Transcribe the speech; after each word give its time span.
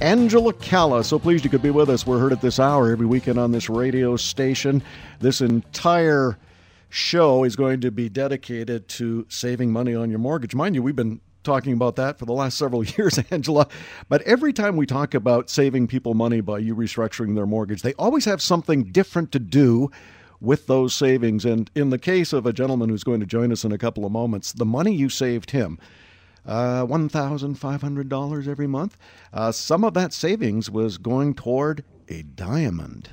Angela 0.00 0.52
Calla. 0.52 1.04
So 1.04 1.18
pleased 1.18 1.44
you 1.44 1.50
could 1.50 1.62
be 1.62 1.70
with 1.70 1.90
us. 1.90 2.06
We're 2.06 2.18
heard 2.18 2.32
at 2.32 2.40
this 2.40 2.58
hour 2.58 2.90
every 2.90 3.06
weekend 3.06 3.38
on 3.38 3.52
this 3.52 3.68
radio 3.68 4.16
station. 4.16 4.82
This 5.20 5.40
entire 5.40 6.38
show 6.88 7.44
is 7.44 7.56
going 7.56 7.80
to 7.82 7.90
be 7.90 8.08
dedicated 8.08 8.88
to 8.88 9.26
saving 9.28 9.72
money 9.72 9.94
on 9.94 10.10
your 10.10 10.18
mortgage. 10.18 10.54
Mind 10.54 10.74
you, 10.74 10.82
we've 10.82 10.96
been 10.96 11.20
talking 11.44 11.72
about 11.72 11.96
that 11.96 12.18
for 12.18 12.26
the 12.26 12.32
last 12.32 12.58
several 12.58 12.84
years, 12.98 13.18
Angela. 13.30 13.66
But 14.08 14.22
every 14.22 14.52
time 14.52 14.76
we 14.76 14.86
talk 14.86 15.14
about 15.14 15.50
saving 15.50 15.86
people 15.86 16.14
money 16.14 16.40
by 16.40 16.58
you 16.58 16.74
restructuring 16.74 17.34
their 17.34 17.46
mortgage, 17.46 17.82
they 17.82 17.94
always 17.94 18.24
have 18.24 18.42
something 18.42 18.84
different 18.84 19.32
to 19.32 19.38
do 19.38 19.90
with 20.40 20.66
those 20.66 20.92
savings. 20.92 21.44
And 21.44 21.70
in 21.74 21.90
the 21.90 21.98
case 21.98 22.32
of 22.32 22.46
a 22.46 22.52
gentleman 22.52 22.88
who's 22.88 23.04
going 23.04 23.20
to 23.20 23.26
join 23.26 23.52
us 23.52 23.64
in 23.64 23.72
a 23.72 23.78
couple 23.78 24.04
of 24.04 24.12
moments, 24.12 24.52
the 24.52 24.66
money 24.66 24.92
you 24.92 25.08
saved 25.08 25.52
him 25.52 25.78
uh, 26.46 26.84
$1,500 26.86 28.48
every 28.48 28.66
month. 28.66 28.96
Uh, 29.32 29.52
some 29.52 29.84
of 29.84 29.94
that 29.94 30.12
savings 30.12 30.70
was 30.70 30.98
going 30.98 31.34
toward 31.34 31.84
a 32.08 32.22
diamond. 32.22 33.10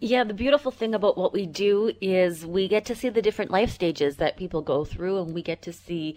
Yeah, 0.00 0.24
the 0.24 0.34
beautiful 0.34 0.70
thing 0.70 0.94
about 0.94 1.18
what 1.18 1.32
we 1.32 1.46
do 1.46 1.92
is 2.00 2.46
we 2.46 2.68
get 2.68 2.84
to 2.86 2.94
see 2.94 3.08
the 3.08 3.22
different 3.22 3.50
life 3.50 3.70
stages 3.70 4.16
that 4.16 4.36
people 4.36 4.62
go 4.62 4.84
through, 4.84 5.20
and 5.20 5.34
we 5.34 5.42
get 5.42 5.62
to 5.62 5.72
see 5.72 6.16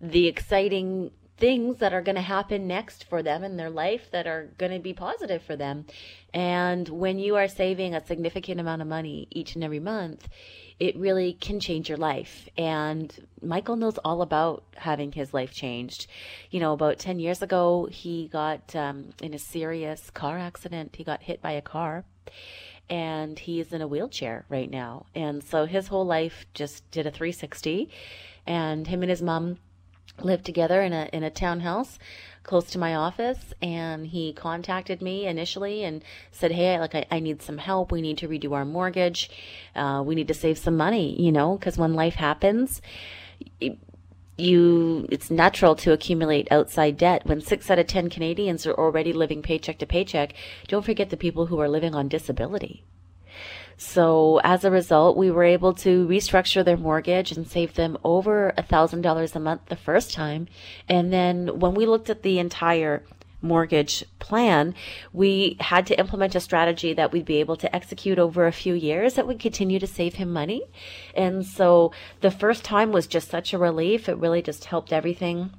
the 0.00 0.26
exciting 0.26 1.10
things 1.38 1.78
that 1.78 1.92
are 1.92 2.02
going 2.02 2.16
to 2.16 2.22
happen 2.22 2.66
next 2.66 3.04
for 3.04 3.22
them 3.22 3.44
in 3.44 3.56
their 3.56 3.70
life 3.70 4.10
that 4.10 4.26
are 4.26 4.48
going 4.58 4.72
to 4.72 4.78
be 4.78 4.92
positive 4.92 5.42
for 5.42 5.54
them. 5.54 5.84
And 6.32 6.88
when 6.88 7.18
you 7.18 7.36
are 7.36 7.48
saving 7.48 7.94
a 7.94 8.04
significant 8.04 8.60
amount 8.60 8.82
of 8.82 8.88
money 8.88 9.28
each 9.30 9.54
and 9.54 9.62
every 9.62 9.80
month, 9.80 10.28
it 10.78 10.96
really 10.96 11.32
can 11.32 11.58
change 11.58 11.88
your 11.88 11.98
life. 11.98 12.48
And 12.58 13.14
Michael 13.42 13.76
knows 13.76 13.98
all 13.98 14.20
about 14.20 14.64
having 14.76 15.12
his 15.12 15.32
life 15.32 15.52
changed. 15.52 16.06
You 16.50 16.60
know, 16.60 16.72
about 16.72 16.98
10 16.98 17.18
years 17.18 17.40
ago, 17.42 17.88
he 17.90 18.28
got 18.28 18.76
um, 18.76 19.10
in 19.22 19.32
a 19.32 19.38
serious 19.38 20.10
car 20.10 20.38
accident. 20.38 20.96
He 20.96 21.04
got 21.04 21.22
hit 21.22 21.40
by 21.40 21.52
a 21.52 21.62
car 21.62 22.04
and 22.88 23.38
he's 23.38 23.72
in 23.72 23.82
a 23.82 23.88
wheelchair 23.88 24.44
right 24.48 24.70
now. 24.70 25.06
And 25.14 25.42
so 25.42 25.64
his 25.64 25.88
whole 25.88 26.06
life 26.06 26.46
just 26.54 26.88
did 26.90 27.06
a 27.06 27.10
360. 27.10 27.88
And 28.46 28.86
him 28.86 29.02
and 29.02 29.10
his 29.10 29.22
mom 29.22 29.58
lived 30.22 30.46
together 30.46 30.80
in 30.80 30.92
a 30.92 31.08
in 31.12 31.22
a 31.22 31.30
townhouse 31.30 31.98
close 32.46 32.70
to 32.70 32.78
my 32.78 32.94
office 32.94 33.52
and 33.60 34.06
he 34.06 34.32
contacted 34.32 35.02
me 35.02 35.26
initially 35.26 35.82
and 35.82 36.02
said 36.30 36.52
hey 36.52 36.78
like 36.78 36.94
i, 36.94 37.04
I 37.10 37.18
need 37.18 37.42
some 37.42 37.58
help. 37.58 37.90
We 37.90 38.00
need 38.00 38.18
to 38.18 38.28
redo 38.28 38.52
our 38.52 38.64
mortgage. 38.64 39.28
Uh, 39.74 40.02
we 40.06 40.14
need 40.14 40.28
to 40.28 40.34
save 40.34 40.56
some 40.56 40.76
money 40.76 41.20
you 41.20 41.32
know 41.32 41.58
because 41.58 41.76
when 41.76 41.94
life 41.94 42.14
happens 42.14 42.80
you 44.38 45.08
it's 45.10 45.30
natural 45.30 45.74
to 45.76 45.92
accumulate 45.92 46.46
outside 46.50 46.96
debt. 46.96 47.26
When 47.26 47.40
six 47.40 47.70
out 47.70 47.78
of 47.78 47.86
ten 47.86 48.08
canadians 48.08 48.66
are 48.66 48.74
already 48.74 49.12
living 49.12 49.42
paycheck 49.42 49.78
to 49.78 49.86
paycheck 49.86 50.32
don't 50.68 50.84
forget 50.84 51.10
the 51.10 51.16
people 51.16 51.46
who 51.46 51.60
are 51.60 51.68
living 51.68 51.94
on 51.94 52.08
disability 52.08 52.84
so 53.76 54.40
as 54.42 54.64
a 54.64 54.70
result, 54.70 55.16
we 55.16 55.30
were 55.30 55.44
able 55.44 55.74
to 55.74 56.06
restructure 56.06 56.64
their 56.64 56.76
mortgage 56.76 57.32
and 57.32 57.46
save 57.46 57.74
them 57.74 57.98
over 58.04 58.54
a 58.56 58.62
thousand 58.62 59.02
dollars 59.02 59.36
a 59.36 59.40
month 59.40 59.66
the 59.66 59.76
first 59.76 60.14
time. 60.14 60.48
And 60.88 61.12
then 61.12 61.58
when 61.60 61.74
we 61.74 61.86
looked 61.86 62.08
at 62.08 62.22
the 62.22 62.38
entire 62.38 63.02
mortgage 63.42 64.02
plan, 64.18 64.74
we 65.12 65.56
had 65.60 65.86
to 65.86 65.98
implement 65.98 66.34
a 66.34 66.40
strategy 66.40 66.94
that 66.94 67.12
we'd 67.12 67.26
be 67.26 67.40
able 67.40 67.56
to 67.56 67.76
execute 67.76 68.18
over 68.18 68.46
a 68.46 68.52
few 68.52 68.74
years 68.74 69.14
that 69.14 69.26
would 69.26 69.38
continue 69.38 69.78
to 69.78 69.86
save 69.86 70.14
him 70.14 70.32
money. 70.32 70.62
And 71.14 71.44
so 71.44 71.92
the 72.22 72.30
first 72.30 72.64
time 72.64 72.92
was 72.92 73.06
just 73.06 73.30
such 73.30 73.52
a 73.52 73.58
relief. 73.58 74.08
It 74.08 74.16
really 74.16 74.42
just 74.42 74.64
helped 74.64 74.92
everything 74.92 75.50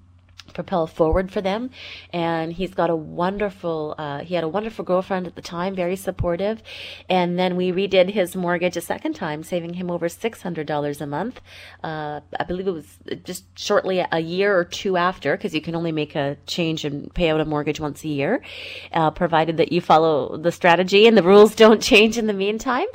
propel 0.57 0.87
forward 0.87 1.31
for 1.31 1.39
them. 1.39 1.69
And 2.11 2.51
he's 2.51 2.73
got 2.73 2.89
a 2.89 2.95
wonderful, 2.95 3.93
uh, 3.99 4.19
he 4.27 4.33
had 4.33 4.43
a 4.43 4.47
wonderful 4.47 4.83
girlfriend 4.83 5.27
at 5.27 5.35
the 5.35 5.41
time, 5.57 5.75
very 5.75 5.95
supportive. 5.95 6.63
And 7.07 7.37
then 7.37 7.55
we 7.55 7.71
redid 7.71 8.09
his 8.09 8.35
mortgage 8.35 8.75
a 8.75 8.81
second 8.81 9.13
time, 9.13 9.43
saving 9.43 9.75
him 9.75 9.91
over 9.91 10.07
$600 10.07 11.01
a 11.01 11.05
month. 11.05 11.41
Uh, 11.83 12.21
I 12.39 12.43
believe 12.43 12.67
it 12.67 12.71
was 12.71 12.97
just 13.23 13.43
shortly 13.57 14.03
a 14.11 14.19
year 14.19 14.57
or 14.57 14.65
two 14.65 14.97
after, 14.97 15.37
because 15.37 15.53
you 15.53 15.61
can 15.61 15.75
only 15.75 15.91
make 15.91 16.15
a 16.15 16.37
change 16.47 16.83
and 16.83 17.13
pay 17.13 17.29
out 17.29 17.39
a 17.39 17.45
mortgage 17.45 17.79
once 17.79 18.03
a 18.03 18.07
year, 18.07 18.41
uh, 18.93 19.11
provided 19.11 19.57
that 19.57 19.71
you 19.71 19.79
follow 19.79 20.37
the 20.37 20.51
strategy 20.51 21.05
and 21.07 21.15
the 21.15 21.23
rules 21.23 21.53
don't 21.55 21.83
change 21.83 22.17
in 22.17 22.25
the 22.25 22.33
meantime. 22.33 22.87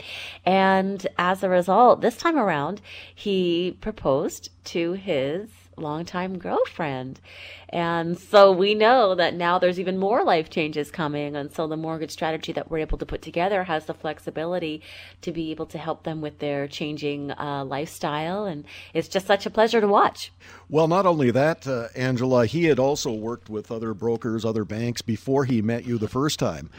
And 0.44 1.06
as 1.16 1.44
a 1.44 1.48
result, 1.48 2.00
this 2.00 2.16
time 2.16 2.36
around, 2.36 2.80
he 3.14 3.78
proposed 3.80 4.50
to 4.64 4.94
his 4.94 5.48
longtime 5.76 6.38
girlfriend. 6.38 7.20
And 7.68 8.18
so 8.18 8.52
we 8.52 8.74
know 8.74 9.14
that 9.14 9.34
now 9.34 9.58
there's 9.58 9.80
even 9.80 9.98
more 9.98 10.22
life 10.24 10.50
changes 10.50 10.90
coming. 10.90 11.34
And 11.34 11.52
so 11.52 11.66
the 11.66 11.76
mortgage 11.76 12.10
strategy 12.10 12.52
that 12.52 12.70
we're 12.70 12.78
able 12.78 12.98
to 12.98 13.06
put 13.06 13.22
together 13.22 13.64
has 13.64 13.86
the 13.86 13.94
flexibility 13.94 14.82
to 15.22 15.32
be 15.32 15.50
able 15.50 15.66
to 15.66 15.78
help 15.78 16.02
them 16.02 16.20
with 16.20 16.38
their 16.38 16.68
changing 16.68 17.30
uh, 17.32 17.64
lifestyle. 17.64 18.44
And 18.44 18.64
it's 18.92 19.08
just 19.08 19.26
such 19.26 19.46
a 19.46 19.50
pleasure 19.50 19.80
to 19.80 19.88
watch. 19.88 20.32
Well, 20.68 20.88
not 20.88 21.06
only 21.06 21.30
that, 21.30 21.66
uh, 21.66 21.88
Angela, 21.96 22.46
he 22.46 22.64
had 22.64 22.78
also 22.78 23.12
worked 23.12 23.48
with 23.48 23.70
other 23.70 23.94
brokers, 23.94 24.44
other 24.44 24.64
banks 24.64 25.02
before 25.02 25.44
he 25.44 25.62
met 25.62 25.84
you 25.84 25.98
the 25.98 26.08
first 26.08 26.38
time. 26.38 26.70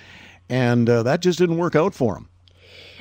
And 0.50 0.90
uh, 0.90 1.04
that 1.04 1.22
just 1.22 1.40
didn't 1.40 1.58
work 1.58 1.76
out 1.76 1.96
for 1.96 2.18
him. 2.18 2.30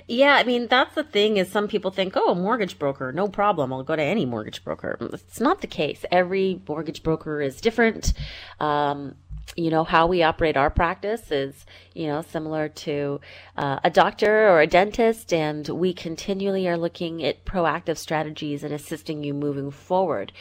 Yeah, 0.09 0.35
I 0.35 0.45
mean 0.45 0.67
that's 0.69 0.95
the 0.95 1.05
thing 1.05 1.37
is 1.37 1.51
some 1.51 1.69
people 1.69 1.91
think, 1.91 2.15
oh, 2.17 2.33
a 2.33 2.35
mortgage 2.35 2.79
broker, 2.79 3.13
no 3.13 3.29
problem, 3.29 3.73
I'll 3.73 3.83
go 3.83 3.97
to 3.97 4.03
any 4.03 4.27
mortgage 4.27 4.65
broker. 4.65 4.97
It's 5.01 5.41
not 5.41 5.61
the 5.61 5.67
case. 5.67 6.05
Every 6.11 6.61
mortgage 6.69 7.03
broker 7.03 7.41
is 7.41 7.61
different. 7.61 8.13
Um, 8.61 9.17
you 9.57 9.71
know 9.71 9.85
how 9.85 10.07
we 10.07 10.23
operate 10.23 10.57
our 10.57 10.71
practice 10.71 11.31
is 11.31 11.67
you 11.95 12.07
know 12.07 12.23
similar 12.23 12.69
to 12.69 13.21
uh, 13.57 13.79
a 13.85 13.91
doctor 13.91 14.49
or 14.49 14.61
a 14.61 14.67
dentist 14.67 15.33
and 15.33 15.69
we 15.69 15.93
continually 15.93 16.67
are 16.67 16.79
looking 16.79 17.23
at 17.23 17.45
proactive 17.45 17.99
strategies 17.99 18.65
and 18.65 18.73
assisting 18.73 19.23
you 19.23 19.35
moving 19.35 19.71
forward. 19.71 20.33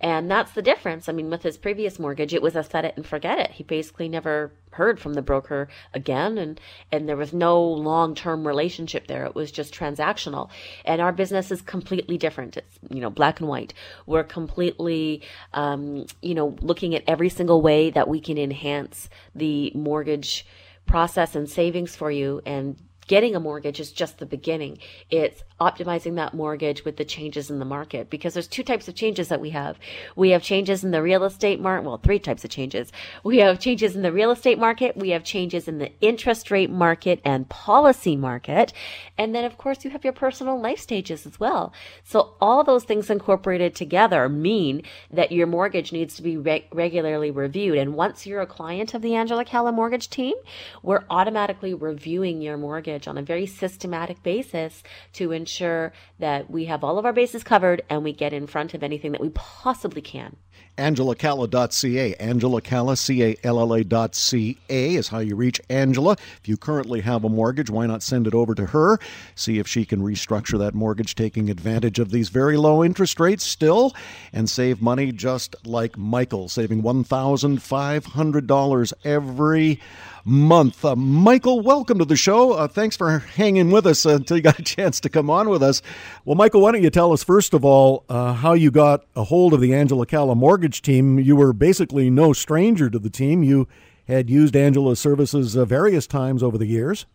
And 0.00 0.30
that's 0.30 0.52
the 0.52 0.62
difference. 0.62 1.08
I 1.08 1.12
mean 1.12 1.30
with 1.30 1.42
his 1.42 1.56
previous 1.56 1.98
mortgage 1.98 2.34
it 2.34 2.42
was 2.42 2.56
a 2.56 2.62
set 2.62 2.84
it 2.84 2.94
and 2.96 3.06
forget 3.06 3.38
it. 3.38 3.52
He 3.52 3.64
basically 3.64 4.08
never 4.08 4.52
heard 4.72 5.00
from 5.00 5.14
the 5.14 5.22
broker 5.22 5.66
again 5.94 6.36
and 6.36 6.60
and 6.92 7.08
there 7.08 7.16
was 7.16 7.32
no 7.32 7.62
long-term 7.62 8.46
relationship 8.46 9.06
there. 9.06 9.24
It 9.24 9.34
was 9.34 9.50
just 9.50 9.74
transactional. 9.74 10.50
And 10.84 11.00
our 11.00 11.12
business 11.12 11.50
is 11.50 11.62
completely 11.62 12.18
different. 12.18 12.58
It's 12.58 12.78
you 12.90 13.00
know 13.00 13.10
black 13.10 13.40
and 13.40 13.48
white. 13.48 13.72
We're 14.04 14.24
completely 14.24 15.22
um, 15.54 16.04
you 16.20 16.34
know 16.34 16.54
looking 16.60 16.94
at 16.94 17.04
every 17.06 17.30
single 17.30 17.62
way 17.62 17.88
that 17.90 18.08
we 18.08 18.20
can 18.20 18.36
enhance 18.36 19.08
the 19.34 19.72
mortgage 19.74 20.44
process 20.88 21.36
and 21.36 21.48
savings 21.48 21.94
for 21.94 22.10
you 22.10 22.40
and 22.44 22.76
getting 23.08 23.34
a 23.34 23.40
mortgage 23.40 23.80
is 23.80 23.90
just 23.90 24.18
the 24.18 24.26
beginning. 24.26 24.78
It's 25.10 25.42
optimizing 25.60 26.14
that 26.14 26.34
mortgage 26.34 26.84
with 26.84 26.96
the 26.96 27.04
changes 27.04 27.50
in 27.50 27.58
the 27.58 27.64
market 27.64 28.08
because 28.10 28.34
there's 28.34 28.46
two 28.46 28.62
types 28.62 28.86
of 28.86 28.94
changes 28.94 29.28
that 29.28 29.40
we 29.40 29.50
have. 29.50 29.78
We 30.14 30.30
have 30.30 30.42
changes 30.42 30.84
in 30.84 30.92
the 30.92 31.02
real 31.02 31.24
estate 31.24 31.60
market, 31.60 31.86
well, 31.86 31.96
three 31.96 32.20
types 32.20 32.44
of 32.44 32.50
changes. 32.50 32.92
We 33.24 33.38
have 33.38 33.58
changes 33.58 33.96
in 33.96 34.02
the 34.02 34.12
real 34.12 34.30
estate 34.30 34.58
market, 34.58 34.96
we 34.96 35.10
have 35.10 35.24
changes 35.24 35.66
in 35.66 35.78
the 35.78 35.90
interest 36.00 36.50
rate 36.50 36.70
market 36.70 37.20
and 37.24 37.48
policy 37.48 38.14
market, 38.14 38.72
and 39.16 39.34
then 39.34 39.44
of 39.44 39.58
course 39.58 39.84
you 39.84 39.90
have 39.90 40.04
your 40.04 40.12
personal 40.12 40.60
life 40.60 40.78
stages 40.78 41.26
as 41.26 41.40
well. 41.40 41.72
So 42.04 42.34
all 42.40 42.62
those 42.62 42.84
things 42.84 43.10
incorporated 43.10 43.74
together 43.74 44.28
mean 44.28 44.82
that 45.10 45.32
your 45.32 45.46
mortgage 45.46 45.92
needs 45.92 46.14
to 46.16 46.22
be 46.22 46.36
re- 46.36 46.68
regularly 46.72 47.30
reviewed. 47.30 47.78
And 47.78 47.94
once 47.94 48.26
you're 48.26 48.42
a 48.42 48.46
client 48.46 48.94
of 48.94 49.02
the 49.02 49.14
Angela 49.14 49.44
Calla 49.44 49.72
mortgage 49.72 50.10
team, 50.10 50.34
we're 50.82 51.04
automatically 51.10 51.74
reviewing 51.74 52.42
your 52.42 52.56
mortgage 52.56 52.97
on 53.06 53.18
a 53.18 53.22
very 53.22 53.46
systematic 53.46 54.22
basis 54.22 54.82
to 55.12 55.32
ensure 55.32 55.92
that 56.18 56.50
we 56.50 56.64
have 56.64 56.82
all 56.82 56.98
of 56.98 57.04
our 57.04 57.12
bases 57.12 57.44
covered 57.44 57.82
and 57.88 58.02
we 58.02 58.12
get 58.12 58.32
in 58.32 58.46
front 58.46 58.74
of 58.74 58.82
anything 58.82 59.12
that 59.12 59.20
we 59.20 59.30
possibly 59.30 60.00
can. 60.00 60.36
Angela 60.78 61.14
AngelaCalla.ca. 61.16 62.14
Angela 62.14 62.60
Calla, 62.60 62.96
C-A-L-L-A.ca 62.96 64.94
is 64.94 65.08
how 65.08 65.18
you 65.18 65.34
reach 65.34 65.60
Angela. 65.68 66.12
If 66.40 66.48
you 66.48 66.56
currently 66.56 67.00
have 67.00 67.24
a 67.24 67.28
mortgage, 67.28 67.68
why 67.68 67.86
not 67.86 68.00
send 68.02 68.28
it 68.28 68.34
over 68.34 68.54
to 68.54 68.66
her? 68.66 69.00
See 69.34 69.58
if 69.58 69.66
she 69.66 69.84
can 69.84 70.00
restructure 70.00 70.56
that 70.58 70.74
mortgage, 70.74 71.16
taking 71.16 71.50
advantage 71.50 71.98
of 71.98 72.12
these 72.12 72.28
very 72.28 72.56
low 72.56 72.84
interest 72.84 73.18
rates 73.18 73.44
still, 73.44 73.92
and 74.32 74.48
save 74.48 74.80
money 74.80 75.10
just 75.10 75.56
like 75.66 75.98
Michael, 75.98 76.48
saving 76.48 76.82
$1,500 76.82 78.92
every 79.04 79.80
month. 80.28 80.84
Uh, 80.84 80.94
Michael, 80.94 81.60
welcome 81.60 81.98
to 81.98 82.04
the 82.04 82.16
show. 82.16 82.52
Uh, 82.52 82.68
thanks 82.68 82.96
for 82.96 83.18
hanging 83.18 83.70
with 83.70 83.86
us 83.86 84.04
until 84.04 84.36
you 84.36 84.42
got 84.42 84.58
a 84.58 84.62
chance 84.62 85.00
to 85.00 85.08
come 85.08 85.30
on 85.30 85.48
with 85.48 85.62
us. 85.62 85.82
Well, 86.24 86.36
Michael, 86.36 86.60
why 86.60 86.72
don't 86.72 86.82
you 86.82 86.90
tell 86.90 87.12
us, 87.12 87.24
first 87.24 87.54
of 87.54 87.64
all, 87.64 88.04
uh, 88.08 88.34
how 88.34 88.52
you 88.52 88.70
got 88.70 89.04
a 89.16 89.24
hold 89.24 89.54
of 89.54 89.60
the 89.60 89.74
Angela 89.74 90.06
Calla 90.06 90.34
mortgage 90.34 90.82
team? 90.82 91.18
You 91.18 91.34
were 91.34 91.52
basically 91.52 92.10
no 92.10 92.32
stranger 92.32 92.90
to 92.90 92.98
the 92.98 93.10
team. 93.10 93.42
You 93.42 93.66
had 94.06 94.28
used 94.30 94.54
Angela's 94.54 95.00
services 95.00 95.56
uh, 95.56 95.64
various 95.64 96.06
times 96.06 96.42
over 96.42 96.58
the 96.58 96.66
years. 96.66 97.06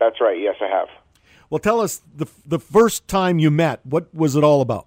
That's 0.00 0.20
right. 0.20 0.38
Yes, 0.40 0.56
I 0.60 0.68
have. 0.68 0.88
Well, 1.50 1.58
tell 1.58 1.80
us 1.80 2.02
the, 2.16 2.26
the 2.46 2.58
first 2.58 3.06
time 3.08 3.38
you 3.38 3.50
met, 3.50 3.84
what 3.84 4.12
was 4.14 4.36
it 4.36 4.44
all 4.44 4.60
about? 4.60 4.86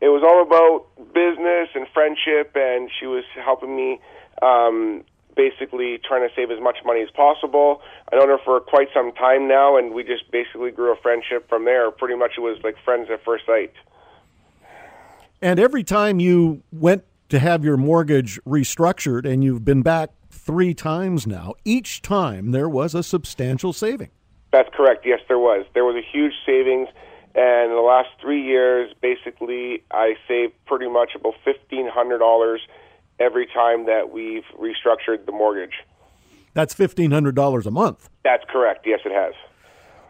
It 0.00 0.08
was 0.08 0.22
all 0.24 0.42
about 0.42 1.12
business 1.14 1.68
and 1.74 1.86
friendship, 1.94 2.52
and 2.56 2.90
she 2.98 3.06
was 3.06 3.24
helping 3.36 3.76
me 3.76 4.00
um, 4.42 5.04
basically 5.34 5.98
trying 6.06 6.26
to 6.28 6.34
save 6.34 6.50
as 6.50 6.60
much 6.60 6.78
money 6.84 7.02
as 7.02 7.10
possible. 7.10 7.82
I 8.12 8.16
known 8.16 8.28
her 8.28 8.38
for 8.44 8.60
quite 8.60 8.88
some 8.94 9.12
time 9.12 9.48
now, 9.48 9.76
and 9.76 9.94
we 9.94 10.04
just 10.04 10.30
basically 10.30 10.70
grew 10.70 10.92
a 10.92 10.96
friendship 10.96 11.48
from 11.48 11.64
there. 11.64 11.90
Pretty 11.90 12.16
much 12.16 12.32
it 12.36 12.40
was 12.40 12.58
like 12.62 12.76
friends 12.84 13.08
at 13.10 13.24
first 13.24 13.46
sight. 13.46 13.72
And 15.40 15.58
every 15.58 15.82
time 15.82 16.20
you 16.20 16.62
went 16.70 17.04
to 17.30 17.38
have 17.38 17.64
your 17.64 17.76
mortgage 17.76 18.38
restructured, 18.44 19.24
and 19.24 19.42
you've 19.42 19.64
been 19.64 19.82
back 19.82 20.10
three 20.30 20.74
times 20.74 21.26
now, 21.26 21.54
each 21.64 22.02
time 22.02 22.52
there 22.52 22.68
was 22.68 22.94
a 22.94 23.02
substantial 23.02 23.72
saving. 23.72 24.10
That's 24.52 24.68
correct. 24.74 25.06
Yes, 25.06 25.20
there 25.28 25.38
was. 25.38 25.64
There 25.72 25.84
was 25.84 25.96
a 25.96 26.06
huge 26.06 26.34
savings. 26.44 26.88
And 27.34 27.70
in 27.70 27.76
the 27.76 27.82
last 27.82 28.10
three 28.20 28.42
years, 28.42 28.92
basically, 29.00 29.82
I 29.90 30.16
saved 30.28 30.52
pretty 30.66 30.88
much 30.88 31.14
about 31.14 31.34
fifteen 31.42 31.88
hundred 31.88 32.18
dollars 32.18 32.60
every 33.22 33.46
time 33.46 33.86
that 33.86 34.10
we've 34.12 34.44
restructured 34.58 35.26
the 35.26 35.32
mortgage. 35.32 35.74
That's 36.54 36.74
$1,500 36.74 37.66
a 37.66 37.70
month. 37.70 38.10
That's 38.24 38.44
correct. 38.48 38.86
Yes, 38.86 39.00
it 39.04 39.12
has. 39.12 39.34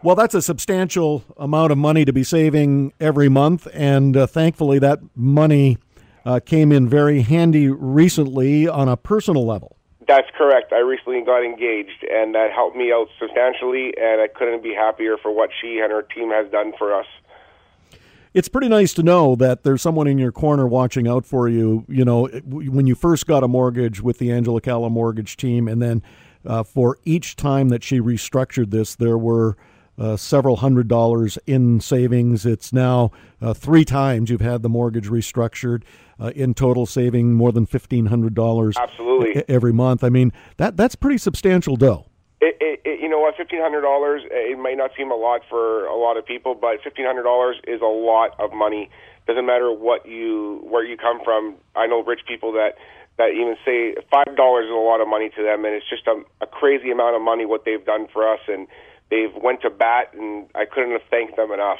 Well, 0.01 0.15
that's 0.15 0.35
a 0.35 0.41
substantial 0.41 1.23
amount 1.37 1.71
of 1.71 1.77
money 1.77 2.03
to 2.03 2.11
be 2.11 2.25
saving 2.25 2.91
every 2.99 3.29
month, 3.29 3.67
and 3.73 4.17
uh, 4.17 4.27
thankfully, 4.27 4.77
that 4.79 4.99
money 5.15 5.77
uh, 6.25 6.41
came 6.45 6.73
in 6.73 6.89
very 6.89 7.21
handy 7.21 7.69
recently 7.69 8.67
on 8.67 8.89
a 8.89 8.97
personal 8.97 9.45
level. 9.45 9.77
That's 10.05 10.27
correct. 10.37 10.73
I 10.73 10.79
recently 10.79 11.21
got 11.21 11.45
engaged, 11.45 12.03
and 12.11 12.35
that 12.35 12.51
helped 12.51 12.75
me 12.75 12.91
out 12.91 13.07
substantially, 13.17 13.93
and 13.97 14.19
I 14.19 14.27
couldn't 14.27 14.61
be 14.61 14.73
happier 14.73 15.15
for 15.15 15.31
what 15.31 15.51
she 15.61 15.79
and 15.79 15.91
her 15.93 16.01
team 16.01 16.31
has 16.31 16.51
done 16.51 16.73
for 16.77 16.93
us 16.93 17.05
it's 18.33 18.47
pretty 18.47 18.67
nice 18.67 18.93
to 18.95 19.03
know 19.03 19.35
that 19.35 19.63
there's 19.63 19.81
someone 19.81 20.07
in 20.07 20.17
your 20.17 20.31
corner 20.31 20.67
watching 20.67 21.07
out 21.07 21.25
for 21.25 21.47
you. 21.47 21.85
You 21.87 22.05
know, 22.05 22.27
when 22.45 22.87
you 22.87 22.95
first 22.95 23.27
got 23.27 23.43
a 23.43 23.47
mortgage 23.47 24.01
with 24.01 24.17
the 24.17 24.31
Angela 24.31 24.61
Calla 24.61 24.89
mortgage 24.89 25.37
team, 25.37 25.67
and 25.67 25.81
then 25.81 26.01
uh, 26.45 26.63
for 26.63 26.97
each 27.05 27.35
time 27.35 27.69
that 27.69 27.83
she 27.83 27.99
restructured 27.99 28.71
this, 28.71 28.95
there 28.95 29.17
were 29.17 29.55
uh, 29.97 30.17
several 30.17 30.57
hundred 30.57 30.87
dollars 30.87 31.37
in 31.45 31.79
savings. 31.79 32.45
It's 32.45 32.73
now 32.73 33.11
uh, 33.41 33.53
three 33.53 33.85
times 33.85 34.29
you've 34.29 34.41
had 34.41 34.63
the 34.63 34.69
mortgage 34.69 35.09
restructured. 35.09 35.83
Uh, 36.19 36.31
in 36.35 36.53
total, 36.53 36.85
saving 36.85 37.33
more 37.33 37.51
than 37.51 37.65
fifteen 37.65 38.05
hundred 38.05 38.33
dollars 38.35 38.77
absolutely 38.77 39.43
every 39.49 39.73
month. 39.73 40.03
I 40.03 40.09
mean 40.09 40.31
that 40.57 40.77
that's 40.77 40.95
pretty 40.95 41.17
substantial 41.17 41.75
dough. 41.75 42.05
It, 42.63 42.79
it, 42.85 43.01
you 43.01 43.09
know 43.09 43.19
what? 43.19 43.35
Fifteen 43.35 43.59
hundred 43.59 43.81
dollars. 43.81 44.21
It 44.31 44.57
might 44.57 44.77
not 44.77 44.91
seem 44.95 45.11
a 45.11 45.15
lot 45.15 45.41
for 45.49 45.85
a 45.85 45.97
lot 45.97 46.15
of 46.15 46.25
people, 46.25 46.55
but 46.55 46.81
fifteen 46.81 47.05
hundred 47.05 47.23
dollars 47.23 47.57
is 47.67 47.81
a 47.81 47.93
lot 48.11 48.39
of 48.39 48.53
money. 48.53 48.89
Doesn't 49.27 49.45
matter 49.45 49.69
what 49.71 50.07
you 50.07 50.61
where 50.63 50.85
you 50.85 50.95
come 50.95 51.19
from. 51.25 51.55
I 51.75 51.87
know 51.87 52.01
rich 52.03 52.21
people 52.25 52.53
that 52.53 52.75
that 53.17 53.31
even 53.31 53.55
say 53.65 53.95
five 54.09 54.37
dollars 54.37 54.65
is 54.65 54.71
a 54.71 54.75
lot 54.75 55.01
of 55.01 55.09
money 55.09 55.29
to 55.35 55.43
them, 55.43 55.65
and 55.65 55.73
it's 55.75 55.89
just 55.89 56.07
a, 56.07 56.23
a 56.41 56.47
crazy 56.47 56.89
amount 56.89 57.17
of 57.17 57.21
money 57.21 57.45
what 57.45 57.65
they've 57.65 57.85
done 57.85 58.07
for 58.13 58.31
us, 58.31 58.39
and 58.47 58.67
they've 59.11 59.33
went 59.35 59.61
to 59.63 59.69
bat, 59.69 60.13
and 60.13 60.47
I 60.55 60.63
couldn't 60.65 60.91
have 60.91 61.07
thanked 61.09 61.35
them 61.35 61.51
enough. 61.51 61.79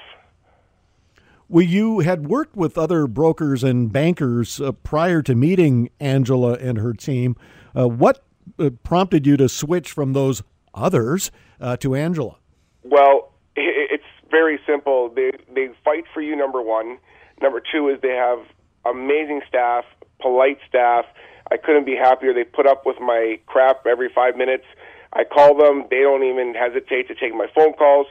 Well, 1.48 1.66
you 1.66 2.00
had 2.00 2.28
worked 2.28 2.56
with 2.56 2.78
other 2.78 3.08
brokers 3.08 3.64
and 3.64 3.92
bankers 3.92 4.60
uh, 4.60 4.72
prior 4.72 5.22
to 5.22 5.36
meeting 5.36 5.90
Angela 6.00 6.54
and 6.54 6.78
her 6.78 6.94
team. 6.94 7.36
Uh, 7.78 7.88
what 7.88 8.24
uh, 8.60 8.70
prompted 8.84 9.26
you 9.26 9.38
to 9.38 9.48
switch 9.48 9.92
from 9.92 10.14
those 10.14 10.44
others 10.74 11.32
uh, 11.60 11.78
to 11.78 11.96
Angela? 11.96 12.38
Well, 12.84 13.34
it's 13.56 14.04
very 14.30 14.60
simple. 14.66 15.10
They 15.10 15.32
they 15.54 15.70
fight 15.84 16.06
for 16.14 16.22
you. 16.22 16.36
Number 16.36 16.62
one. 16.62 16.98
Number 17.42 17.62
two 17.62 17.90
is 17.90 18.00
they 18.02 18.16
have 18.16 18.40
amazing 18.86 19.42
staff, 19.48 19.86
polite 20.22 20.60
staff. 20.68 21.06
I 21.52 21.58
couldn't 21.58 21.86
be 21.86 21.96
happier. 21.96 22.34
They 22.34 22.44
put 22.44 22.66
up 22.68 22.86
with 22.86 23.00
my 23.00 23.40
crap 23.46 23.86
every 23.86 24.10
five 24.14 24.36
minutes. 24.38 24.66
I 25.12 25.24
call 25.24 25.56
them. 25.56 25.86
They 25.90 26.00
don't 26.00 26.24
even 26.24 26.54
hesitate 26.54 27.08
to 27.10 27.16
take 27.16 27.36
my 27.36 27.48
phone 27.54 27.74
calls. 27.74 28.08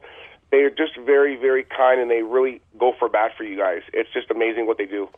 They 0.50 0.58
are 0.58 0.70
just 0.70 0.96
very, 1.04 1.36
very 1.36 1.64
kind, 1.64 2.00
and 2.00 2.10
they 2.10 2.22
really 2.22 2.60
go 2.78 2.92
for 2.98 3.08
bat 3.08 3.32
for 3.36 3.44
you 3.44 3.56
guys. 3.56 3.80
It's 3.92 4.12
just 4.12 4.30
amazing 4.30 4.66
what 4.66 4.76
they 4.78 4.86
do. 4.86 5.08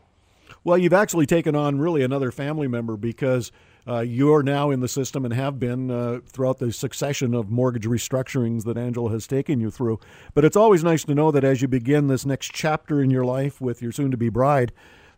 Well, 0.63 0.79
you've 0.79 0.93
actually 0.93 1.27
taken 1.27 1.57
on 1.57 1.79
really 1.79 2.03
another 2.03 2.31
family 2.31 2.69
member 2.69 2.97
because 2.97 3.51
uh, 3.87 4.01
you're 4.01 4.43
now 4.43 4.71
in 4.71 4.81
the 4.81 4.89
system 4.89 5.25
and 5.25 5.35
have 5.35 5.59
been 5.59 5.91
uh, 5.91 6.21
throughout 6.27 6.59
the 6.59 6.73
succession 6.73 7.35
of 7.35 7.51
mortgage 7.51 7.85
restructurings 7.85 8.65
that 8.65 8.77
Angela 8.77 9.11
has 9.11 9.27
taken 9.27 9.61
you 9.61 9.71
through. 9.71 10.01
But 10.33 10.45
it's 10.45 10.57
always 10.57 10.83
nice 10.83 11.05
to 11.05 11.15
know 11.15 11.31
that 11.31 11.45
as 11.45 11.61
you 11.61 11.69
begin 11.69 12.07
this 12.07 12.25
next 12.25 12.53
chapter 12.53 13.03
in 13.03 13.11
your 13.11 13.25
life 13.25 13.61
with 13.61 13.83
your 13.83 13.93
soon 13.93 14.11
to 14.11 14.17
be 14.17 14.31
bride, 14.31 14.73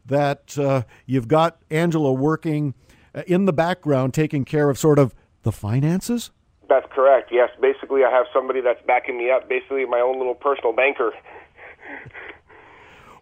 that 0.04 0.58
uh, 0.58 0.82
you've 1.04 1.28
got 1.28 1.58
Angela 1.70 2.12
working 2.12 2.74
uh, 3.14 3.22
in 3.26 3.44
the 3.44 3.52
background, 3.52 4.14
taking 4.14 4.44
care 4.44 4.68
of 4.68 4.78
sort 4.78 4.98
of 4.98 5.14
the 5.42 5.52
finances. 5.52 6.30
That's 6.68 6.86
correct. 6.92 7.30
Yes, 7.32 7.50
basically, 7.60 8.02
I 8.04 8.10
have 8.10 8.26
somebody 8.32 8.60
that's 8.60 8.84
backing 8.86 9.16
me 9.16 9.30
up. 9.30 9.48
Basically, 9.48 9.84
my 9.84 10.00
own 10.00 10.18
little 10.18 10.34
personal 10.34 10.72
banker. 10.72 11.12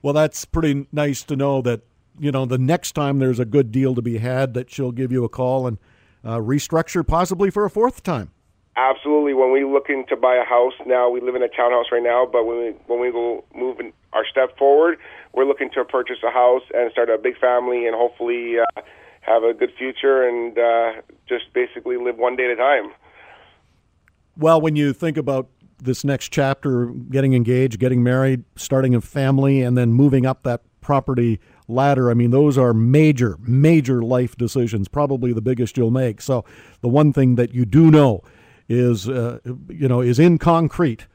well, 0.02 0.14
that's 0.14 0.46
pretty 0.46 0.86
nice 0.90 1.22
to 1.24 1.36
know 1.36 1.60
that 1.62 1.82
you 2.18 2.30
know, 2.30 2.46
the 2.46 2.58
next 2.58 2.92
time 2.92 3.18
there's 3.18 3.40
a 3.40 3.44
good 3.44 3.72
deal 3.72 3.94
to 3.94 4.02
be 4.02 4.18
had, 4.18 4.54
that 4.54 4.70
she'll 4.70 4.92
give 4.92 5.12
you 5.12 5.24
a 5.24 5.28
call 5.28 5.66
and 5.66 5.78
uh, 6.24 6.38
restructure 6.38 7.06
possibly 7.06 7.50
for 7.50 7.64
a 7.64 7.70
fourth 7.70 8.02
time. 8.02 8.30
Absolutely. 8.76 9.34
When 9.34 9.52
we 9.52 9.64
looking 9.64 10.04
to 10.08 10.16
buy 10.16 10.34
a 10.34 10.44
house 10.44 10.72
now, 10.84 11.08
we 11.08 11.20
live 11.20 11.36
in 11.36 11.42
a 11.42 11.48
townhouse 11.48 11.86
right 11.92 12.02
now, 12.02 12.26
but 12.30 12.44
when 12.44 12.58
we 12.58 12.70
when 12.86 13.00
we 13.00 13.12
go 13.12 13.44
moving 13.54 13.92
our 14.12 14.24
step 14.28 14.58
forward, 14.58 14.98
we're 15.32 15.44
looking 15.44 15.70
to 15.74 15.84
purchase 15.84 16.16
a 16.26 16.30
house 16.30 16.62
and 16.74 16.90
start 16.90 17.08
a 17.08 17.16
big 17.16 17.38
family 17.38 17.86
and 17.86 17.94
hopefully 17.94 18.56
uh, 18.58 18.80
have 19.20 19.44
a 19.44 19.54
good 19.54 19.72
future 19.78 20.26
and 20.26 20.58
uh, 20.58 21.02
just 21.28 21.52
basically 21.52 21.96
live 21.96 22.16
one 22.16 22.34
day 22.34 22.46
at 22.46 22.50
a 22.50 22.56
time. 22.56 22.92
Well, 24.36 24.60
when 24.60 24.74
you 24.74 24.92
think 24.92 25.16
about 25.16 25.48
this 25.80 26.02
next 26.02 26.30
chapter, 26.30 26.86
getting 26.86 27.34
engaged, 27.34 27.78
getting 27.78 28.02
married, 28.02 28.42
starting 28.56 28.94
a 28.94 29.00
family, 29.00 29.62
and 29.62 29.78
then 29.78 29.92
moving 29.92 30.26
up 30.26 30.42
that 30.42 30.62
property 30.80 31.38
ladder. 31.68 32.10
I 32.10 32.14
mean, 32.14 32.30
those 32.30 32.58
are 32.58 32.74
major, 32.74 33.36
major 33.40 34.02
life 34.02 34.36
decisions, 34.36 34.88
probably 34.88 35.32
the 35.32 35.40
biggest 35.40 35.76
you'll 35.76 35.90
make. 35.90 36.20
So 36.20 36.44
the 36.80 36.88
one 36.88 37.12
thing 37.12 37.36
that 37.36 37.54
you 37.54 37.64
do 37.64 37.90
know 37.90 38.22
is, 38.68 39.08
uh, 39.08 39.38
you 39.68 39.88
know, 39.88 40.00
is 40.00 40.18
in 40.18 40.38
concrete, 40.38 41.06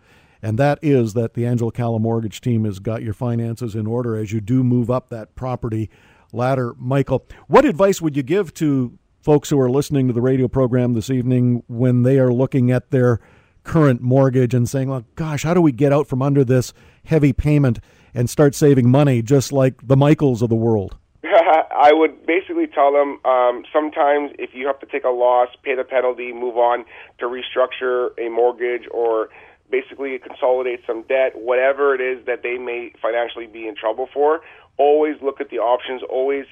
and 0.41 0.57
that 0.57 0.79
is 0.81 1.13
that 1.13 1.33
the 1.33 1.45
Angela 1.45 1.71
Calla 1.71 1.99
mortgage 1.99 2.41
team 2.41 2.65
has 2.65 2.79
got 2.79 3.03
your 3.03 3.13
finances 3.13 3.75
in 3.75 3.87
order 3.87 4.15
as 4.15 4.31
you 4.31 4.41
do 4.41 4.63
move 4.63 4.89
up 4.89 5.09
that 5.09 5.35
property 5.35 5.89
ladder. 6.31 6.73
Michael, 6.77 7.25
what 7.47 7.65
advice 7.65 8.01
would 8.01 8.15
you 8.15 8.23
give 8.23 8.53
to 8.55 8.97
folks 9.21 9.49
who 9.49 9.59
are 9.59 9.69
listening 9.69 10.07
to 10.07 10.13
the 10.13 10.21
radio 10.21 10.47
program 10.47 10.93
this 10.93 11.09
evening 11.09 11.63
when 11.67 12.03
they 12.03 12.19
are 12.19 12.31
looking 12.31 12.71
at 12.71 12.91
their 12.91 13.19
current 13.63 14.01
mortgage 14.01 14.53
and 14.53 14.69
saying, 14.69 14.89
well, 14.89 15.05
gosh, 15.15 15.43
how 15.43 15.53
do 15.53 15.61
we 15.61 15.71
get 15.71 15.91
out 15.91 16.07
from 16.07 16.21
under 16.21 16.43
this 16.43 16.73
heavy 17.03 17.33
payment? 17.33 17.79
And 18.13 18.29
start 18.29 18.55
saving 18.55 18.89
money, 18.89 19.21
just 19.21 19.51
like 19.51 19.87
the 19.87 19.97
Michaels 19.97 20.41
of 20.41 20.49
the 20.49 20.55
world? 20.55 20.95
I 21.23 21.91
would 21.93 22.25
basically 22.25 22.67
tell 22.67 22.91
them 22.93 23.19
um, 23.25 23.63
sometimes 23.71 24.31
if 24.37 24.51
you 24.53 24.67
have 24.67 24.79
to 24.79 24.85
take 24.85 25.03
a 25.03 25.09
loss, 25.09 25.49
pay 25.63 25.75
the 25.75 25.83
penalty, 25.83 26.33
move 26.33 26.57
on 26.57 26.85
to 27.19 27.25
restructure 27.25 28.09
a 28.17 28.29
mortgage 28.29 28.83
or 28.91 29.29
basically 29.69 30.17
consolidate 30.19 30.81
some 30.85 31.03
debt, 31.03 31.33
whatever 31.35 31.93
it 31.93 32.01
is 32.01 32.25
that 32.25 32.43
they 32.43 32.57
may 32.57 32.91
financially 33.01 33.47
be 33.47 33.67
in 33.67 33.75
trouble 33.75 34.09
for, 34.13 34.41
always 34.77 35.15
look 35.21 35.39
at 35.39 35.49
the 35.49 35.57
options, 35.57 36.01
always, 36.09 36.45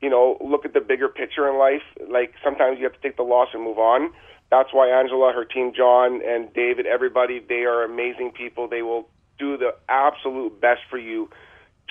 you 0.00 0.08
know, 0.08 0.38
look 0.40 0.64
at 0.64 0.72
the 0.72 0.80
bigger 0.80 1.08
picture 1.08 1.48
in 1.48 1.58
life. 1.58 1.82
Like 2.08 2.34
sometimes 2.42 2.78
you 2.78 2.84
have 2.84 2.94
to 2.94 3.00
take 3.00 3.16
the 3.16 3.22
loss 3.22 3.48
and 3.52 3.62
move 3.62 3.78
on. 3.78 4.12
That's 4.50 4.72
why 4.72 4.88
Angela, 4.88 5.32
her 5.32 5.44
team, 5.44 5.72
John, 5.76 6.22
and 6.24 6.52
David, 6.54 6.86
everybody, 6.86 7.44
they 7.46 7.64
are 7.64 7.82
amazing 7.82 8.30
people. 8.30 8.68
They 8.68 8.82
will 8.82 9.08
do 9.38 9.56
the 9.56 9.74
absolute 9.88 10.60
best 10.60 10.82
for 10.88 10.98
you 10.98 11.28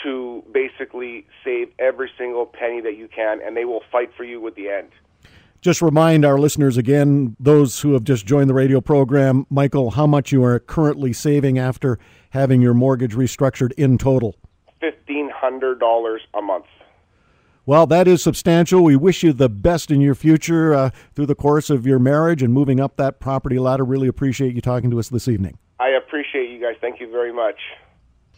to 0.04 0.44
basically 0.52 1.26
save 1.44 1.70
every 1.80 2.12
single 2.18 2.46
penny 2.46 2.82
that 2.82 2.98
you 2.98 3.08
can, 3.08 3.40
and 3.42 3.56
they 3.56 3.66
will 3.66 3.84
fight 3.92 4.12
for 4.16 4.24
you 4.24 4.42
with 4.42 4.56
the 4.56 4.70
end. 4.70 4.90
Just 5.62 5.82
remind 5.82 6.26
our 6.26 6.38
listeners 6.38 6.78
again, 6.78 7.36
those 7.40 7.80
who 7.80 7.94
have 7.94 8.04
just 8.04 8.26
joined 8.26 8.50
the 8.50 8.54
radio 8.54 8.82
program, 8.82 9.48
Michael, 9.50 9.92
how 9.92 10.06
much 10.06 10.32
you 10.32 10.44
are 10.44 10.60
currently 10.60 11.12
saving 11.12 11.58
after 11.58 11.98
having 12.32 12.62
your 12.62 12.74
mortgage 12.76 13.16
restructured 13.16 13.72
in 13.74 13.98
total? 13.98 14.36
$1,500 14.84 16.18
a 16.36 16.42
month. 16.42 16.66
Well, 17.66 17.88
that 17.88 18.08
is 18.08 18.22
substantial. 18.22 18.84
We 18.84 18.96
wish 18.96 19.24
you 19.24 19.34
the 19.34 19.50
best 19.50 19.90
in 19.90 20.02
your 20.02 20.14
future 20.14 20.72
uh, 20.76 20.92
through 21.16 21.26
the 21.26 21.34
course 21.34 21.72
of 21.72 21.88
your 21.88 21.98
marriage 21.98 22.44
and 22.44 22.54
moving 22.54 22.80
up 22.80 22.98
that 22.98 23.20
property 23.20 23.58
ladder. 23.58 23.84
Really 23.84 24.08
appreciate 24.08 24.54
you 24.54 24.62
talking 24.62 24.92
to 24.92 25.00
us 25.00 25.10
this 25.10 25.28
evening. 25.28 25.58
I 26.16 26.20
appreciate 26.20 26.50
you 26.50 26.62
guys. 26.62 26.76
Thank 26.80 27.02
you 27.02 27.12
very 27.12 27.34
much. 27.34 27.58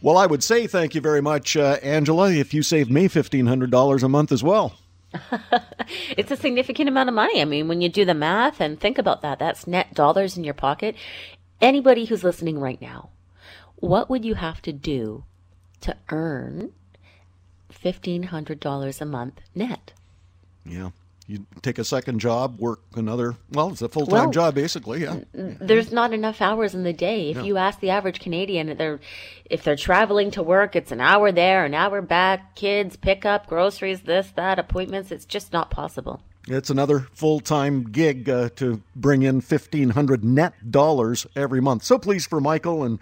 Well, 0.02 0.16
I 0.16 0.26
would 0.26 0.42
say 0.42 0.66
thank 0.66 0.96
you 0.96 1.00
very 1.00 1.20
much, 1.20 1.56
uh, 1.56 1.78
Angela, 1.82 2.32
if 2.32 2.52
you 2.52 2.62
saved 2.62 2.90
me 2.90 3.08
$1,500 3.08 4.02
a 4.02 4.08
month 4.08 4.32
as 4.32 4.42
well. 4.42 4.74
it's 6.16 6.30
a 6.32 6.36
significant 6.36 6.88
amount 6.88 7.08
of 7.08 7.14
money. 7.14 7.40
I 7.40 7.44
mean, 7.44 7.68
when 7.68 7.80
you 7.80 7.88
do 7.88 8.04
the 8.04 8.14
math 8.14 8.60
and 8.60 8.80
think 8.80 8.98
about 8.98 9.22
that, 9.22 9.38
that's 9.38 9.68
net 9.68 9.94
dollars 9.94 10.36
in 10.36 10.42
your 10.42 10.54
pocket. 10.54 10.96
Anybody 11.60 12.04
who's 12.04 12.24
listening 12.24 12.58
right 12.58 12.80
now, 12.82 13.10
what 13.76 14.10
would 14.10 14.24
you 14.24 14.34
have 14.34 14.60
to 14.62 14.72
do 14.72 15.24
to 15.80 15.96
earn 16.10 16.72
$1,500 17.72 19.00
a 19.00 19.04
month 19.04 19.40
net? 19.54 19.92
Yeah 20.64 20.90
you 21.28 21.46
take 21.60 21.78
a 21.78 21.84
second 21.84 22.20
job, 22.20 22.58
work 22.58 22.80
another. 22.96 23.36
Well, 23.52 23.68
it's 23.68 23.82
a 23.82 23.88
full 23.88 24.06
time 24.06 24.24
well, 24.24 24.30
job 24.30 24.54
basically. 24.54 25.02
Yeah. 25.02 25.20
There's 25.34 25.92
not 25.92 26.14
enough 26.14 26.40
hours 26.40 26.74
in 26.74 26.84
the 26.84 26.94
day. 26.94 27.30
If 27.30 27.36
no. 27.36 27.44
you 27.44 27.56
ask 27.58 27.80
the 27.80 27.90
average 27.90 28.20
Canadian, 28.20 28.76
they're 28.78 28.98
if 29.44 29.62
they're 29.62 29.76
traveling 29.76 30.30
to 30.32 30.42
work, 30.42 30.74
it's 30.74 30.90
an 30.90 31.02
hour 31.02 31.30
there, 31.30 31.66
an 31.66 31.74
hour 31.74 32.00
back, 32.00 32.56
kids, 32.56 32.96
pick 32.96 33.26
up, 33.26 33.46
groceries, 33.46 34.00
this, 34.02 34.32
that, 34.36 34.58
appointments. 34.58 35.12
It's 35.12 35.26
just 35.26 35.52
not 35.52 35.70
possible. 35.70 36.22
It's 36.48 36.70
another 36.70 37.00
full 37.12 37.40
time 37.40 37.84
gig 37.84 38.30
uh, 38.30 38.48
to 38.56 38.82
bring 38.96 39.22
in 39.22 39.42
fifteen 39.42 39.90
hundred 39.90 40.24
net 40.24 40.70
dollars 40.70 41.26
every 41.36 41.60
month. 41.60 41.84
So 41.84 41.98
please, 41.98 42.26
for 42.26 42.40
Michael 42.40 42.84
and 42.84 42.98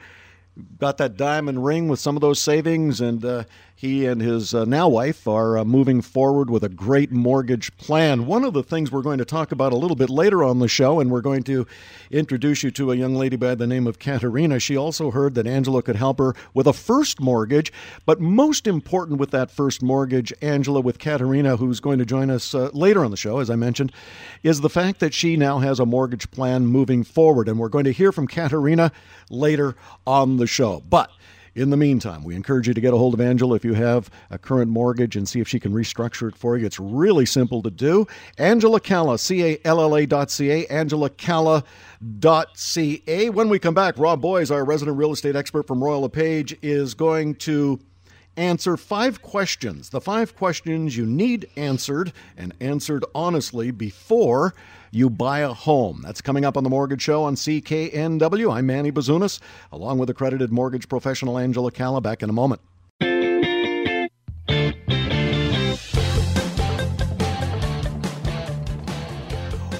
got 0.78 0.98
that 0.98 1.16
diamond 1.16 1.64
ring 1.64 1.88
with 1.88 2.00
some 2.00 2.16
of 2.16 2.20
those 2.20 2.40
savings, 2.40 3.00
and 3.00 3.24
uh, 3.24 3.44
he 3.74 4.06
and 4.06 4.22
his 4.22 4.54
uh, 4.54 4.64
now 4.64 4.88
wife 4.88 5.28
are 5.28 5.58
uh, 5.58 5.64
moving 5.64 6.00
forward 6.00 6.48
with 6.48 6.64
a 6.64 6.68
great 6.70 7.12
mortgage 7.12 7.76
plan. 7.76 8.24
One 8.24 8.42
of 8.42 8.54
the 8.54 8.62
things 8.62 8.90
we're 8.90 9.02
going 9.02 9.18
to 9.18 9.26
talk 9.26 9.52
about 9.52 9.74
a 9.74 9.76
little 9.76 9.96
bit 9.96 10.08
later 10.08 10.42
on 10.42 10.60
the 10.60 10.68
show, 10.68 10.98
and 10.98 11.10
we're 11.10 11.20
going 11.20 11.42
to 11.42 11.66
introduce 12.10 12.62
you 12.62 12.70
to 12.70 12.90
a 12.90 12.96
young 12.96 13.14
lady 13.14 13.36
by 13.36 13.54
the 13.54 13.66
name 13.66 13.86
of 13.86 13.98
Katerina. 13.98 14.58
She 14.58 14.78
also 14.78 15.10
heard 15.10 15.34
that 15.34 15.46
Angela 15.46 15.82
could 15.82 15.96
help 15.96 16.18
her 16.18 16.34
with 16.54 16.66
a 16.66 16.72
first 16.72 17.20
mortgage, 17.20 17.70
but 18.06 18.18
most 18.18 18.66
important 18.66 19.20
with 19.20 19.30
that 19.32 19.50
first 19.50 19.82
mortgage, 19.82 20.32
Angela, 20.40 20.80
with 20.80 20.98
Katerina, 20.98 21.58
who's 21.58 21.80
going 21.80 21.98
to 21.98 22.06
join 22.06 22.30
us 22.30 22.54
uh, 22.54 22.70
later 22.72 23.04
on 23.04 23.10
the 23.10 23.16
show, 23.18 23.40
as 23.40 23.50
I 23.50 23.56
mentioned, 23.56 23.92
is 24.42 24.62
the 24.62 24.70
fact 24.70 25.00
that 25.00 25.12
she 25.12 25.36
now 25.36 25.58
has 25.58 25.78
a 25.80 25.86
mortgage 25.86 26.30
plan 26.30 26.66
moving 26.66 27.04
forward. 27.04 27.46
And 27.46 27.58
we're 27.58 27.68
going 27.68 27.84
to 27.84 27.92
hear 27.92 28.10
from 28.10 28.26
Katerina 28.26 28.90
later 29.28 29.76
on 30.06 30.38
the 30.38 30.45
show. 30.46 30.82
But 30.88 31.10
in 31.54 31.70
the 31.70 31.76
meantime, 31.76 32.22
we 32.22 32.36
encourage 32.36 32.68
you 32.68 32.74
to 32.74 32.80
get 32.82 32.92
a 32.92 32.98
hold 32.98 33.14
of 33.14 33.20
Angela 33.20 33.56
if 33.56 33.64
you 33.64 33.72
have 33.72 34.10
a 34.30 34.36
current 34.36 34.70
mortgage 34.70 35.16
and 35.16 35.26
see 35.26 35.40
if 35.40 35.48
she 35.48 35.58
can 35.58 35.72
restructure 35.72 36.28
it 36.28 36.36
for 36.36 36.58
you. 36.58 36.66
It's 36.66 36.78
really 36.78 37.24
simple 37.24 37.62
to 37.62 37.70
do. 37.70 38.06
Angela 38.36 38.78
Calla, 38.78 39.18
C 39.18 39.42
A 39.42 39.58
L 39.64 39.80
L 39.80 39.96
A 39.96 40.04
dot 40.04 40.30
C 40.30 40.50
A, 40.50 40.66
Angela 40.66 41.08
Calla 41.08 41.64
dot 42.18 42.58
C 42.58 43.02
A. 43.06 43.30
When 43.30 43.48
we 43.48 43.58
come 43.58 43.72
back, 43.72 43.96
Rob 43.96 44.20
Boies, 44.20 44.50
our 44.50 44.66
resident 44.66 44.98
real 44.98 45.12
estate 45.12 45.34
expert 45.34 45.66
from 45.66 45.82
Royal 45.82 46.02
LePage, 46.02 46.58
is 46.60 46.92
going 46.92 47.36
to 47.36 47.80
answer 48.36 48.76
five 48.76 49.22
questions. 49.22 49.90
The 49.90 50.00
five 50.00 50.36
questions 50.36 50.96
you 50.96 51.06
need 51.06 51.48
answered 51.56 52.12
and 52.36 52.54
answered 52.60 53.04
honestly 53.14 53.70
before 53.70 54.54
you 54.90 55.10
buy 55.10 55.40
a 55.40 55.52
home. 55.52 56.02
That's 56.04 56.20
coming 56.20 56.44
up 56.44 56.56
on 56.56 56.64
the 56.64 56.70
Mortgage 56.70 57.02
Show 57.02 57.24
on 57.24 57.34
CKNW. 57.34 58.54
I'm 58.54 58.66
Manny 58.66 58.92
Bazunas, 58.92 59.40
along 59.72 59.98
with 59.98 60.10
accredited 60.10 60.52
mortgage 60.52 60.88
professional 60.88 61.38
Angela 61.38 61.70
Calla. 61.70 62.00
Back 62.00 62.22
in 62.22 62.30
a 62.30 62.32
moment. 62.32 62.60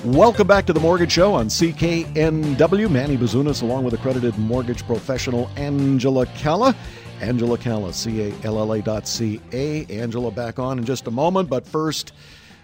Welcome 0.05 0.47
back 0.47 0.67
to 0.67 0.73
the 0.73 0.79
Mortgage 0.79 1.11
Show 1.11 1.35
on 1.35 1.49
CKNW. 1.49 2.89
Manny 2.89 3.17
Bazunas, 3.17 3.63
along 3.63 3.83
with 3.83 3.93
accredited 3.93 4.39
mortgage 4.39 4.87
professional 4.87 5.51
Angela 5.57 6.27
Calla. 6.27 6.77
Angela 7.21 7.57
Calla, 7.59 7.93
C 7.93 8.23
A 8.23 8.35
L 8.45 8.59
L 8.59 8.73
A 8.73 8.83
dot 8.83 9.09
C 9.09 9.41
A. 9.53 9.87
Angela 9.87 10.31
back 10.31 10.59
on 10.59 10.79
in 10.79 10.85
just 10.85 11.07
a 11.07 11.11
moment, 11.11 11.49
but 11.49 11.67
first, 11.67 12.13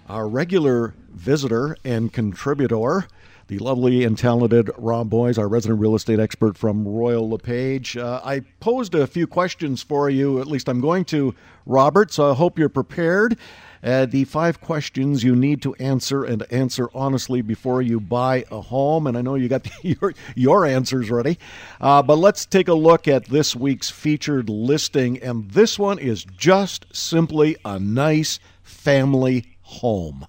our 0.08 0.28
regular 0.28 0.94
visitor 1.10 1.76
and 1.84 2.12
contributor, 2.12 3.06
the 3.48 3.58
lovely 3.58 4.04
and 4.04 4.18
talented 4.18 4.70
Rob 4.76 5.10
Boies, 5.10 5.38
our 5.38 5.48
resident 5.48 5.80
real 5.80 5.94
estate 5.94 6.20
expert 6.20 6.56
from 6.56 6.86
Royal 6.86 7.28
LePage. 7.28 7.96
Uh, 7.96 8.20
I 8.24 8.40
posed 8.60 8.94
a 8.94 9.06
few 9.06 9.26
questions 9.26 9.82
for 9.82 10.10
you, 10.10 10.40
at 10.40 10.46
least 10.46 10.68
I'm 10.68 10.80
going 10.80 11.04
to, 11.06 11.34
Robert, 11.66 12.12
so 12.12 12.30
I 12.30 12.34
hope 12.34 12.58
you're 12.58 12.68
prepared. 12.68 13.38
Uh, 13.82 14.06
the 14.06 14.24
five 14.24 14.60
questions 14.60 15.24
you 15.24 15.34
need 15.34 15.60
to 15.62 15.74
answer 15.74 16.22
and 16.22 16.44
answer 16.52 16.88
honestly 16.94 17.42
before 17.42 17.82
you 17.82 17.98
buy 17.98 18.44
a 18.50 18.60
home. 18.60 19.06
And 19.06 19.18
I 19.18 19.22
know 19.22 19.34
you 19.34 19.48
got 19.48 19.66
your, 19.82 20.14
your 20.34 20.64
answers 20.64 21.10
ready. 21.10 21.38
Uh, 21.80 22.02
but 22.02 22.16
let's 22.16 22.46
take 22.46 22.68
a 22.68 22.74
look 22.74 23.08
at 23.08 23.26
this 23.26 23.56
week's 23.56 23.90
featured 23.90 24.48
listing. 24.48 25.18
And 25.18 25.50
this 25.50 25.78
one 25.78 25.98
is 25.98 26.24
just 26.24 26.86
simply 26.94 27.56
a 27.64 27.78
nice 27.78 28.38
family 28.62 29.56
home. 29.62 30.26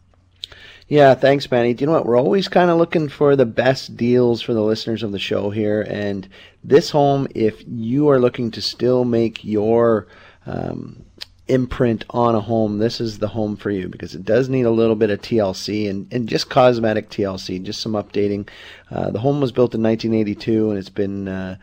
Yeah, 0.87 1.15
thanks, 1.15 1.49
Manny. 1.49 1.73
Do 1.73 1.83
you 1.83 1.87
know 1.87 1.93
what? 1.93 2.05
We're 2.05 2.19
always 2.19 2.47
kind 2.47 2.69
of 2.69 2.77
looking 2.77 3.07
for 3.07 3.35
the 3.35 3.45
best 3.45 3.95
deals 3.95 4.41
for 4.41 4.53
the 4.53 4.61
listeners 4.61 5.01
of 5.01 5.11
the 5.11 5.19
show 5.19 5.49
here. 5.49 5.81
And 5.81 6.27
this 6.63 6.89
home, 6.89 7.27
if 7.33 7.63
you 7.67 8.09
are 8.09 8.19
looking 8.19 8.51
to 8.51 8.61
still 8.61 9.05
make 9.05 9.43
your 9.43 10.07
um, 10.45 11.03
imprint 11.47 12.05
on 12.09 12.35
a 12.35 12.39
home, 12.39 12.77
this 12.77 13.01
is 13.01 13.19
the 13.19 13.27
home 13.27 13.55
for 13.55 13.69
you 13.69 13.89
because 13.89 14.15
it 14.15 14.23
does 14.23 14.49
need 14.49 14.65
a 14.65 14.71
little 14.71 14.95
bit 14.95 15.09
of 15.09 15.21
TLC 15.21 15.89
and, 15.89 16.11
and 16.11 16.29
just 16.29 16.49
cosmetic 16.49 17.09
TLC, 17.09 17.61
just 17.61 17.81
some 17.81 17.93
updating. 17.93 18.47
Uh, 18.89 19.11
the 19.11 19.19
home 19.19 19.41
was 19.41 19.51
built 19.51 19.75
in 19.75 19.83
1982 19.83 20.69
and 20.69 20.79
it's 20.79 20.89
been 20.89 21.27
uh, 21.27 21.57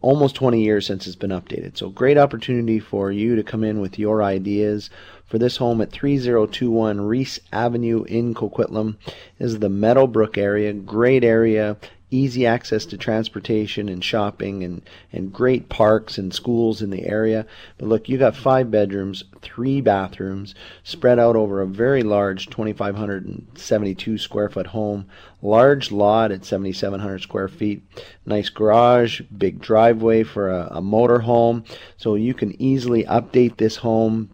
almost 0.00 0.34
20 0.34 0.62
years 0.62 0.86
since 0.86 1.06
it's 1.06 1.16
been 1.16 1.30
updated. 1.30 1.76
So, 1.76 1.88
great 1.88 2.18
opportunity 2.18 2.78
for 2.78 3.10
you 3.10 3.36
to 3.36 3.42
come 3.42 3.64
in 3.64 3.80
with 3.80 3.98
your 3.98 4.22
ideas 4.22 4.90
for 5.26 5.38
this 5.38 5.56
home 5.56 5.80
at 5.80 5.90
3021 5.90 7.00
Reese 7.00 7.40
Avenue 7.52 8.04
in 8.04 8.34
Coquitlam. 8.34 8.96
This 9.38 9.52
is 9.52 9.58
the 9.58 9.68
Meadowbrook 9.68 10.38
area. 10.38 10.72
Great 10.72 11.24
area 11.24 11.76
easy 12.16 12.46
access 12.46 12.86
to 12.86 12.96
transportation 12.96 13.88
and 13.88 14.02
shopping 14.02 14.64
and, 14.64 14.82
and 15.12 15.32
great 15.32 15.68
parks 15.68 16.18
and 16.18 16.32
schools 16.32 16.80
in 16.80 16.90
the 16.90 17.06
area. 17.06 17.46
But 17.78 17.88
look, 17.88 18.08
you 18.08 18.18
got 18.18 18.34
five 18.34 18.70
bedrooms, 18.70 19.24
three 19.42 19.80
bathrooms, 19.80 20.54
spread 20.82 21.18
out 21.18 21.36
over 21.36 21.60
a 21.60 21.66
very 21.66 22.02
large 22.02 22.46
2,572 22.46 24.18
square 24.18 24.48
foot 24.48 24.68
home, 24.68 25.06
large 25.42 25.92
lot 25.92 26.32
at 26.32 26.44
7,700 26.44 27.20
square 27.20 27.48
feet, 27.48 27.82
nice 28.24 28.48
garage, 28.48 29.20
big 29.36 29.60
driveway 29.60 30.22
for 30.22 30.50
a, 30.50 30.68
a 30.72 30.82
motor 30.82 31.20
home. 31.20 31.64
So 31.96 32.14
you 32.14 32.34
can 32.34 32.60
easily 32.60 33.04
update 33.04 33.56
this 33.56 33.76
home 33.76 34.30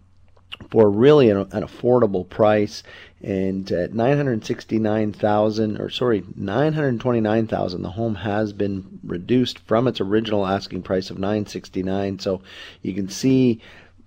for 0.71 0.91
really 0.91 1.29
an, 1.31 1.39
an 1.39 1.62
affordable 1.62 2.29
price 2.29 2.83
and 3.23 3.71
at 3.71 3.95
969,000 3.95 5.81
or 5.81 5.88
sorry 5.88 6.25
929,000 6.35 7.83
the 7.83 7.91
home 7.91 8.17
has 8.17 8.52
been 8.52 8.99
reduced 9.05 9.59
from 9.61 9.87
its 9.87 10.00
original 10.00 10.47
asking 10.47 10.83
price 10.83 11.09
of 11.11 11.19
969 11.19 12.19
so 12.19 12.43
you 12.83 12.93
can 12.93 13.09
see 13.09 13.61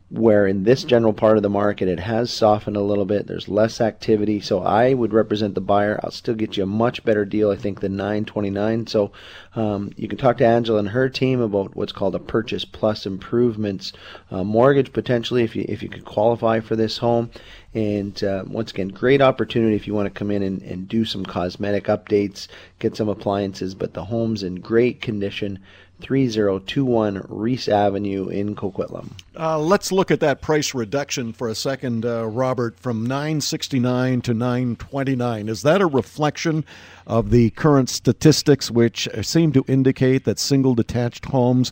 where 0.10 0.45
in 0.45 0.63
this 0.63 0.84
general 0.84 1.13
part 1.13 1.36
of 1.36 1.43
the 1.43 1.50
market 1.50 1.88
it 1.88 2.00
has 2.00 2.31
softened 2.31 2.77
a 2.77 2.81
little 2.81 3.05
bit. 3.05 3.25
There's 3.25 3.50
less 3.50 3.81
activity. 3.81 4.39
So 4.39 4.62
i 4.62 4.93
would 4.93 5.13
represent 5.13 5.55
the 5.55 5.62
buyer. 5.62 6.00
I'll 6.03 6.12
still 6.12 6.36
get 6.36 6.57
you 6.57 6.63
a 6.63 6.67
much 6.67 7.03
better 7.03 7.25
deal 7.25 7.50
i 7.50 7.55
think 7.55 7.79
than 7.79 7.95
929 7.95 8.88
so 8.88 9.12
um, 9.55 9.91
you 9.95 10.07
can 10.07 10.17
talk 10.17 10.38
to 10.38 10.45
angela 10.45 10.79
and 10.79 10.89
her 10.89 11.10
team 11.10 11.41
about 11.41 11.75
what's 11.75 11.91
called 11.91 12.15
a 12.15 12.19
purchase 12.19 12.65
plus 12.65 13.05
improvements 13.05 13.93
uh, 14.31 14.43
mortgage 14.43 14.93
potentially 14.93 15.43
if 15.43 15.55
you 15.55 15.65
if 15.67 15.81
you 15.81 15.89
could 15.89 16.05
qualify 16.05 16.60
for 16.60 16.75
this 16.75 17.00
home 17.00 17.31
and 17.75 18.24
uh, 18.24 18.44
once 18.48 18.72
again 18.72 18.88
great 18.88 19.22
opportunity 19.22 19.75
if 19.75 19.86
you 19.86 19.94
want 19.94 20.05
to 20.08 20.17
come 20.17 20.32
in 20.32 20.41
and, 20.41 20.62
and 20.63 20.88
do 20.88 21.05
some 21.05 21.24
cosmetic 21.24 21.86
updates 21.86 22.48
get 22.79 22.96
some 22.96 23.10
appliances 23.10 23.75
but 23.75 23.94
the 23.94 24.05
home's 24.05 24.41
in 24.41 24.55
great 24.55 25.01
condition 25.01 25.60
3021 26.01 27.25
Reese 27.29 27.70
Avenue 27.70 28.27
in 28.27 28.55
Coquitlam. 28.55 29.12
Uh, 29.38 29.58
let's 29.58 29.91
look 29.91 30.12
at 30.12 30.20
that 30.20 30.41
price 30.41 30.74
reduction 30.74 31.32
for 31.32 31.48
a 31.48 31.55
second, 31.55 32.05
uh, 32.05 32.25
Robert, 32.25 32.77
from 32.79 33.05
969 33.05 34.22
to 34.22 34.34
929. 34.34 35.48
Is 35.48 35.62
that 35.62 35.82
a 35.82 35.86
reflection 35.86 36.65
of 37.08 37.29
the 37.29 37.50
current 37.51 37.89
statistics, 37.89 38.70
which 38.70 39.08
seem 39.22 39.53
to 39.53 39.63
indicate 39.67 40.25
that 40.25 40.38
single 40.38 40.75
detached 40.75 41.25
homes 41.25 41.72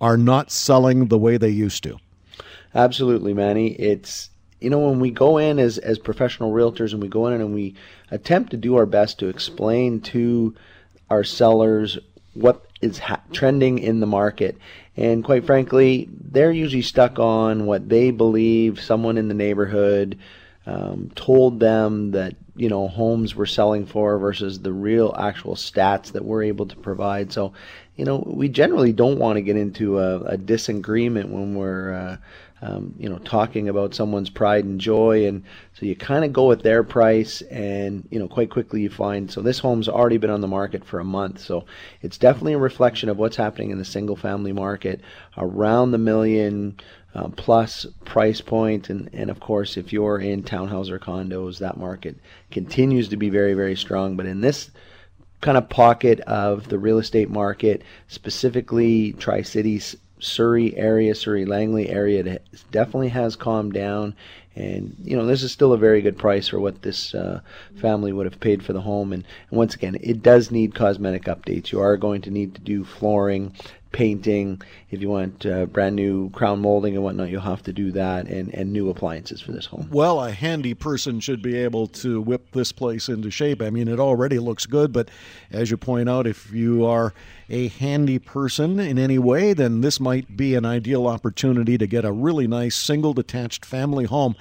are 0.00 0.16
not 0.16 0.50
selling 0.50 1.08
the 1.08 1.18
way 1.18 1.36
they 1.36 1.48
used 1.48 1.82
to? 1.82 1.98
Absolutely, 2.74 3.34
Manny. 3.34 3.72
It's 3.72 4.30
you 4.64 4.70
know 4.70 4.78
when 4.78 4.98
we 4.98 5.10
go 5.10 5.36
in 5.36 5.58
as 5.58 5.76
as 5.78 5.98
professional 5.98 6.52
realtors 6.52 6.92
and 6.92 7.02
we 7.02 7.08
go 7.08 7.26
in 7.26 7.40
and 7.40 7.54
we 7.54 7.74
attempt 8.10 8.50
to 8.50 8.56
do 8.56 8.76
our 8.76 8.86
best 8.86 9.18
to 9.18 9.28
explain 9.28 10.00
to 10.00 10.54
our 11.10 11.22
sellers 11.22 11.98
what 12.32 12.66
is 12.80 12.98
ha- 12.98 13.20
trending 13.32 13.78
in 13.78 14.00
the 14.00 14.06
market. 14.06 14.56
And 14.96 15.24
quite 15.24 15.44
frankly, 15.44 16.08
they're 16.10 16.52
usually 16.52 16.82
stuck 16.82 17.18
on 17.18 17.66
what 17.66 17.88
they 17.88 18.10
believe 18.10 18.80
someone 18.80 19.18
in 19.18 19.28
the 19.28 19.34
neighborhood 19.34 20.18
um, 20.66 21.10
told 21.14 21.60
them 21.60 22.12
that 22.12 22.34
you 22.56 22.68
know 22.68 22.88
homes 22.88 23.34
were 23.34 23.46
selling 23.46 23.84
for 23.84 24.18
versus 24.18 24.60
the 24.60 24.72
real 24.72 25.14
actual 25.18 25.56
stats 25.56 26.12
that 26.12 26.24
we're 26.24 26.44
able 26.44 26.66
to 26.66 26.76
provide. 26.76 27.32
So, 27.32 27.52
you 27.96 28.04
know, 28.04 28.24
we 28.26 28.48
generally 28.48 28.92
don't 28.92 29.18
want 29.18 29.36
to 29.36 29.42
get 29.42 29.56
into 29.56 29.98
a, 29.98 30.20
a 30.20 30.36
disagreement 30.36 31.28
when 31.28 31.54
we're 31.54 31.92
uh, 31.92 32.16
um, 32.64 32.94
you 32.98 33.10
know, 33.10 33.18
talking 33.18 33.68
about 33.68 33.94
someone's 33.94 34.30
pride 34.30 34.64
and 34.64 34.80
joy. 34.80 35.26
And 35.26 35.44
so 35.74 35.84
you 35.84 35.94
kind 35.94 36.24
of 36.24 36.32
go 36.32 36.50
at 36.50 36.62
their 36.62 36.82
price, 36.82 37.42
and, 37.42 38.08
you 38.10 38.18
know, 38.18 38.26
quite 38.26 38.50
quickly 38.50 38.80
you 38.80 38.88
find 38.88 39.30
so 39.30 39.42
this 39.42 39.58
home's 39.58 39.88
already 39.88 40.16
been 40.16 40.30
on 40.30 40.40
the 40.40 40.48
market 40.48 40.84
for 40.84 40.98
a 40.98 41.04
month. 41.04 41.40
So 41.40 41.66
it's 42.00 42.16
definitely 42.16 42.54
a 42.54 42.58
reflection 42.58 43.10
of 43.10 43.18
what's 43.18 43.36
happening 43.36 43.70
in 43.70 43.78
the 43.78 43.84
single 43.84 44.16
family 44.16 44.52
market 44.52 45.02
around 45.36 45.90
the 45.90 45.98
million. 45.98 46.78
Um, 47.16 47.30
plus 47.30 47.86
price 48.04 48.40
point 48.40 48.90
and, 48.90 49.08
and 49.12 49.30
of 49.30 49.38
course 49.38 49.76
if 49.76 49.92
you're 49.92 50.18
in 50.18 50.42
townhouse 50.42 50.90
or 50.90 50.98
condos 50.98 51.60
that 51.60 51.76
market 51.76 52.16
continues 52.50 53.08
to 53.10 53.16
be 53.16 53.30
very 53.30 53.54
very 53.54 53.76
strong 53.76 54.16
but 54.16 54.26
in 54.26 54.40
this 54.40 54.72
kind 55.40 55.56
of 55.56 55.68
pocket 55.68 56.18
of 56.22 56.68
the 56.70 56.76
real 56.76 56.98
estate 56.98 57.30
market 57.30 57.82
specifically 58.08 59.12
tri-cities 59.12 59.94
Surrey 60.24 60.76
area, 60.76 61.14
Surrey 61.14 61.44
Langley 61.44 61.88
area, 61.88 62.24
it 62.24 62.64
definitely 62.70 63.10
has 63.10 63.36
calmed 63.36 63.72
down. 63.72 64.14
And 64.56 64.96
you 65.02 65.16
know, 65.16 65.26
this 65.26 65.42
is 65.42 65.52
still 65.52 65.72
a 65.72 65.78
very 65.78 66.00
good 66.00 66.16
price 66.16 66.48
for 66.48 66.60
what 66.60 66.82
this 66.82 67.14
uh, 67.14 67.40
family 67.76 68.12
would 68.12 68.26
have 68.26 68.40
paid 68.40 68.64
for 68.64 68.72
the 68.72 68.80
home. 68.80 69.12
And, 69.12 69.24
and 69.50 69.58
once 69.58 69.74
again, 69.74 69.96
it 70.00 70.22
does 70.22 70.50
need 70.50 70.74
cosmetic 70.74 71.24
updates. 71.24 71.72
You 71.72 71.80
are 71.80 71.96
going 71.96 72.22
to 72.22 72.30
need 72.30 72.54
to 72.54 72.60
do 72.60 72.84
flooring, 72.84 73.52
painting. 73.94 74.60
If 74.90 75.00
you 75.00 75.08
want 75.08 75.46
uh, 75.46 75.66
brand 75.66 75.94
new 75.94 76.28
crown 76.30 76.60
molding 76.60 76.94
and 76.94 77.04
whatnot, 77.04 77.30
you'll 77.30 77.40
have 77.42 77.62
to 77.62 77.72
do 77.72 77.92
that 77.92 78.26
and, 78.26 78.52
and 78.52 78.72
new 78.72 78.90
appliances 78.90 79.40
for 79.40 79.52
this 79.52 79.66
home. 79.66 79.88
Well, 79.90 80.22
a 80.22 80.32
handy 80.32 80.74
person 80.74 81.20
should 81.20 81.40
be 81.40 81.56
able 81.56 81.86
to 81.86 82.20
whip 82.20 82.50
this 82.50 82.72
place 82.72 83.08
into 83.08 83.30
shape. 83.30 83.62
I 83.62 83.70
mean, 83.70 83.86
it 83.86 84.00
already 84.00 84.40
looks 84.40 84.66
good, 84.66 84.92
but 84.92 85.10
as 85.52 85.70
you 85.70 85.76
point 85.76 86.08
out, 86.08 86.26
if 86.26 86.52
you 86.52 86.84
are 86.84 87.14
a 87.48 87.68
handy 87.68 88.18
person 88.18 88.80
in 88.80 88.98
any 88.98 89.18
way, 89.18 89.52
then 89.52 89.80
this 89.80 90.00
might 90.00 90.36
be 90.36 90.56
an 90.56 90.64
ideal 90.64 91.06
opportunity 91.06 91.78
to 91.78 91.86
get 91.86 92.04
a 92.04 92.10
really 92.10 92.48
nice 92.48 92.74
single 92.74 93.12
detached 93.12 93.64
family 93.64 94.06
home 94.06 94.34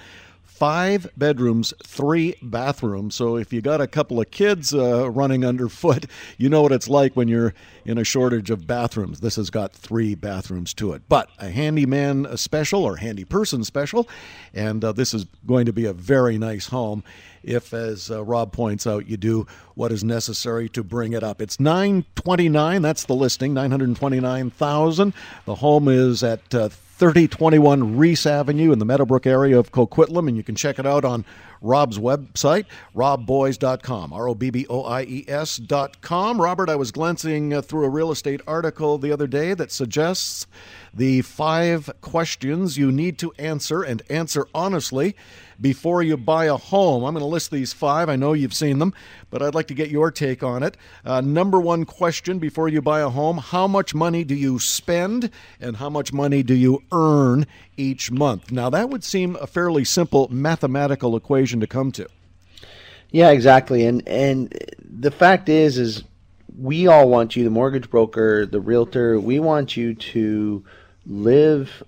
five 0.64 1.10
bedrooms, 1.18 1.74
three 1.86 2.36
bathrooms. 2.42 3.16
So 3.16 3.36
if 3.36 3.52
you 3.52 3.60
got 3.60 3.82
a 3.82 3.86
couple 3.86 4.22
of 4.22 4.32
kids 4.32 4.74
uh, 4.74 5.12
running 5.12 5.44
underfoot, 5.44 6.06
you 6.38 6.48
know 6.48 6.62
what 6.62 6.72
it's 6.72 6.88
like 6.88 7.18
when 7.18 7.28
you're 7.28 7.54
in 7.84 7.98
a 7.98 8.06
shortage 8.06 8.50
of 8.50 8.66
bathrooms. 8.66 9.20
This 9.20 9.36
has 9.36 9.50
got 9.50 9.74
three 9.74 10.16
bathrooms 10.16 10.74
to 10.76 10.94
it. 10.94 11.02
But 11.10 11.28
a 11.38 11.50
handyman 11.50 12.38
special 12.38 12.86
or 12.86 12.96
handy 12.96 13.26
person 13.26 13.66
special, 13.66 14.08
and 14.54 14.86
uh, 14.86 14.94
this 14.94 15.14
is 15.14 15.26
going 15.46 15.66
to 15.66 15.74
be 15.74 15.84
a 15.84 15.92
very 15.92 16.38
nice 16.38 16.68
home 16.68 17.04
if, 17.44 17.74
as 17.74 18.10
uh, 18.10 18.24
Rob 18.24 18.54
points 18.54 18.88
out, 18.88 19.06
you 19.10 19.18
do 19.18 19.46
what 19.76 19.92
is 19.92 20.02
necessary 20.02 20.70
to 20.70 20.82
bring 20.82 21.12
it 21.12 21.24
up. 21.24 21.42
It's 21.42 21.60
929. 21.60 22.82
That's 22.82 23.04
the 23.04 23.16
listing. 23.16 23.54
929,000. 23.54 25.14
The 25.44 25.56
home 25.56 25.90
is 25.90 26.24
at 26.24 26.56
uh, 26.56 26.70
3021 27.04 27.98
Reese 27.98 28.26
Avenue 28.26 28.72
in 28.72 28.80
the 28.80 28.86
Meadowbrook 28.86 29.28
area 29.28 29.60
of 29.60 29.74
Coquitlam, 29.74 30.30
and 30.30 30.38
you 30.38 30.44
can 30.44 30.56
check 30.56 30.80
it 30.80 30.86
out 30.86 31.04
on 31.04 31.26
Rob's 31.60 32.00
website, 32.00 32.66
robboies.com, 32.96 34.14
R 34.14 34.30
O 34.30 34.34
B 34.34 34.50
B 34.50 34.66
O 34.70 34.86
I 34.86 35.02
E 35.02 35.26
S.com. 35.28 36.42
Robert, 36.42 36.70
I 36.70 36.78
was 36.78 36.94
glancing 36.94 37.54
uh, 37.54 37.62
through 37.62 37.84
a 37.84 37.90
real 37.90 38.10
estate 38.10 38.40
article 38.48 38.98
the 38.98 39.12
other 39.12 39.28
day 39.28 39.54
that 39.54 39.70
suggests 39.70 40.48
the 40.94 41.24
five 41.24 41.90
questions 42.00 42.78
you 42.78 42.90
need 42.90 43.18
to 43.20 43.34
answer 43.34 43.84
and 43.84 44.02
answer 44.10 44.48
honestly 44.56 45.14
before 45.64 46.04
you 46.04 46.18
buy 46.18 46.46
a 46.46 46.58
home. 46.58 47.04
I'm 47.04 47.14
going 47.14 47.24
to 47.24 47.26
list 47.26 47.50
these 47.50 47.72
five. 47.72 48.10
I 48.10 48.18
know 48.18 48.34
you've 48.34 48.54
seen 48.54 48.80
them, 48.80 48.94
but 49.32 49.42
I'd 49.42 49.56
like 49.56 49.68
to 49.68 49.74
get 49.74 49.90
your 49.90 50.12
take 50.12 50.44
on 50.44 50.62
it. 50.62 50.76
Uh, 51.06 51.22
number 51.22 51.60
one 51.60 51.86
question 51.86 52.38
before 52.38 52.68
you 52.68 52.82
buy 52.82 53.00
a 53.00 53.10
home 53.10 53.38
How 53.38 53.66
much 53.66 53.96
money 53.96 54.24
do 54.24 54.36
you 54.36 54.60
spend 54.60 55.32
and 55.60 55.78
how 55.78 55.90
much 55.90 56.12
money 56.12 56.44
do 56.44 56.54
you 56.54 56.84
earn 56.92 57.48
each 57.78 58.12
month? 58.12 58.52
Now, 58.52 58.70
that 58.70 58.90
would 58.90 59.04
seem 59.04 59.38
a 59.38 59.48
fairly 59.48 59.86
simple 59.86 60.28
mathematical 60.30 61.16
equation 61.16 61.62
to 61.62 61.68
come 61.68 61.92
to. 61.94 62.08
Yeah, 63.10 63.30
exactly. 63.32 63.86
And 63.86 64.06
and 64.08 64.54
the 64.80 65.12
fact 65.12 65.48
is 65.48 65.78
is 65.78 66.04
we 66.60 66.88
all 66.88 67.08
want 67.08 67.36
you, 67.36 67.44
the 67.44 67.50
mortgage 67.50 67.90
broker, 67.90 68.46
the 68.46 68.60
realtor, 68.60 69.20
we 69.20 69.40
want 69.40 69.78
you 69.78 69.96
to 69.96 70.64
live 71.06 71.84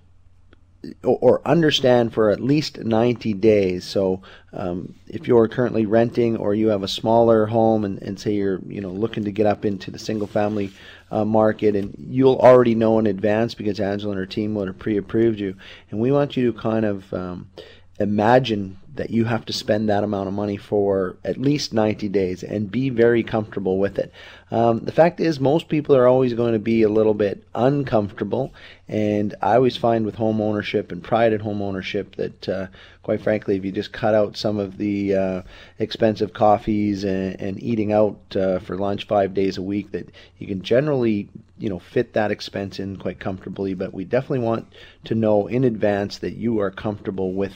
or 1.02 1.40
understand 1.46 2.12
for 2.12 2.30
at 2.30 2.40
least 2.40 2.78
90 2.78 3.34
days. 3.34 3.84
So, 3.84 4.22
um, 4.52 4.94
if 5.06 5.28
you're 5.28 5.48
currently 5.48 5.86
renting 5.86 6.36
or 6.36 6.54
you 6.54 6.68
have 6.68 6.82
a 6.82 6.88
smaller 6.88 7.46
home 7.46 7.84
and, 7.84 8.00
and 8.02 8.18
say 8.18 8.34
you're 8.34 8.60
you 8.66 8.80
know 8.80 8.90
looking 8.90 9.24
to 9.24 9.32
get 9.32 9.46
up 9.46 9.64
into 9.64 9.90
the 9.90 9.98
single 9.98 10.26
family 10.26 10.72
uh, 11.10 11.24
market, 11.24 11.76
and 11.76 11.94
you'll 11.98 12.38
already 12.38 12.74
know 12.74 12.98
in 12.98 13.06
advance 13.06 13.54
because 13.54 13.80
Angela 13.80 14.12
and 14.12 14.18
her 14.18 14.26
team 14.26 14.54
would 14.54 14.68
have 14.68 14.78
pre-approved 14.78 15.38
you, 15.38 15.56
and 15.90 16.00
we 16.00 16.10
want 16.10 16.36
you 16.36 16.52
to 16.52 16.58
kind 16.58 16.84
of 16.84 17.12
um, 17.12 17.50
imagine 17.98 18.78
that 18.96 19.10
you 19.10 19.24
have 19.24 19.44
to 19.46 19.52
spend 19.52 19.88
that 19.88 20.04
amount 20.04 20.28
of 20.28 20.34
money 20.34 20.56
for 20.56 21.16
at 21.24 21.38
least 21.38 21.72
90 21.72 22.08
days 22.08 22.42
and 22.42 22.70
be 22.70 22.90
very 22.90 23.22
comfortable 23.22 23.78
with 23.78 23.98
it. 23.98 24.12
Um, 24.50 24.80
the 24.80 24.92
fact 24.92 25.20
is, 25.20 25.40
most 25.40 25.68
people 25.68 25.96
are 25.96 26.06
always 26.06 26.34
going 26.34 26.52
to 26.52 26.58
be 26.58 26.82
a 26.82 26.88
little 26.88 27.14
bit 27.14 27.42
uncomfortable, 27.54 28.54
and 28.88 29.34
I 29.42 29.56
always 29.56 29.76
find 29.76 30.04
with 30.04 30.14
home 30.14 30.40
ownership 30.40 30.92
and 30.92 31.02
pride 31.02 31.32
in 31.32 31.40
home 31.40 31.62
ownership 31.62 32.16
that, 32.16 32.48
uh, 32.48 32.66
quite 33.02 33.20
frankly, 33.20 33.56
if 33.56 33.64
you 33.64 33.72
just 33.72 33.92
cut 33.92 34.14
out 34.14 34.36
some 34.36 34.58
of 34.58 34.78
the 34.78 35.14
uh, 35.14 35.42
expensive 35.78 36.32
coffees 36.32 37.04
and, 37.04 37.40
and 37.40 37.62
eating 37.62 37.92
out 37.92 38.18
uh, 38.36 38.58
for 38.60 38.76
lunch 38.76 39.06
five 39.06 39.34
days 39.34 39.58
a 39.58 39.62
week, 39.62 39.90
that 39.92 40.08
you 40.38 40.46
can 40.46 40.62
generally 40.62 41.28
you 41.58 41.68
know 41.68 41.78
fit 41.78 42.12
that 42.12 42.30
expense 42.30 42.78
in 42.78 42.96
quite 42.96 43.18
comfortably. 43.18 43.74
But 43.74 43.94
we 43.94 44.04
definitely 44.04 44.40
want 44.40 44.72
to 45.04 45.14
know 45.14 45.46
in 45.46 45.64
advance 45.64 46.18
that 46.18 46.34
you 46.34 46.60
are 46.60 46.70
comfortable 46.70 47.32
with 47.32 47.54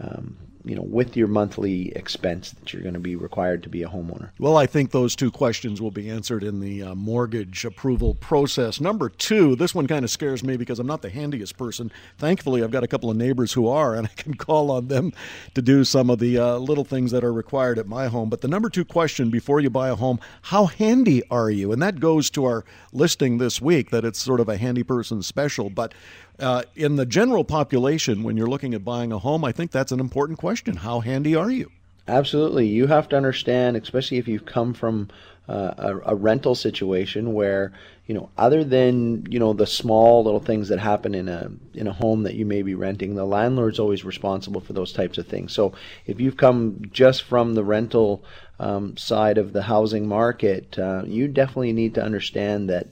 um, 0.00 0.36
you 0.68 0.74
know, 0.74 0.82
with 0.82 1.16
your 1.16 1.28
monthly 1.28 1.90
expense 1.96 2.50
that 2.50 2.72
you're 2.72 2.82
going 2.82 2.94
to 2.94 3.00
be 3.00 3.16
required 3.16 3.62
to 3.62 3.70
be 3.70 3.82
a 3.82 3.88
homeowner? 3.88 4.30
Well, 4.38 4.58
I 4.58 4.66
think 4.66 4.90
those 4.90 5.16
two 5.16 5.30
questions 5.30 5.80
will 5.80 5.90
be 5.90 6.10
answered 6.10 6.44
in 6.44 6.60
the 6.60 6.82
uh, 6.82 6.94
mortgage 6.94 7.64
approval 7.64 8.14
process. 8.14 8.78
Number 8.80 9.08
two, 9.08 9.56
this 9.56 9.74
one 9.74 9.86
kind 9.86 10.04
of 10.04 10.10
scares 10.10 10.44
me 10.44 10.58
because 10.58 10.78
I'm 10.78 10.86
not 10.86 11.00
the 11.00 11.08
handiest 11.08 11.56
person. 11.56 11.90
Thankfully, 12.18 12.62
I've 12.62 12.70
got 12.70 12.84
a 12.84 12.88
couple 12.88 13.10
of 13.10 13.16
neighbors 13.16 13.54
who 13.54 13.66
are, 13.66 13.94
and 13.94 14.06
I 14.06 14.10
can 14.10 14.34
call 14.34 14.70
on 14.70 14.88
them 14.88 15.12
to 15.54 15.62
do 15.62 15.84
some 15.84 16.10
of 16.10 16.18
the 16.18 16.38
uh, 16.38 16.56
little 16.58 16.84
things 16.84 17.12
that 17.12 17.24
are 17.24 17.32
required 17.32 17.78
at 17.78 17.86
my 17.86 18.08
home. 18.08 18.28
But 18.28 18.42
the 18.42 18.48
number 18.48 18.68
two 18.68 18.84
question 18.84 19.30
before 19.30 19.60
you 19.60 19.70
buy 19.70 19.88
a 19.88 19.94
home, 19.94 20.20
how 20.42 20.66
handy 20.66 21.22
are 21.30 21.50
you? 21.50 21.72
And 21.72 21.80
that 21.80 21.98
goes 21.98 22.28
to 22.30 22.44
our 22.44 22.66
listing 22.92 23.38
this 23.38 23.62
week 23.62 23.90
that 23.90 24.04
it's 24.04 24.18
sort 24.18 24.40
of 24.40 24.50
a 24.50 24.58
handy 24.58 24.82
person 24.82 25.22
special. 25.22 25.70
But 25.70 25.94
uh, 26.38 26.62
in 26.76 26.96
the 26.96 27.06
general 27.06 27.44
population, 27.44 28.22
when 28.22 28.36
you're 28.36 28.48
looking 28.48 28.74
at 28.74 28.84
buying 28.84 29.12
a 29.12 29.18
home, 29.18 29.44
I 29.44 29.52
think 29.52 29.70
that's 29.70 29.92
an 29.92 30.00
important 30.00 30.38
question. 30.38 30.76
How 30.76 31.00
handy 31.00 31.34
are 31.34 31.50
you? 31.50 31.70
Absolutely. 32.06 32.66
You 32.66 32.86
have 32.86 33.08
to 33.10 33.16
understand, 33.16 33.76
especially 33.76 34.16
if 34.16 34.28
you've 34.28 34.46
come 34.46 34.72
from 34.72 35.08
uh, 35.48 35.74
a, 35.78 36.12
a, 36.12 36.14
rental 36.14 36.54
situation 36.54 37.32
where 37.32 37.72
you 38.06 38.14
know 38.14 38.28
other 38.36 38.62
than 38.62 39.24
you 39.30 39.38
know 39.38 39.54
the 39.54 39.66
small 39.66 40.22
little 40.22 40.40
things 40.40 40.68
that 40.68 40.78
happen 40.78 41.14
in 41.14 41.26
a 41.26 41.50
in 41.72 41.86
a 41.86 41.92
home 41.92 42.24
that 42.24 42.34
you 42.34 42.44
may 42.44 42.60
be 42.60 42.74
renting 42.74 43.14
the 43.14 43.24
landlord's 43.24 43.78
always 43.78 44.04
responsible 44.04 44.60
for 44.60 44.74
those 44.74 44.92
types 44.92 45.16
of 45.16 45.26
things 45.26 45.54
so 45.54 45.72
if 46.04 46.20
you've 46.20 46.36
come 46.36 46.82
just 46.92 47.22
from 47.22 47.54
the 47.54 47.64
rental 47.64 48.22
um, 48.60 48.94
side 48.98 49.38
of 49.38 49.54
the 49.54 49.62
housing 49.62 50.06
market 50.06 50.78
uh, 50.78 51.02
you 51.06 51.26
definitely 51.26 51.72
need 51.72 51.94
to 51.94 52.04
understand 52.04 52.68
that 52.68 52.86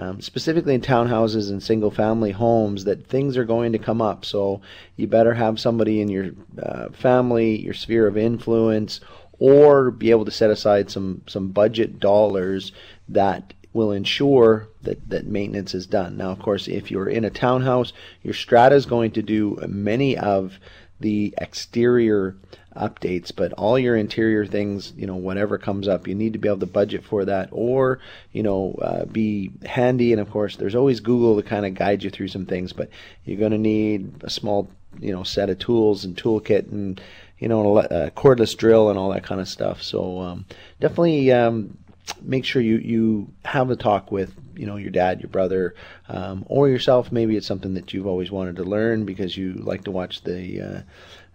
um, 0.00 0.20
specifically 0.20 0.74
in 0.74 0.80
townhouses 0.80 1.50
and 1.50 1.62
single 1.62 1.90
family 1.90 2.30
homes, 2.30 2.84
that 2.84 3.06
things 3.06 3.36
are 3.36 3.44
going 3.44 3.72
to 3.72 3.78
come 3.78 4.00
up. 4.00 4.24
So 4.24 4.62
you 4.96 5.06
better 5.06 5.34
have 5.34 5.60
somebody 5.60 6.00
in 6.00 6.08
your 6.08 6.30
uh, 6.60 6.88
family, 6.88 7.60
your 7.60 7.74
sphere 7.74 8.06
of 8.06 8.16
influence, 8.16 9.00
or 9.38 9.90
be 9.90 10.10
able 10.10 10.24
to 10.24 10.30
set 10.30 10.50
aside 10.50 10.90
some, 10.90 11.22
some 11.26 11.48
budget 11.48 12.00
dollars 12.00 12.72
that 13.08 13.52
will 13.72 13.92
ensure 13.92 14.68
that, 14.82 15.08
that 15.10 15.26
maintenance 15.26 15.74
is 15.74 15.86
done. 15.86 16.16
Now, 16.16 16.30
of 16.30 16.40
course, 16.40 16.66
if 16.66 16.90
you're 16.90 17.08
in 17.08 17.24
a 17.24 17.30
townhouse, 17.30 17.92
your 18.22 18.34
strata 18.34 18.74
is 18.74 18.86
going 18.86 19.12
to 19.12 19.22
do 19.22 19.58
many 19.68 20.16
of 20.16 20.58
the 20.98 21.34
exterior 21.38 22.36
updates. 22.76 23.32
But 23.34 23.52
all 23.54 23.78
your 23.78 23.96
interior 23.96 24.46
things, 24.46 24.92
you 24.96 25.06
know, 25.06 25.16
whatever 25.16 25.58
comes 25.58 25.88
up, 25.88 26.06
you 26.06 26.14
need 26.14 26.32
to 26.34 26.38
be 26.38 26.48
able 26.48 26.60
to 26.60 26.66
budget 26.66 27.04
for 27.04 27.24
that, 27.24 27.48
or 27.52 28.00
you 28.32 28.42
know, 28.42 28.74
uh, 28.80 29.04
be 29.06 29.50
handy. 29.64 30.12
And 30.12 30.20
of 30.20 30.30
course, 30.30 30.56
there's 30.56 30.74
always 30.74 31.00
Google 31.00 31.36
to 31.36 31.48
kind 31.48 31.66
of 31.66 31.74
guide 31.74 32.02
you 32.02 32.10
through 32.10 32.28
some 32.28 32.46
things. 32.46 32.72
But 32.72 32.90
you're 33.24 33.38
going 33.38 33.52
to 33.52 33.58
need 33.58 34.22
a 34.22 34.30
small, 34.30 34.70
you 34.98 35.12
know, 35.12 35.22
set 35.22 35.50
of 35.50 35.58
tools 35.58 36.04
and 36.04 36.16
toolkit 36.16 36.70
and 36.70 37.00
you 37.38 37.48
know, 37.48 37.78
a 37.78 38.10
cordless 38.10 38.54
drill 38.54 38.90
and 38.90 38.98
all 38.98 39.10
that 39.10 39.24
kind 39.24 39.40
of 39.40 39.48
stuff. 39.48 39.82
So 39.82 40.20
um, 40.20 40.44
definitely 40.78 41.32
um, 41.32 41.78
make 42.22 42.44
sure 42.44 42.60
you 42.60 42.76
you 42.76 43.32
have 43.44 43.70
a 43.70 43.76
talk 43.76 44.12
with 44.12 44.34
you 44.54 44.66
know 44.66 44.76
your 44.76 44.90
dad, 44.90 45.20
your 45.20 45.30
brother, 45.30 45.74
um, 46.08 46.44
or 46.48 46.68
yourself. 46.68 47.10
Maybe 47.10 47.36
it's 47.36 47.46
something 47.46 47.74
that 47.74 47.92
you've 47.92 48.06
always 48.06 48.30
wanted 48.30 48.56
to 48.56 48.64
learn 48.64 49.06
because 49.06 49.36
you 49.36 49.54
like 49.54 49.84
to 49.84 49.90
watch 49.90 50.22
the 50.22 50.60
uh, 50.60 50.80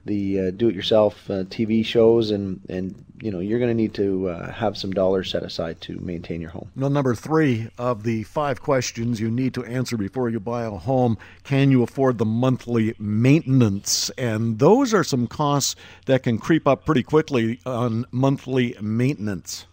the 0.06 0.40
uh, 0.40 0.52
do-it-yourself 0.52 1.30
uh, 1.30 1.44
TV 1.46 1.84
shows, 1.84 2.32
and 2.32 2.62
and 2.70 3.04
you 3.22 3.32
know 3.32 3.40
you're 3.40 3.60
going 3.60 3.72
to 3.72 3.76
need 3.76 3.94
to 3.96 4.30
uh, 4.30 4.52
have 4.52 4.78
some 4.78 4.92
dollars 4.92 5.32
set 5.32 5.44
aside 5.44 5.82
to 5.82 6.00
maintain 6.00 6.42
your 6.42 6.52
home. 6.52 6.70
Well, 6.76 6.90
number 6.90 7.16
three 7.16 7.70
of 7.78 8.04
the 8.04 8.24
five 8.24 8.62
questions 8.62 9.20
you 9.20 9.32
need 9.32 9.54
to 9.56 9.66
answer 9.66 9.98
before 9.98 10.30
you 10.30 10.40
buy 10.40 10.64
a 10.64 10.72
home: 10.72 11.18
Can 11.44 11.72
you 11.72 11.84
afford 11.84 12.18
the 12.18 12.26
monthly 12.26 12.96
maintenance? 13.00 14.10
And 14.18 14.60
those 14.60 14.94
are 14.94 15.04
some 15.04 15.28
costs 15.28 15.76
that 16.06 16.24
can 16.24 16.38
creep 16.38 16.68
up 16.68 16.86
pretty 16.86 17.04
quickly 17.04 17.60
on 17.66 18.06
monthly 18.12 18.76
maintenance. 18.80 19.66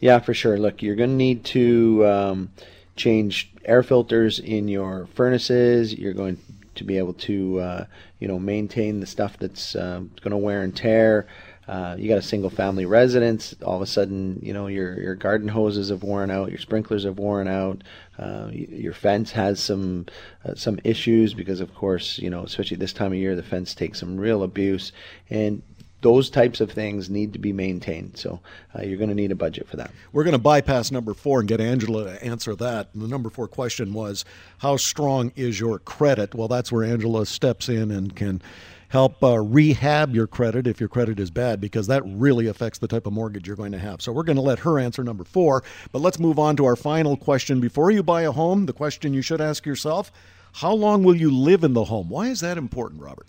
Yeah, 0.00 0.18
for 0.18 0.32
sure. 0.32 0.58
Look, 0.58 0.82
you're 0.82 0.96
going 0.96 1.10
to 1.10 1.16
need 1.16 1.44
to 1.46 2.06
um, 2.06 2.52
change 2.96 3.52
air 3.64 3.82
filters 3.82 4.38
in 4.38 4.68
your 4.68 5.06
furnaces. 5.14 5.94
You're 5.94 6.14
going 6.14 6.38
to 6.80 6.84
be 6.84 6.96
able 6.96 7.12
to 7.12 7.60
uh, 7.60 7.84
you 8.18 8.26
know 8.26 8.38
maintain 8.38 9.00
the 9.00 9.06
stuff 9.06 9.36
that's 9.38 9.76
uh, 9.76 10.00
going 10.22 10.30
to 10.30 10.36
wear 10.36 10.62
and 10.62 10.74
tear. 10.74 11.26
Uh, 11.68 11.94
you 11.96 12.08
got 12.08 12.18
a 12.18 12.22
single 12.22 12.48
family 12.50 12.86
residence. 12.86 13.54
All 13.62 13.76
of 13.76 13.82
a 13.82 13.86
sudden, 13.86 14.40
you 14.42 14.54
know 14.54 14.66
your 14.66 14.98
your 14.98 15.14
garden 15.14 15.46
hoses 15.46 15.90
have 15.90 16.02
worn 16.02 16.30
out, 16.30 16.48
your 16.48 16.58
sprinklers 16.58 17.04
have 17.04 17.18
worn 17.18 17.48
out, 17.48 17.84
uh, 18.18 18.48
your 18.52 18.94
fence 18.94 19.30
has 19.32 19.60
some 19.60 20.06
uh, 20.44 20.54
some 20.54 20.80
issues 20.84 21.34
because, 21.34 21.60
of 21.60 21.74
course, 21.74 22.18
you 22.18 22.30
know 22.30 22.44
especially 22.44 22.78
this 22.78 22.94
time 22.94 23.12
of 23.12 23.18
year, 23.18 23.36
the 23.36 23.42
fence 23.42 23.74
takes 23.74 24.00
some 24.00 24.16
real 24.16 24.42
abuse, 24.42 24.90
and 25.28 25.62
those 26.02 26.30
types 26.30 26.60
of 26.60 26.70
things 26.70 27.10
need 27.10 27.32
to 27.32 27.38
be 27.38 27.52
maintained. 27.52 28.16
So 28.16 28.40
uh, 28.76 28.82
you're 28.82 28.96
going 28.96 29.10
to 29.10 29.14
need 29.14 29.32
a 29.32 29.36
budget 29.36 29.68
for 29.68 29.76
that. 29.76 29.90
We're 30.12 30.24
going 30.24 30.32
to 30.32 30.38
bypass 30.38 30.90
number 30.90 31.14
four 31.14 31.40
and 31.40 31.48
get 31.48 31.60
Angela 31.60 32.04
to 32.04 32.24
answer 32.24 32.54
that. 32.56 32.88
And 32.92 33.02
the 33.02 33.08
number 33.08 33.30
four 33.30 33.48
question 33.48 33.92
was, 33.92 34.24
how 34.58 34.76
strong 34.76 35.32
is 35.36 35.60
your 35.60 35.78
credit? 35.78 36.34
Well, 36.34 36.48
that's 36.48 36.72
where 36.72 36.84
Angela 36.84 37.26
steps 37.26 37.68
in 37.68 37.90
and 37.90 38.14
can 38.16 38.40
help 38.88 39.22
uh, 39.22 39.38
rehab 39.38 40.14
your 40.14 40.26
credit 40.26 40.66
if 40.66 40.80
your 40.80 40.88
credit 40.88 41.20
is 41.20 41.30
bad 41.30 41.60
because 41.60 41.86
that 41.86 42.02
really 42.04 42.48
affects 42.48 42.78
the 42.78 42.88
type 42.88 43.06
of 43.06 43.12
mortgage 43.12 43.46
you're 43.46 43.56
going 43.56 43.72
to 43.72 43.78
have. 43.78 44.02
So 44.02 44.10
we're 44.10 44.24
going 44.24 44.36
to 44.36 44.42
let 44.42 44.58
her 44.60 44.78
answer 44.78 45.04
number 45.04 45.24
four. 45.24 45.62
But 45.92 46.00
let's 46.00 46.18
move 46.18 46.38
on 46.38 46.56
to 46.56 46.64
our 46.64 46.76
final 46.76 47.16
question. 47.16 47.60
Before 47.60 47.90
you 47.90 48.02
buy 48.02 48.22
a 48.22 48.32
home, 48.32 48.66
the 48.66 48.72
question 48.72 49.14
you 49.14 49.22
should 49.22 49.40
ask 49.40 49.64
yourself 49.64 50.10
how 50.52 50.72
long 50.72 51.04
will 51.04 51.14
you 51.14 51.30
live 51.30 51.62
in 51.62 51.74
the 51.74 51.84
home? 51.84 52.08
Why 52.08 52.26
is 52.26 52.40
that 52.40 52.58
important, 52.58 53.00
Robert? 53.00 53.26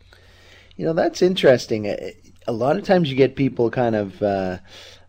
You 0.76 0.86
know, 0.86 0.94
that's 0.94 1.22
interesting 1.22 1.86
a 2.48 2.52
lot 2.52 2.78
of 2.78 2.84
times 2.84 3.10
you 3.10 3.16
get 3.16 3.36
people 3.36 3.70
kind 3.70 3.96
of 3.96 4.22
uh, 4.22 4.58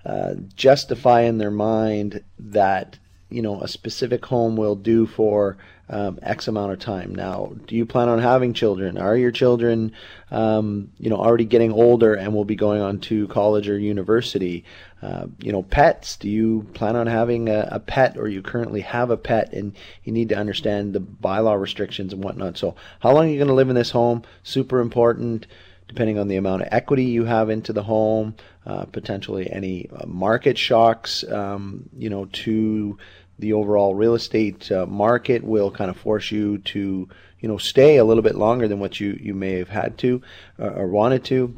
uh, 0.05 0.35
justify 0.55 1.23
in 1.23 1.38
their 1.38 1.51
mind 1.51 2.23
that 2.38 2.99
you 3.31 3.42
know 3.42 3.61
a 3.61 3.68
specific 3.68 4.25
home 4.27 4.57
will 4.57 4.77
do 4.77 5.07
for 5.07 5.57
um, 5.88 6.18
X 6.23 6.49
amount 6.49 6.73
of 6.73 6.79
time. 6.79 7.14
Now, 7.14 7.53
do 7.66 7.77
you 7.77 7.85
plan 7.85 8.09
on 8.09 8.18
having 8.18 8.55
children? 8.55 8.97
Are 8.97 9.16
your 9.16 9.31
children, 9.31 9.92
um, 10.31 10.90
you 10.99 11.11
know, 11.11 11.16
already 11.16 11.45
getting 11.45 11.71
older 11.71 12.14
and 12.14 12.33
will 12.33 12.47
be 12.47 12.57
going 12.57 12.81
on 12.81 12.99
to 13.01 13.29
college 13.29 13.68
or 13.68 13.79
university? 13.79 14.64
Uh, 15.03 15.27
you 15.38 15.53
know, 15.53 15.62
pets. 15.62 16.16
Do 16.16 16.31
you 16.31 16.66
plan 16.73 16.97
on 16.97 17.07
having 17.07 17.49
a, 17.49 17.68
a, 17.73 17.81
pet, 17.81 18.16
or 18.16 18.29
you 18.29 18.40
currently 18.40 18.81
have 18.81 19.11
a 19.11 19.16
pet, 19.16 19.53
and 19.53 19.77
you 20.05 20.12
need 20.12 20.31
to 20.31 20.37
understand 20.37 20.95
the 20.95 21.01
bylaw 21.01 21.61
restrictions 21.61 22.12
and 22.12 22.25
whatnot? 22.25 22.57
So, 22.57 22.75
how 23.01 23.12
long 23.12 23.27
are 23.27 23.31
you 23.31 23.37
going 23.37 23.49
to 23.49 23.55
live 23.55 23.68
in 23.68 23.75
this 23.75 23.90
home? 23.90 24.23
Super 24.42 24.81
important 24.81 25.47
depending 25.92 26.18
on 26.18 26.26
the 26.26 26.37
amount 26.37 26.62
of 26.62 26.68
equity 26.72 27.05
you 27.05 27.24
have 27.24 27.50
into 27.50 27.70
the 27.70 27.83
home, 27.83 28.35
uh, 28.64 28.87
potentially 28.87 29.52
any 29.52 29.90
uh, 29.94 30.07
market 30.07 30.57
shocks, 30.57 31.22
um, 31.31 31.87
you 31.98 32.09
know, 32.09 32.24
to 32.33 32.96
the 33.38 33.52
overall 33.52 33.94
real 33.94 34.14
estate 34.14 34.72
uh, 34.72 34.87
market 34.87 35.44
will 35.44 35.70
kind 35.70 35.90
of 35.90 35.96
force 35.98 36.31
you 36.31 36.57
to, 36.57 37.07
you 37.40 37.48
know, 37.48 37.59
stay 37.59 37.98
a 37.98 38.05
little 38.05 38.22
bit 38.22 38.37
longer 38.37 38.66
than 38.68 38.78
what 38.78 39.00
you, 39.00 39.18
you 39.20 39.35
may 39.35 39.59
have 39.59 39.68
had 39.68 39.98
to 39.98 40.22
uh, 40.59 40.68
or 40.68 40.87
wanted 40.87 41.24
to. 41.24 41.55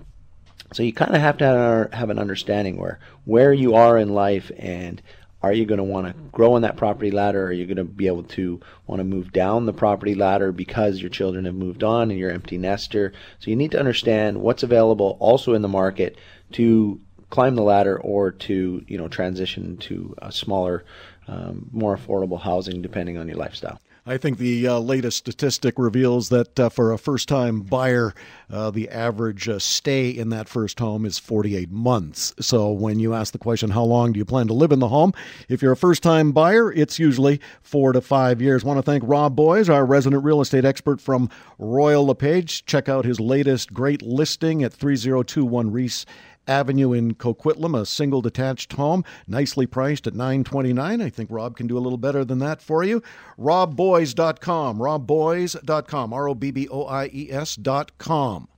So 0.72 0.82
you 0.82 0.92
kind 0.92 1.14
of 1.14 1.20
have 1.20 1.38
to 1.38 1.88
have 1.92 2.10
an 2.10 2.18
understanding 2.18 2.76
where 2.76 2.98
where 3.24 3.52
you 3.52 3.76
are 3.76 3.96
in 3.96 4.08
life 4.08 4.50
and 4.58 5.00
are 5.44 5.52
you 5.52 5.66
going 5.66 5.78
to 5.78 5.84
want 5.84 6.06
to 6.06 6.14
grow 6.32 6.54
on 6.54 6.62
that 6.62 6.76
property 6.76 7.10
ladder? 7.10 7.44
Or 7.44 7.46
Are 7.46 7.52
you 7.52 7.66
going 7.66 7.76
to 7.76 7.84
be 7.84 8.06
able 8.06 8.24
to 8.24 8.60
want 8.86 9.00
to 9.00 9.04
move 9.04 9.32
down 9.32 9.66
the 9.66 9.72
property 9.72 10.14
ladder 10.14 10.52
because 10.52 11.00
your 11.00 11.10
children 11.10 11.44
have 11.44 11.54
moved 11.54 11.84
on 11.84 12.10
and 12.10 12.18
you're 12.18 12.30
empty 12.30 12.58
nester? 12.58 13.12
So 13.40 13.50
you 13.50 13.56
need 13.56 13.72
to 13.72 13.78
understand 13.78 14.40
what's 14.40 14.62
available 14.62 15.16
also 15.20 15.54
in 15.54 15.62
the 15.62 15.68
market 15.68 16.16
to 16.52 17.00
climb 17.30 17.56
the 17.56 17.62
ladder 17.62 18.00
or 18.00 18.30
to 18.30 18.84
you 18.86 18.98
know 18.98 19.08
transition 19.08 19.76
to 19.78 20.14
a 20.18 20.32
smaller, 20.32 20.84
um, 21.28 21.68
more 21.72 21.96
affordable 21.96 22.40
housing 22.40 22.80
depending 22.80 23.18
on 23.18 23.28
your 23.28 23.36
lifestyle. 23.36 23.80
I 24.06 24.18
think 24.18 24.36
the 24.36 24.68
uh, 24.68 24.78
latest 24.80 25.16
statistic 25.16 25.78
reveals 25.78 26.28
that 26.28 26.60
uh, 26.60 26.68
for 26.68 26.92
a 26.92 26.98
first 26.98 27.26
time 27.26 27.62
buyer, 27.62 28.12
uh, 28.50 28.70
the 28.70 28.90
average 28.90 29.48
uh, 29.48 29.58
stay 29.58 30.10
in 30.10 30.28
that 30.28 30.46
first 30.46 30.78
home 30.78 31.06
is 31.06 31.18
48 31.18 31.70
months. 31.70 32.34
So 32.38 32.70
when 32.70 32.98
you 32.98 33.14
ask 33.14 33.32
the 33.32 33.38
question, 33.38 33.70
how 33.70 33.84
long 33.84 34.12
do 34.12 34.18
you 34.18 34.26
plan 34.26 34.46
to 34.48 34.52
live 34.52 34.72
in 34.72 34.80
the 34.80 34.88
home? 34.88 35.14
If 35.48 35.62
you're 35.62 35.72
a 35.72 35.76
first 35.76 36.02
time 36.02 36.32
buyer, 36.32 36.70
it's 36.70 36.98
usually 36.98 37.40
four 37.62 37.94
to 37.94 38.02
five 38.02 38.42
years. 38.42 38.62
Want 38.62 38.76
to 38.76 38.82
thank 38.82 39.02
Rob 39.06 39.34
Boies, 39.34 39.70
our 39.70 39.86
resident 39.86 40.22
real 40.22 40.42
estate 40.42 40.66
expert 40.66 41.00
from 41.00 41.30
Royal 41.58 42.04
LePage. 42.04 42.66
Check 42.66 42.90
out 42.90 43.06
his 43.06 43.20
latest 43.20 43.72
great 43.72 44.02
listing 44.02 44.62
at 44.62 44.74
3021 44.74 45.72
Reese 45.72 46.04
Avenue 46.46 46.92
in 46.92 47.14
Coquitlam, 47.14 47.78
a 47.78 47.86
single 47.86 48.20
detached 48.20 48.74
home, 48.74 49.04
nicely 49.26 49.66
priced 49.66 50.06
at 50.06 50.14
929. 50.14 51.00
I 51.00 51.08
think 51.08 51.30
Rob 51.30 51.56
can 51.56 51.66
do 51.66 51.78
a 51.78 51.80
little 51.80 51.98
better 51.98 52.24
than 52.24 52.38
that 52.40 52.60
for 52.60 52.84
you. 52.84 53.02
RobBoies.com, 53.38 54.78
RobBoies.com, 54.78 56.12
R 56.12 56.28
O 56.28 56.34
B 56.34 56.50
B 56.50 56.68
O 56.68 56.84
I 56.84 57.10
E 57.12 57.30
S.com. 57.30 58.48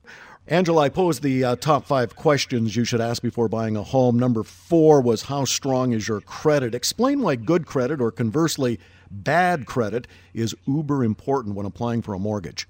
Angela, 0.49 0.83
I 0.83 0.89
posed 0.91 1.23
the 1.23 1.43
uh, 1.43 1.57
top 1.57 1.87
five 1.87 2.15
questions 2.15 2.77
you 2.77 2.85
should 2.85 3.01
ask 3.01 3.21
before 3.21 3.49
buying 3.49 3.77
a 3.77 3.83
home. 3.83 4.17
Number 4.17 4.45
four 4.45 5.01
was 5.01 5.23
how 5.23 5.45
strong 5.45 5.93
is 5.93 6.07
your 6.07 6.21
credit? 6.21 6.73
Explain 6.73 7.21
why 7.21 7.35
good 7.35 7.67
credit, 7.67 8.01
or 8.01 8.13
conversely, 8.13 8.79
bad 9.11 9.67
credit, 9.67 10.07
is 10.35 10.55
uber 10.65 11.03
important 11.03 11.57
when 11.57 11.67
applying 11.67 12.01
for 12.01 12.15
a 12.15 12.21
mortgage. 12.21 12.69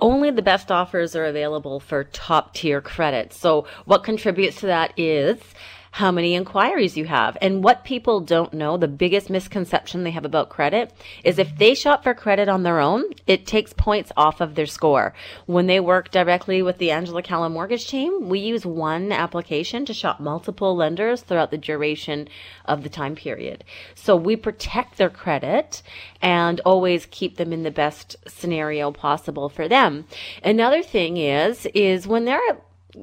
Only 0.00 0.32
the 0.32 0.42
best 0.42 0.72
offers 0.72 1.14
are 1.14 1.24
available 1.24 1.78
for 1.78 2.02
top 2.02 2.54
tier 2.54 2.80
credit. 2.80 3.32
So, 3.32 3.68
what 3.84 4.02
contributes 4.02 4.56
to 4.56 4.66
that 4.66 4.92
is 4.96 5.38
how 5.92 6.10
many 6.10 6.34
inquiries 6.34 6.96
you 6.96 7.04
have. 7.04 7.36
And 7.42 7.62
what 7.62 7.84
people 7.84 8.20
don't 8.20 8.54
know, 8.54 8.78
the 8.78 8.88
biggest 8.88 9.28
misconception 9.28 10.04
they 10.04 10.10
have 10.12 10.24
about 10.24 10.48
credit 10.48 10.90
is 11.22 11.38
if 11.38 11.56
they 11.58 11.74
shop 11.74 12.02
for 12.02 12.14
credit 12.14 12.48
on 12.48 12.62
their 12.62 12.80
own, 12.80 13.04
it 13.26 13.46
takes 13.46 13.74
points 13.74 14.10
off 14.16 14.40
of 14.40 14.54
their 14.54 14.64
score. 14.64 15.12
When 15.44 15.66
they 15.66 15.80
work 15.80 16.10
directly 16.10 16.62
with 16.62 16.78
the 16.78 16.90
Angela 16.90 17.22
Calla 17.22 17.50
mortgage 17.50 17.86
team, 17.86 18.30
we 18.30 18.40
use 18.40 18.64
one 18.64 19.12
application 19.12 19.84
to 19.84 19.92
shop 19.92 20.18
multiple 20.18 20.74
lenders 20.74 21.20
throughout 21.20 21.50
the 21.50 21.58
duration 21.58 22.26
of 22.64 22.84
the 22.84 22.88
time 22.88 23.14
period. 23.14 23.62
So 23.94 24.16
we 24.16 24.34
protect 24.34 24.96
their 24.96 25.10
credit 25.10 25.82
and 26.22 26.58
always 26.64 27.06
keep 27.10 27.36
them 27.36 27.52
in 27.52 27.64
the 27.64 27.70
best 27.70 28.16
scenario 28.26 28.92
possible 28.92 29.50
for 29.50 29.68
them. 29.68 30.06
Another 30.42 30.82
thing 30.82 31.18
is, 31.18 31.66
is 31.74 32.06
when 32.06 32.24
they're 32.24 32.40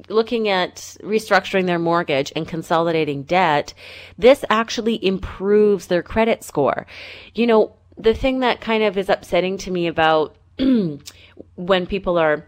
looking 0.08 0.48
at 0.48 0.76
restructuring 1.02 1.66
their 1.66 1.78
mortgage 1.78 2.32
and 2.36 2.46
consolidating 2.46 3.24
debt, 3.24 3.74
this 4.18 4.44
actually 4.50 5.04
improves 5.04 5.86
their 5.86 6.02
credit 6.02 6.44
score. 6.44 6.86
You 7.34 7.46
know, 7.46 7.76
the 7.96 8.14
thing 8.14 8.40
that 8.40 8.60
kind 8.60 8.82
of 8.82 8.96
is 8.96 9.08
upsetting 9.08 9.58
to 9.58 9.70
me 9.70 9.86
about 9.86 10.36
when 11.56 11.86
people 11.86 12.18
are 12.18 12.46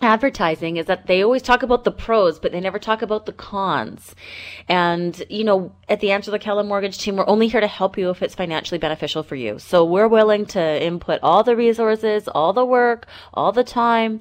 advertising 0.00 0.76
is 0.76 0.86
that 0.86 1.06
they 1.06 1.22
always 1.22 1.42
talk 1.42 1.62
about 1.62 1.84
the 1.84 1.90
pros, 1.90 2.38
but 2.38 2.52
they 2.52 2.60
never 2.60 2.78
talk 2.78 3.02
about 3.02 3.24
the 3.24 3.32
cons. 3.32 4.14
And, 4.68 5.22
you 5.30 5.44
know, 5.44 5.74
at 5.88 6.00
the 6.00 6.10
Angela 6.10 6.38
Calla 6.38 6.64
Mortgage 6.64 6.98
team, 6.98 7.16
we're 7.16 7.28
only 7.28 7.48
here 7.48 7.60
to 7.60 7.68
help 7.68 7.96
you 7.96 8.10
if 8.10 8.20
it's 8.20 8.34
financially 8.34 8.78
beneficial 8.78 9.22
for 9.22 9.36
you. 9.36 9.58
So 9.58 9.84
we're 9.84 10.08
willing 10.08 10.46
to 10.46 10.82
input 10.82 11.20
all 11.22 11.44
the 11.44 11.56
resources, 11.56 12.26
all 12.28 12.52
the 12.52 12.64
work, 12.64 13.06
all 13.32 13.52
the 13.52 13.64
time 13.64 14.20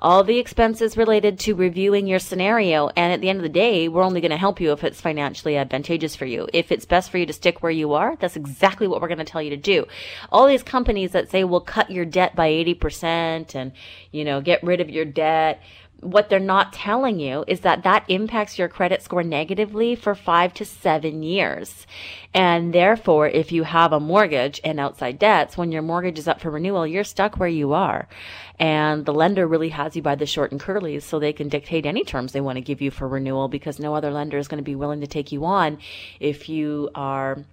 all 0.00 0.22
the 0.22 0.38
expenses 0.38 0.96
related 0.96 1.38
to 1.40 1.54
reviewing 1.54 2.06
your 2.06 2.18
scenario. 2.18 2.88
And 2.88 3.12
at 3.12 3.20
the 3.20 3.28
end 3.28 3.38
of 3.38 3.42
the 3.42 3.48
day, 3.48 3.88
we're 3.88 4.02
only 4.02 4.20
going 4.20 4.30
to 4.30 4.36
help 4.36 4.60
you 4.60 4.72
if 4.72 4.84
it's 4.84 5.00
financially 5.00 5.56
advantageous 5.56 6.14
for 6.14 6.24
you. 6.24 6.48
If 6.52 6.70
it's 6.70 6.84
best 6.84 7.10
for 7.10 7.18
you 7.18 7.26
to 7.26 7.32
stick 7.32 7.62
where 7.62 7.72
you 7.72 7.94
are, 7.94 8.16
that's 8.16 8.36
exactly 8.36 8.86
what 8.86 9.00
we're 9.00 9.08
going 9.08 9.18
to 9.18 9.24
tell 9.24 9.42
you 9.42 9.50
to 9.50 9.56
do. 9.56 9.86
All 10.30 10.46
these 10.46 10.62
companies 10.62 11.12
that 11.12 11.30
say 11.30 11.44
we'll 11.44 11.60
cut 11.60 11.90
your 11.90 12.04
debt 12.04 12.36
by 12.36 12.50
80% 12.50 13.54
and, 13.54 13.72
you 14.12 14.24
know, 14.24 14.40
get 14.40 14.62
rid 14.62 14.80
of 14.80 14.90
your 14.90 15.04
debt 15.04 15.62
what 16.00 16.28
they're 16.28 16.38
not 16.38 16.72
telling 16.72 17.18
you 17.18 17.44
is 17.48 17.60
that 17.60 17.82
that 17.82 18.04
impacts 18.08 18.58
your 18.58 18.68
credit 18.68 19.02
score 19.02 19.22
negatively 19.22 19.96
for 19.96 20.14
five 20.14 20.54
to 20.54 20.64
seven 20.64 21.22
years. 21.22 21.86
And 22.32 22.72
therefore, 22.72 23.28
if 23.28 23.50
you 23.50 23.64
have 23.64 23.92
a 23.92 23.98
mortgage 23.98 24.60
and 24.62 24.78
outside 24.78 25.18
debts, 25.18 25.56
when 25.56 25.72
your 25.72 25.82
mortgage 25.82 26.18
is 26.18 26.28
up 26.28 26.40
for 26.40 26.50
renewal, 26.50 26.86
you're 26.86 27.04
stuck 27.04 27.36
where 27.38 27.48
you 27.48 27.72
are. 27.72 28.08
And 28.60 29.04
the 29.06 29.14
lender 29.14 29.46
really 29.46 29.70
has 29.70 29.96
you 29.96 30.02
by 30.02 30.14
the 30.14 30.26
short 30.26 30.52
and 30.52 30.60
curlies 30.60 31.02
so 31.02 31.18
they 31.18 31.32
can 31.32 31.48
dictate 31.48 31.86
any 31.86 32.04
terms 32.04 32.32
they 32.32 32.40
want 32.40 32.56
to 32.56 32.62
give 32.62 32.80
you 32.80 32.90
for 32.90 33.08
renewal 33.08 33.48
because 33.48 33.78
no 33.78 33.94
other 33.94 34.10
lender 34.10 34.38
is 34.38 34.48
going 34.48 34.58
to 34.58 34.64
be 34.64 34.74
willing 34.74 35.00
to 35.00 35.06
take 35.06 35.32
you 35.32 35.44
on 35.44 35.78
if 36.20 36.48
you 36.48 36.90
are 36.94 37.44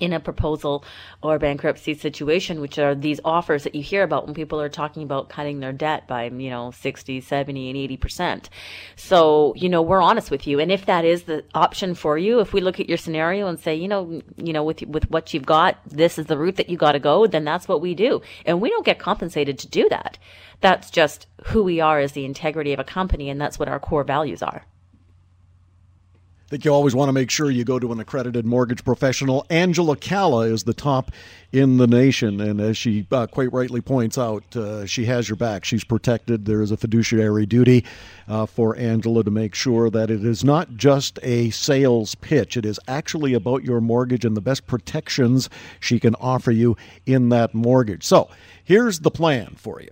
in 0.00 0.12
a 0.12 0.20
proposal 0.20 0.84
or 1.22 1.38
bankruptcy 1.38 1.94
situation, 1.94 2.60
which 2.60 2.78
are 2.78 2.94
these 2.94 3.20
offers 3.24 3.64
that 3.64 3.74
you 3.74 3.82
hear 3.82 4.02
about 4.02 4.26
when 4.26 4.34
people 4.34 4.60
are 4.60 4.68
talking 4.68 5.02
about 5.02 5.28
cutting 5.28 5.60
their 5.60 5.72
debt 5.72 6.06
by, 6.06 6.24
you 6.24 6.50
know, 6.50 6.70
60, 6.70 7.20
70, 7.20 7.70
and 7.70 8.00
80%. 8.00 8.48
So, 8.96 9.54
you 9.56 9.68
know, 9.68 9.82
we're 9.82 10.02
honest 10.02 10.30
with 10.30 10.46
you. 10.46 10.60
And 10.60 10.70
if 10.70 10.86
that 10.86 11.04
is 11.04 11.24
the 11.24 11.44
option 11.54 11.94
for 11.94 12.18
you, 12.18 12.40
if 12.40 12.52
we 12.52 12.60
look 12.60 12.80
at 12.80 12.88
your 12.88 12.98
scenario 12.98 13.48
and 13.48 13.58
say, 13.58 13.74
you 13.74 13.88
know, 13.88 14.22
you 14.36 14.52
know, 14.52 14.64
with, 14.64 14.82
with 14.82 15.10
what 15.10 15.34
you've 15.34 15.46
got, 15.46 15.78
this 15.86 16.18
is 16.18 16.26
the 16.26 16.38
route 16.38 16.56
that 16.56 16.68
you 16.68 16.76
got 16.76 16.92
to 16.92 17.00
go, 17.00 17.26
then 17.26 17.44
that's 17.44 17.68
what 17.68 17.80
we 17.80 17.94
do. 17.94 18.22
And 18.46 18.60
we 18.60 18.70
don't 18.70 18.86
get 18.86 18.98
compensated 18.98 19.58
to 19.60 19.68
do 19.68 19.88
that. 19.90 20.18
That's 20.60 20.90
just 20.90 21.26
who 21.46 21.62
we 21.62 21.80
are 21.80 22.00
as 22.00 22.12
the 22.12 22.24
integrity 22.24 22.72
of 22.72 22.80
a 22.80 22.84
company. 22.84 23.30
And 23.30 23.40
that's 23.40 23.58
what 23.58 23.68
our 23.68 23.78
core 23.78 24.04
values 24.04 24.42
are 24.42 24.64
think 26.48 26.64
you 26.64 26.72
always 26.72 26.94
want 26.94 27.10
to 27.10 27.12
make 27.12 27.30
sure 27.30 27.50
you 27.50 27.62
go 27.62 27.78
to 27.78 27.92
an 27.92 28.00
accredited 28.00 28.46
mortgage 28.46 28.82
professional. 28.82 29.44
Angela 29.50 29.96
Calla 29.96 30.46
is 30.46 30.64
the 30.64 30.72
top 30.72 31.10
in 31.52 31.76
the 31.76 31.86
nation, 31.86 32.40
and 32.40 32.58
as 32.58 32.74
she 32.74 33.06
uh, 33.12 33.26
quite 33.26 33.52
rightly 33.52 33.82
points 33.82 34.16
out, 34.16 34.56
uh, 34.56 34.86
she 34.86 35.04
has 35.04 35.28
your 35.28 35.36
back. 35.36 35.66
She's 35.66 35.84
protected. 35.84 36.46
There 36.46 36.62
is 36.62 36.70
a 36.70 36.78
fiduciary 36.78 37.44
duty 37.44 37.84
uh, 38.28 38.46
for 38.46 38.74
Angela 38.76 39.22
to 39.24 39.30
make 39.30 39.54
sure 39.54 39.90
that 39.90 40.10
it 40.10 40.24
is 40.24 40.42
not 40.42 40.74
just 40.74 41.18
a 41.22 41.50
sales 41.50 42.14
pitch. 42.14 42.56
It 42.56 42.64
is 42.64 42.80
actually 42.88 43.34
about 43.34 43.62
your 43.62 43.82
mortgage 43.82 44.24
and 44.24 44.34
the 44.34 44.40
best 44.40 44.66
protections 44.66 45.50
she 45.80 46.00
can 46.00 46.14
offer 46.14 46.50
you 46.50 46.78
in 47.04 47.28
that 47.28 47.52
mortgage. 47.52 48.04
So 48.04 48.30
here's 48.64 49.00
the 49.00 49.10
plan 49.10 49.54
for 49.56 49.82
you 49.82 49.90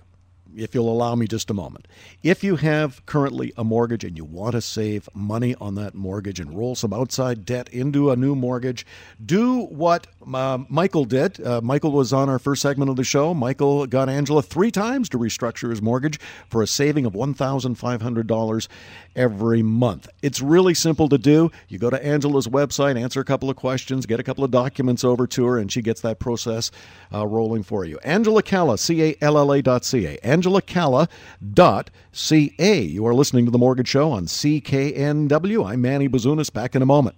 if 0.56 0.74
you'll 0.74 0.90
allow 0.90 1.14
me 1.14 1.26
just 1.26 1.50
a 1.50 1.54
moment. 1.54 1.86
If 2.22 2.42
you 2.42 2.56
have 2.56 3.04
currently 3.06 3.52
a 3.56 3.64
mortgage 3.64 4.04
and 4.04 4.16
you 4.16 4.24
want 4.24 4.52
to 4.52 4.60
save 4.60 5.08
money 5.14 5.54
on 5.60 5.74
that 5.76 5.94
mortgage 5.94 6.40
and 6.40 6.56
roll 6.56 6.74
some 6.74 6.92
outside 6.92 7.44
debt 7.44 7.68
into 7.68 8.10
a 8.10 8.16
new 8.16 8.34
mortgage, 8.34 8.86
do 9.24 9.66
what 9.66 10.06
uh, 10.32 10.58
Michael 10.68 11.04
did. 11.04 11.44
Uh, 11.44 11.60
Michael 11.60 11.92
was 11.92 12.12
on 12.12 12.28
our 12.28 12.38
first 12.38 12.62
segment 12.62 12.90
of 12.90 12.96
the 12.96 13.04
show. 13.04 13.34
Michael 13.34 13.86
got 13.86 14.08
Angela 14.08 14.42
three 14.42 14.70
times 14.70 15.08
to 15.10 15.18
restructure 15.18 15.70
his 15.70 15.82
mortgage 15.82 16.18
for 16.48 16.62
a 16.62 16.66
saving 16.66 17.06
of 17.06 17.12
$1,500 17.12 18.68
every 19.14 19.62
month. 19.62 20.08
It's 20.22 20.40
really 20.40 20.74
simple 20.74 21.08
to 21.08 21.18
do. 21.18 21.50
You 21.68 21.78
go 21.78 21.90
to 21.90 22.04
Angela's 22.04 22.48
website, 22.48 23.00
answer 23.00 23.20
a 23.20 23.24
couple 23.24 23.50
of 23.50 23.56
questions, 23.56 24.06
get 24.06 24.20
a 24.20 24.22
couple 24.22 24.44
of 24.44 24.50
documents 24.50 25.04
over 25.04 25.26
to 25.28 25.44
her, 25.46 25.58
and 25.58 25.70
she 25.70 25.82
gets 25.82 26.00
that 26.02 26.18
process 26.18 26.70
uh, 27.12 27.26
rolling 27.26 27.62
for 27.62 27.84
you. 27.84 27.98
Angela 28.04 28.42
Calla, 28.42 28.78
C 28.78 29.02
A 29.02 29.16
L 29.20 29.38
L 29.38 29.52
A 29.52 29.62
dot 29.62 29.84
C 29.84 30.06
A. 30.06 30.18
Angela 30.22 30.45
Calla 30.66 31.08
dot 31.52 31.90
C 32.12 32.54
A. 32.58 32.80
You 32.80 33.06
are 33.06 33.14
listening 33.14 33.44
to 33.46 33.50
The 33.50 33.58
Mortgage 33.58 33.88
Show 33.88 34.12
on 34.12 34.26
CKNW. 34.26 35.66
I'm 35.66 35.80
Manny 35.80 36.08
Bazunas. 36.08 36.52
Back 36.52 36.74
in 36.74 36.82
a 36.82 36.86
moment. 36.86 37.16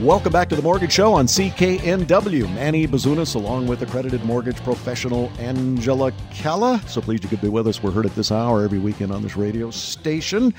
Welcome 0.00 0.32
back 0.32 0.48
to 0.48 0.56
the 0.56 0.62
Mortgage 0.62 0.90
Show 0.90 1.12
on 1.12 1.26
CKNW. 1.26 2.52
Manny 2.54 2.88
Bazunas, 2.88 3.36
along 3.36 3.68
with 3.68 3.82
accredited 3.82 4.24
mortgage 4.24 4.56
professional 4.64 5.30
Angela 5.38 6.12
Calla. 6.32 6.82
So 6.88 7.00
pleased 7.00 7.22
you 7.22 7.28
could 7.28 7.40
be 7.40 7.48
with 7.48 7.68
us. 7.68 7.84
We're 7.84 7.92
heard 7.92 8.06
at 8.06 8.16
this 8.16 8.32
hour 8.32 8.64
every 8.64 8.80
weekend 8.80 9.12
on 9.12 9.22
this 9.22 9.36
radio 9.36 9.70
station. 9.70 10.52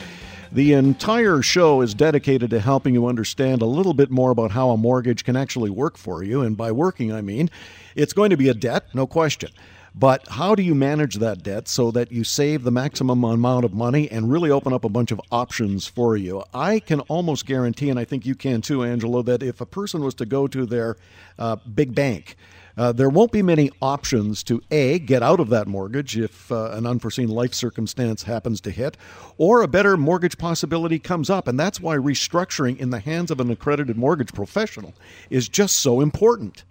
The 0.53 0.73
entire 0.73 1.41
show 1.41 1.81
is 1.81 1.95
dedicated 1.95 2.51
to 2.51 2.59
helping 2.59 2.93
you 2.93 3.07
understand 3.07 3.63
a 3.63 3.65
little 3.65 3.95
bit 3.95 4.11
more 4.11 4.29
about 4.29 4.51
how 4.51 4.69
a 4.69 4.77
mortgage 4.77 5.23
can 5.23 5.35
actually 5.35 5.71
work 5.71 5.97
for 5.97 6.21
you. 6.21 6.41
And 6.41 6.55
by 6.55 6.71
working, 6.71 7.11
I 7.11 7.21
mean 7.21 7.49
it's 7.95 8.13
going 8.13 8.29
to 8.29 8.37
be 8.37 8.49
a 8.49 8.53
debt, 8.53 8.85
no 8.93 9.07
question. 9.07 9.49
But 9.95 10.27
how 10.27 10.53
do 10.53 10.61
you 10.61 10.75
manage 10.75 11.15
that 11.15 11.41
debt 11.41 11.67
so 11.67 11.89
that 11.91 12.11
you 12.11 12.23
save 12.23 12.63
the 12.63 12.71
maximum 12.71 13.23
amount 13.23 13.65
of 13.65 13.73
money 13.73 14.11
and 14.11 14.31
really 14.31 14.51
open 14.51 14.73
up 14.73 14.83
a 14.83 14.89
bunch 14.89 15.11
of 15.11 15.19
options 15.31 15.87
for 15.87 16.15
you? 16.15 16.43
I 16.53 16.79
can 16.79 16.99
almost 17.01 17.47
guarantee, 17.47 17.89
and 17.89 17.99
I 17.99 18.05
think 18.05 18.23
you 18.23 18.35
can 18.35 18.61
too, 18.61 18.83
Angelo, 18.83 19.23
that 19.23 19.41
if 19.41 19.59
a 19.59 19.65
person 19.65 20.03
was 20.03 20.13
to 20.15 20.25
go 20.27 20.47
to 20.47 20.67
their 20.67 20.97
uh, 21.39 21.55
big 21.55 21.95
bank, 21.95 22.37
uh, 22.77 22.91
there 22.91 23.09
won't 23.09 23.31
be 23.31 23.41
many 23.41 23.69
options 23.81 24.43
to 24.43 24.61
A, 24.71 24.99
get 24.99 25.21
out 25.21 25.39
of 25.39 25.49
that 25.49 25.67
mortgage 25.67 26.17
if 26.17 26.51
uh, 26.51 26.71
an 26.71 26.85
unforeseen 26.85 27.29
life 27.29 27.53
circumstance 27.53 28.23
happens 28.23 28.59
to 28.61 28.71
hit, 28.71 28.97
or 29.37 29.61
a 29.61 29.67
better 29.67 29.97
mortgage 29.97 30.37
possibility 30.37 30.99
comes 30.99 31.29
up. 31.29 31.47
And 31.47 31.59
that's 31.59 31.79
why 31.79 31.95
restructuring 31.97 32.77
in 32.77 32.89
the 32.89 32.99
hands 32.99 33.31
of 33.31 33.39
an 33.39 33.51
accredited 33.51 33.97
mortgage 33.97 34.33
professional 34.33 34.93
is 35.29 35.47
just 35.47 35.77
so 35.77 36.01
important. 36.01 36.63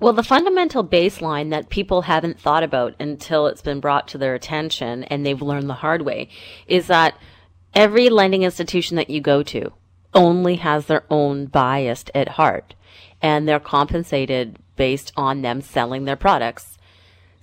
Well, 0.00 0.12
the 0.12 0.22
fundamental 0.22 0.84
baseline 0.84 1.50
that 1.50 1.70
people 1.70 2.02
haven't 2.02 2.38
thought 2.38 2.62
about 2.62 2.94
until 3.00 3.48
it's 3.48 3.62
been 3.62 3.80
brought 3.80 4.06
to 4.08 4.18
their 4.18 4.34
attention 4.34 5.02
and 5.04 5.26
they've 5.26 5.42
learned 5.42 5.68
the 5.68 5.74
hard 5.74 6.02
way 6.02 6.28
is 6.68 6.86
that 6.86 7.18
every 7.74 8.08
lending 8.08 8.44
institution 8.44 8.96
that 8.96 9.10
you 9.10 9.20
go 9.20 9.42
to 9.42 9.72
only 10.14 10.56
has 10.56 10.86
their 10.86 11.04
own 11.10 11.46
bias 11.46 12.04
at 12.14 12.28
heart 12.28 12.74
and 13.20 13.48
they're 13.48 13.58
compensated 13.58 14.56
based 14.78 15.12
on 15.16 15.42
them 15.42 15.60
selling 15.60 16.06
their 16.06 16.16
products. 16.16 16.78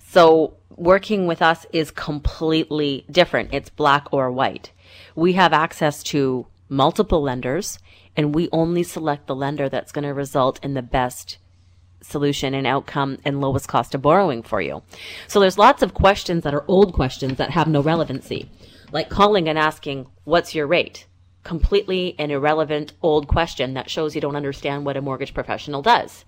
So 0.08 0.54
working 0.70 1.28
with 1.28 1.40
us 1.40 1.66
is 1.72 1.92
completely 1.92 3.04
different. 3.08 3.50
It's 3.52 3.70
black 3.70 4.08
or 4.10 4.32
white. 4.32 4.72
We 5.14 5.34
have 5.34 5.52
access 5.52 6.02
to 6.04 6.46
multiple 6.68 7.22
lenders 7.22 7.78
and 8.16 8.34
we 8.34 8.48
only 8.50 8.82
select 8.82 9.26
the 9.26 9.36
lender 9.36 9.68
that's 9.68 9.92
going 9.92 10.04
to 10.04 10.14
result 10.14 10.58
in 10.64 10.74
the 10.74 10.82
best 10.82 11.38
solution 12.00 12.54
and 12.54 12.66
outcome 12.66 13.18
and 13.24 13.40
lowest 13.40 13.68
cost 13.68 13.94
of 13.94 14.02
borrowing 14.02 14.42
for 14.42 14.60
you. 14.60 14.82
So 15.28 15.38
there's 15.40 15.58
lots 15.58 15.82
of 15.82 15.94
questions 15.94 16.44
that 16.44 16.54
are 16.54 16.64
old 16.66 16.92
questions 16.94 17.36
that 17.36 17.50
have 17.50 17.68
no 17.68 17.82
relevancy, 17.82 18.50
like 18.92 19.10
calling 19.10 19.48
and 19.48 19.58
asking, 19.58 20.06
what's 20.24 20.54
your 20.54 20.66
rate? 20.66 21.06
Completely 21.46 22.16
an 22.18 22.32
irrelevant 22.32 22.92
old 23.02 23.28
question 23.28 23.74
that 23.74 23.88
shows 23.88 24.16
you 24.16 24.20
don't 24.20 24.34
understand 24.34 24.84
what 24.84 24.96
a 24.96 25.00
mortgage 25.00 25.32
professional 25.32 25.80
does. 25.80 26.24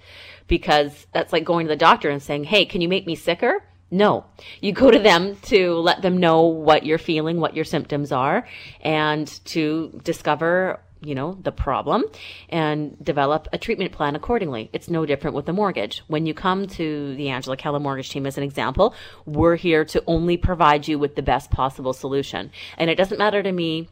Because 0.46 1.08
that's 1.12 1.32
like 1.32 1.44
going 1.44 1.66
to 1.66 1.72
the 1.72 1.76
doctor 1.76 2.08
and 2.08 2.22
saying, 2.22 2.44
hey, 2.44 2.64
can 2.64 2.80
you 2.80 2.88
make 2.88 3.04
me 3.04 3.16
sicker? 3.16 3.64
No. 3.90 4.26
You 4.60 4.70
go 4.70 4.92
to 4.92 4.98
them 5.00 5.34
to 5.46 5.74
let 5.74 6.02
them 6.02 6.18
know 6.18 6.42
what 6.42 6.86
you're 6.86 6.98
feeling, 6.98 7.40
what 7.40 7.56
your 7.56 7.64
symptoms 7.64 8.12
are, 8.12 8.46
and 8.80 9.26
to 9.46 10.00
discover 10.04 10.80
you 11.00 11.14
know, 11.14 11.38
the 11.42 11.52
problem 11.52 12.04
and 12.48 12.96
develop 13.04 13.48
a 13.52 13.58
treatment 13.58 13.92
plan 13.92 14.16
accordingly. 14.16 14.68
It's 14.72 14.88
no 14.88 15.06
different 15.06 15.36
with 15.36 15.48
a 15.48 15.52
mortgage. 15.52 16.02
When 16.08 16.26
you 16.26 16.34
come 16.34 16.66
to 16.68 17.14
the 17.14 17.28
Angela 17.28 17.56
Calla 17.56 17.80
mortgage 17.80 18.10
team 18.10 18.26
as 18.26 18.36
an 18.36 18.44
example, 18.44 18.94
we're 19.24 19.56
here 19.56 19.84
to 19.86 20.02
only 20.06 20.36
provide 20.36 20.88
you 20.88 20.98
with 20.98 21.14
the 21.14 21.22
best 21.22 21.50
possible 21.50 21.92
solution. 21.92 22.50
And 22.76 22.90
it 22.90 22.96
doesn't 22.96 23.18
matter 23.18 23.42
to 23.42 23.52
me 23.52 23.88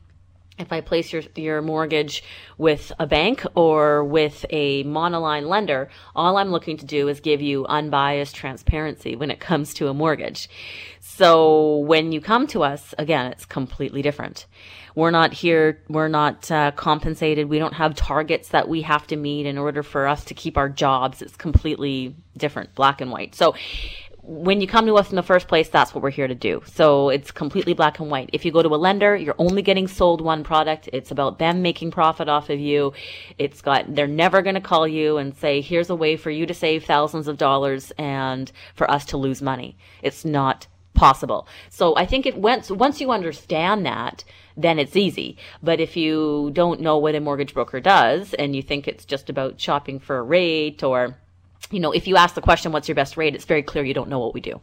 if 0.59 0.73
I 0.73 0.81
place 0.81 1.13
your, 1.13 1.23
your 1.35 1.61
mortgage 1.61 2.23
with 2.57 2.91
a 2.99 3.07
bank 3.07 3.45
or 3.55 4.05
with 4.05 4.47
a 4.51 4.85
monoline 4.85 5.49
lender, 5.49 5.89
all 6.15 6.39
I'm 6.39 6.51
looking 6.51 6.79
to 6.79 6.87
do 6.87 7.09
is 7.09 7.21
give 7.21 7.43
you 7.43 7.67
unbiased 7.67 8.35
transparency 8.35 9.17
when 9.17 9.31
it 9.31 9.41
comes 9.41 9.75
to 9.75 9.89
a 9.89 9.95
mortgage. 9.95 10.49
So 11.01 11.79
when 11.79 12.13
you 12.13 12.21
come 12.21 12.47
to 12.49 12.63
us, 12.63 12.95
again, 12.99 13.33
it's 13.33 13.45
completely 13.45 14.03
different. 14.03 14.47
We're 14.95 15.11
not 15.11 15.35
here, 15.35 15.83
we're 15.89 16.09
not 16.09 16.51
uh, 16.51 16.71
compensated. 16.71 17.51
We 17.51 17.59
don't 17.59 17.75
have 17.75 17.95
targets 17.95 18.49
that 18.49 18.67
we 18.67 18.81
have 18.83 19.07
to 19.09 19.17
meet 19.17 19.45
in 19.45 19.59
order 19.59 19.83
for 19.83 20.07
us 20.07 20.25
to 20.25 20.35
keep 20.35 20.57
our 20.57 20.71
jobs. 20.71 21.21
It's 21.21 21.37
completely 21.37 22.17
different, 22.35 22.75
black 22.75 23.03
and 23.03 23.11
white. 23.11 23.35
So 23.35 23.55
when 24.29 24.61
you 24.61 24.67
come 24.67 24.87
to 24.87 24.95
us 24.97 25.11
in 25.11 25.17
the 25.17 25.23
first 25.23 25.47
place, 25.47 25.69
that's 25.69 25.95
what 25.95 26.03
we're 26.03 26.11
here 26.11 26.27
to 26.27 26.35
do. 26.35 26.61
So 26.67 27.11
it's 27.11 27.31
completely 27.31 27.75
black 27.75 28.01
and 28.01 28.11
white. 28.11 28.29
If 28.33 28.45
you 28.45 28.51
go 28.51 28.61
to 28.61 28.75
a 28.75 28.77
lender, 28.77 29.15
you're 29.15 29.37
only 29.39 29.63
getting 29.63 29.87
sold 29.87 30.21
one 30.21 30.43
product. 30.43 30.89
It's 30.93 31.13
about 31.13 31.39
them 31.39 31.63
making 31.63 31.93
profit 31.93 32.29
off 32.29 32.51
of 32.51 32.59
you. 32.59 32.93
It's 33.39 33.63
got, 33.63 33.95
they're 33.95 34.09
never 34.09 34.43
going 34.43 34.57
to 34.57 34.61
call 34.61 34.89
you 34.89 35.19
and 35.19 35.37
say, 35.37 35.61
here's 35.61 35.91
a 35.91 35.95
way 35.95 36.17
for 36.17 36.31
you 36.31 36.45
to 36.47 36.55
save 36.55 36.85
thousands 36.85 37.29
of 37.29 37.39
dollars 37.39 37.93
and 37.99 38.51
for 38.75 38.91
us 38.91 39.05
to 39.07 39.17
lose 39.17 39.41
money. 39.41 39.77
It's 40.03 40.25
not 40.25 40.67
possible. 40.95 41.47
So 41.71 41.95
I 41.95 42.07
think 42.07 42.27
it 42.27 42.37
once 42.37 42.71
once 42.71 43.01
you 43.01 43.13
understand 43.13 43.87
that, 43.87 44.25
then 44.57 44.79
it's 44.81 44.97
easy. 44.97 45.37
But 45.63 45.79
if 45.79 45.97
you 45.97 46.51
don't 46.53 46.81
know 46.81 46.99
what 46.99 47.15
a 47.15 47.21
mortgage 47.21 47.55
broker 47.55 47.79
does 47.81 48.35
and 48.35 48.57
you 48.57 48.63
think 48.63 48.89
it's 48.89 49.05
just 49.05 49.31
about 49.31 49.61
shopping 49.61 50.01
for 50.01 50.19
a 50.19 50.23
rate 50.23 50.83
or, 50.83 51.17
you 51.71 51.81
know, 51.81 51.93
if 51.93 52.07
you 52.07 52.17
ask 52.17 52.35
the 52.35 52.41
question, 52.41 52.73
what's 52.73 52.89
your 52.89 52.95
best 52.95 53.17
rate? 53.17 53.35
It's 53.35 53.45
very 53.45 53.63
clear 53.63 53.85
you 53.85 53.95
don't 53.95 54.09
know 54.09 54.19
what 54.19 54.35
we 54.35 54.41
do. 54.41 54.61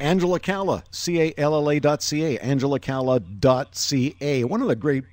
Angela 0.00 0.40
Calla, 0.40 0.84
C 0.90 1.20
A 1.20 1.34
L 1.36 1.54
L 1.54 1.70
A 1.70 1.78
dot 1.78 2.02
C 2.02 2.24
A, 2.24 2.38
Angela 2.38 2.80
Calla 2.80 3.20
dot 3.20 3.76
C 3.76 4.16
A. 4.20 4.44
One 4.44 4.62
of 4.62 4.68
the 4.68 4.76
great 4.76 5.04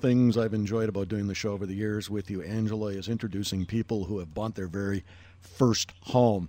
things 0.00 0.36
I've 0.36 0.54
enjoyed 0.54 0.88
about 0.88 1.08
doing 1.08 1.26
the 1.26 1.34
show 1.34 1.52
over 1.52 1.66
the 1.66 1.74
years 1.74 2.10
with 2.10 2.30
you, 2.30 2.42
Angela, 2.42 2.88
is 2.88 3.08
introducing 3.08 3.66
people 3.66 4.04
who 4.04 4.18
have 4.18 4.34
bought 4.34 4.54
their 4.54 4.68
very 4.68 5.04
first 5.40 5.92
home. 6.02 6.48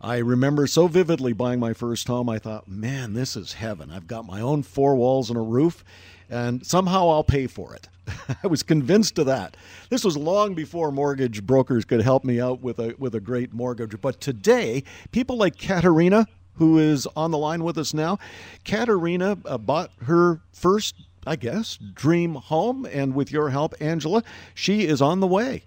I 0.00 0.18
remember 0.18 0.66
so 0.66 0.88
vividly 0.88 1.32
buying 1.32 1.58
my 1.58 1.72
first 1.72 2.06
home. 2.06 2.28
I 2.28 2.38
thought, 2.38 2.68
man, 2.68 3.14
this 3.14 3.34
is 3.34 3.54
heaven. 3.54 3.90
I've 3.90 4.06
got 4.06 4.26
my 4.26 4.40
own 4.40 4.62
four 4.62 4.94
walls 4.94 5.30
and 5.30 5.38
a 5.38 5.42
roof, 5.42 5.84
and 6.30 6.64
somehow 6.66 7.08
I'll 7.08 7.24
pay 7.24 7.46
for 7.46 7.74
it. 7.74 7.88
I 8.42 8.46
was 8.46 8.62
convinced 8.62 9.18
of 9.18 9.26
that. 9.26 9.56
This 9.90 10.04
was 10.04 10.16
long 10.16 10.54
before 10.54 10.92
mortgage 10.92 11.44
brokers 11.44 11.84
could 11.84 12.02
help 12.02 12.24
me 12.24 12.40
out 12.40 12.60
with 12.60 12.78
a 12.78 12.94
with 12.98 13.14
a 13.14 13.20
great 13.20 13.52
mortgage. 13.52 14.00
But 14.00 14.20
today, 14.20 14.84
people 15.12 15.36
like 15.36 15.58
Katerina, 15.58 16.26
who 16.54 16.78
is 16.78 17.06
on 17.16 17.30
the 17.30 17.38
line 17.38 17.64
with 17.64 17.78
us 17.78 17.94
now, 17.94 18.18
Katerina 18.64 19.38
uh, 19.44 19.58
bought 19.58 19.90
her 20.04 20.40
first, 20.52 20.94
I 21.26 21.36
guess, 21.36 21.76
dream 21.76 22.34
home, 22.34 22.86
and 22.86 23.14
with 23.14 23.32
your 23.32 23.50
help, 23.50 23.74
Angela, 23.80 24.22
she 24.54 24.86
is 24.86 25.02
on 25.02 25.20
the 25.20 25.26
way. 25.26 25.64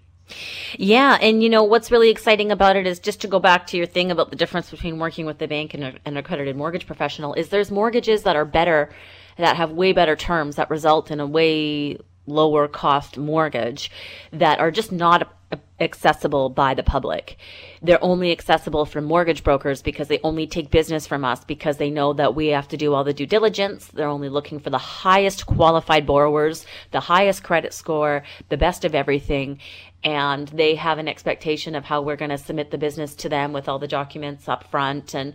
Yeah, 0.78 1.18
and 1.20 1.42
you 1.42 1.48
know 1.48 1.64
what's 1.64 1.90
really 1.90 2.10
exciting 2.10 2.52
about 2.52 2.76
it 2.76 2.86
is 2.86 3.00
just 3.00 3.20
to 3.22 3.28
go 3.28 3.40
back 3.40 3.66
to 3.68 3.76
your 3.76 3.86
thing 3.86 4.10
about 4.12 4.30
the 4.30 4.36
difference 4.36 4.70
between 4.70 4.98
working 4.98 5.26
with 5.26 5.38
the 5.38 5.48
bank 5.48 5.74
and 5.74 5.98
an 6.04 6.16
accredited 6.16 6.56
mortgage 6.56 6.86
professional 6.86 7.34
is 7.34 7.48
there's 7.48 7.70
mortgages 7.70 8.22
that 8.22 8.36
are 8.36 8.44
better 8.44 8.90
that 9.36 9.56
have 9.56 9.72
way 9.72 9.92
better 9.92 10.16
terms 10.16 10.56
that 10.56 10.70
result 10.70 11.10
in 11.10 11.18
a 11.18 11.26
way 11.26 11.98
lower 12.30 12.68
cost 12.68 13.18
mortgage 13.18 13.90
that 14.32 14.58
are 14.60 14.70
just 14.70 14.92
not 14.92 15.30
accessible 15.80 16.50
by 16.50 16.74
the 16.74 16.82
public. 16.82 17.36
They're 17.82 18.02
only 18.04 18.30
accessible 18.30 18.84
from 18.84 19.04
mortgage 19.04 19.42
brokers 19.42 19.82
because 19.82 20.08
they 20.08 20.20
only 20.22 20.46
take 20.46 20.70
business 20.70 21.06
from 21.06 21.24
us 21.24 21.44
because 21.44 21.78
they 21.78 21.90
know 21.90 22.12
that 22.12 22.34
we 22.34 22.48
have 22.48 22.68
to 22.68 22.76
do 22.76 22.92
all 22.92 23.02
the 23.02 23.14
due 23.14 23.26
diligence. 23.26 23.86
They're 23.86 24.06
only 24.06 24.28
looking 24.28 24.60
for 24.60 24.70
the 24.70 24.78
highest 24.78 25.46
qualified 25.46 26.06
borrowers, 26.06 26.66
the 26.90 27.00
highest 27.00 27.42
credit 27.42 27.72
score, 27.72 28.22
the 28.50 28.58
best 28.58 28.84
of 28.84 28.94
everything 28.94 29.58
and 30.02 30.48
they 30.48 30.74
have 30.76 30.98
an 30.98 31.08
expectation 31.08 31.74
of 31.74 31.84
how 31.84 32.00
we're 32.00 32.16
going 32.16 32.30
to 32.30 32.38
submit 32.38 32.70
the 32.70 32.78
business 32.78 33.14
to 33.14 33.28
them 33.28 33.52
with 33.52 33.68
all 33.68 33.78
the 33.78 33.88
documents 33.88 34.48
up 34.48 34.64
front 34.70 35.14
and 35.14 35.34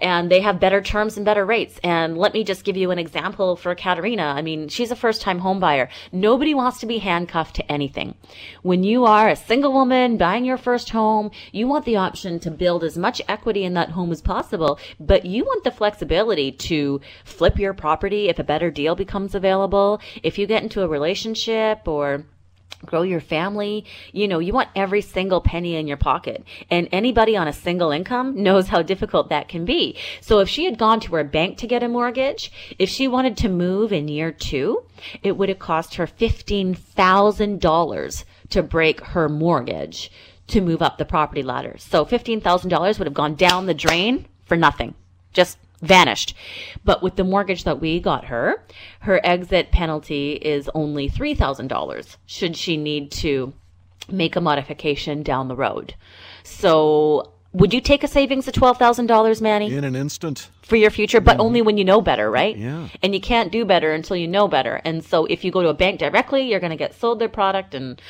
and 0.00 0.30
they 0.30 0.40
have 0.40 0.60
better 0.60 0.80
terms 0.80 1.16
and 1.16 1.26
better 1.26 1.44
rates. 1.44 1.80
And 1.82 2.16
let 2.16 2.32
me 2.32 2.44
just 2.44 2.64
give 2.64 2.76
you 2.76 2.90
an 2.90 2.98
example 2.98 3.56
for 3.56 3.74
Katerina. 3.74 4.22
I 4.22 4.42
mean 4.42 4.68
she's 4.68 4.90
a 4.90 4.96
first 4.96 5.20
time 5.20 5.40
home 5.40 5.60
buyer. 5.60 5.90
Nobody 6.12 6.54
wants 6.54 6.80
to 6.80 6.86
be 6.86 6.98
handcuffed 6.98 7.56
to 7.56 7.72
anything. 7.72 8.14
When 8.62 8.82
you 8.82 9.04
are 9.04 9.28
a 9.28 9.36
single 9.36 9.72
woman 9.72 10.16
buying 10.16 10.44
your 10.44 10.58
first 10.58 10.90
home 10.90 11.30
you 11.52 11.68
want 11.68 11.84
the 11.84 11.96
option 11.96 12.40
to 12.40 12.50
build 12.50 12.84
as 12.84 12.96
much 12.96 13.20
equity 13.28 13.64
in 13.64 13.74
that 13.74 13.90
home 13.90 14.10
as 14.10 14.22
possible 14.22 14.78
but 14.98 15.26
you 15.26 15.44
want 15.44 15.64
the 15.64 15.70
flexibility 15.70 16.50
to 16.52 17.00
flip 17.24 17.58
your 17.58 17.74
property 17.74 18.28
if 18.28 18.38
a 18.38 18.44
better 18.44 18.70
deal 18.70 18.94
becomes 18.94 19.34
available. 19.34 20.00
If 20.22 20.38
you 20.38 20.46
get 20.46 20.62
into 20.62 20.82
a 20.82 20.88
relationship 20.88 21.86
or 21.86 22.24
grow 22.84 23.02
your 23.02 23.20
family. 23.20 23.84
You 24.12 24.28
know, 24.28 24.38
you 24.38 24.52
want 24.52 24.68
every 24.76 25.00
single 25.00 25.40
penny 25.40 25.76
in 25.76 25.86
your 25.86 25.96
pocket. 25.96 26.44
And 26.70 26.88
anybody 26.92 27.36
on 27.36 27.48
a 27.48 27.52
single 27.52 27.90
income 27.90 28.42
knows 28.42 28.68
how 28.68 28.82
difficult 28.82 29.30
that 29.30 29.48
can 29.48 29.64
be. 29.64 29.96
So 30.20 30.40
if 30.40 30.48
she 30.48 30.64
had 30.64 30.78
gone 30.78 31.00
to 31.00 31.16
her 31.16 31.24
bank 31.24 31.58
to 31.58 31.66
get 31.66 31.82
a 31.82 31.88
mortgage, 31.88 32.52
if 32.78 32.88
she 32.88 33.08
wanted 33.08 33.36
to 33.38 33.48
move 33.48 33.92
in 33.92 34.06
year 34.08 34.32
two, 34.32 34.84
it 35.22 35.36
would 35.36 35.48
have 35.48 35.58
cost 35.58 35.96
her 35.96 36.06
$15,000 36.06 38.24
to 38.50 38.62
break 38.62 39.00
her 39.00 39.28
mortgage 39.28 40.12
to 40.46 40.60
move 40.60 40.80
up 40.80 40.98
the 40.98 41.04
property 41.04 41.42
ladder. 41.42 41.74
So 41.78 42.04
$15,000 42.04 42.98
would 42.98 43.06
have 43.06 43.14
gone 43.14 43.34
down 43.34 43.66
the 43.66 43.74
drain 43.74 44.26
for 44.46 44.56
nothing. 44.56 44.94
Just 45.32 45.58
vanished. 45.80 46.34
But 46.84 47.02
with 47.02 47.16
the 47.16 47.24
mortgage 47.24 47.64
that 47.64 47.80
we 47.80 48.00
got 48.00 48.26
her, 48.26 48.64
her 49.00 49.20
exit 49.24 49.70
penalty 49.70 50.32
is 50.32 50.70
only 50.74 51.08
$3,000 51.08 52.16
should 52.26 52.56
she 52.56 52.76
need 52.76 53.10
to 53.12 53.52
make 54.10 54.36
a 54.36 54.40
modification 54.40 55.22
down 55.22 55.48
the 55.48 55.56
road. 55.56 55.94
So 56.42 57.32
would 57.52 57.72
you 57.72 57.80
take 57.80 58.04
a 58.04 58.08
savings 58.08 58.46
of 58.46 58.54
$12,000, 58.54 59.40
Manny? 59.40 59.74
In 59.74 59.84
an 59.84 59.96
instant. 59.96 60.50
For 60.62 60.76
your 60.76 60.90
future, 60.90 61.20
but 61.20 61.32
mm-hmm. 61.32 61.40
only 61.40 61.62
when 61.62 61.78
you 61.78 61.84
know 61.84 62.00
better, 62.00 62.30
right? 62.30 62.56
Yeah. 62.56 62.88
And 63.02 63.14
you 63.14 63.20
can't 63.20 63.50
do 63.50 63.64
better 63.64 63.92
until 63.92 64.16
you 64.16 64.28
know 64.28 64.48
better. 64.48 64.80
And 64.84 65.02
so 65.02 65.24
if 65.26 65.44
you 65.44 65.50
go 65.50 65.62
to 65.62 65.68
a 65.68 65.74
bank 65.74 65.98
directly, 65.98 66.42
you're 66.42 66.60
going 66.60 66.70
to 66.70 66.76
get 66.76 66.94
sold 66.94 67.18
their 67.18 67.28
product 67.28 67.74
and 67.74 68.00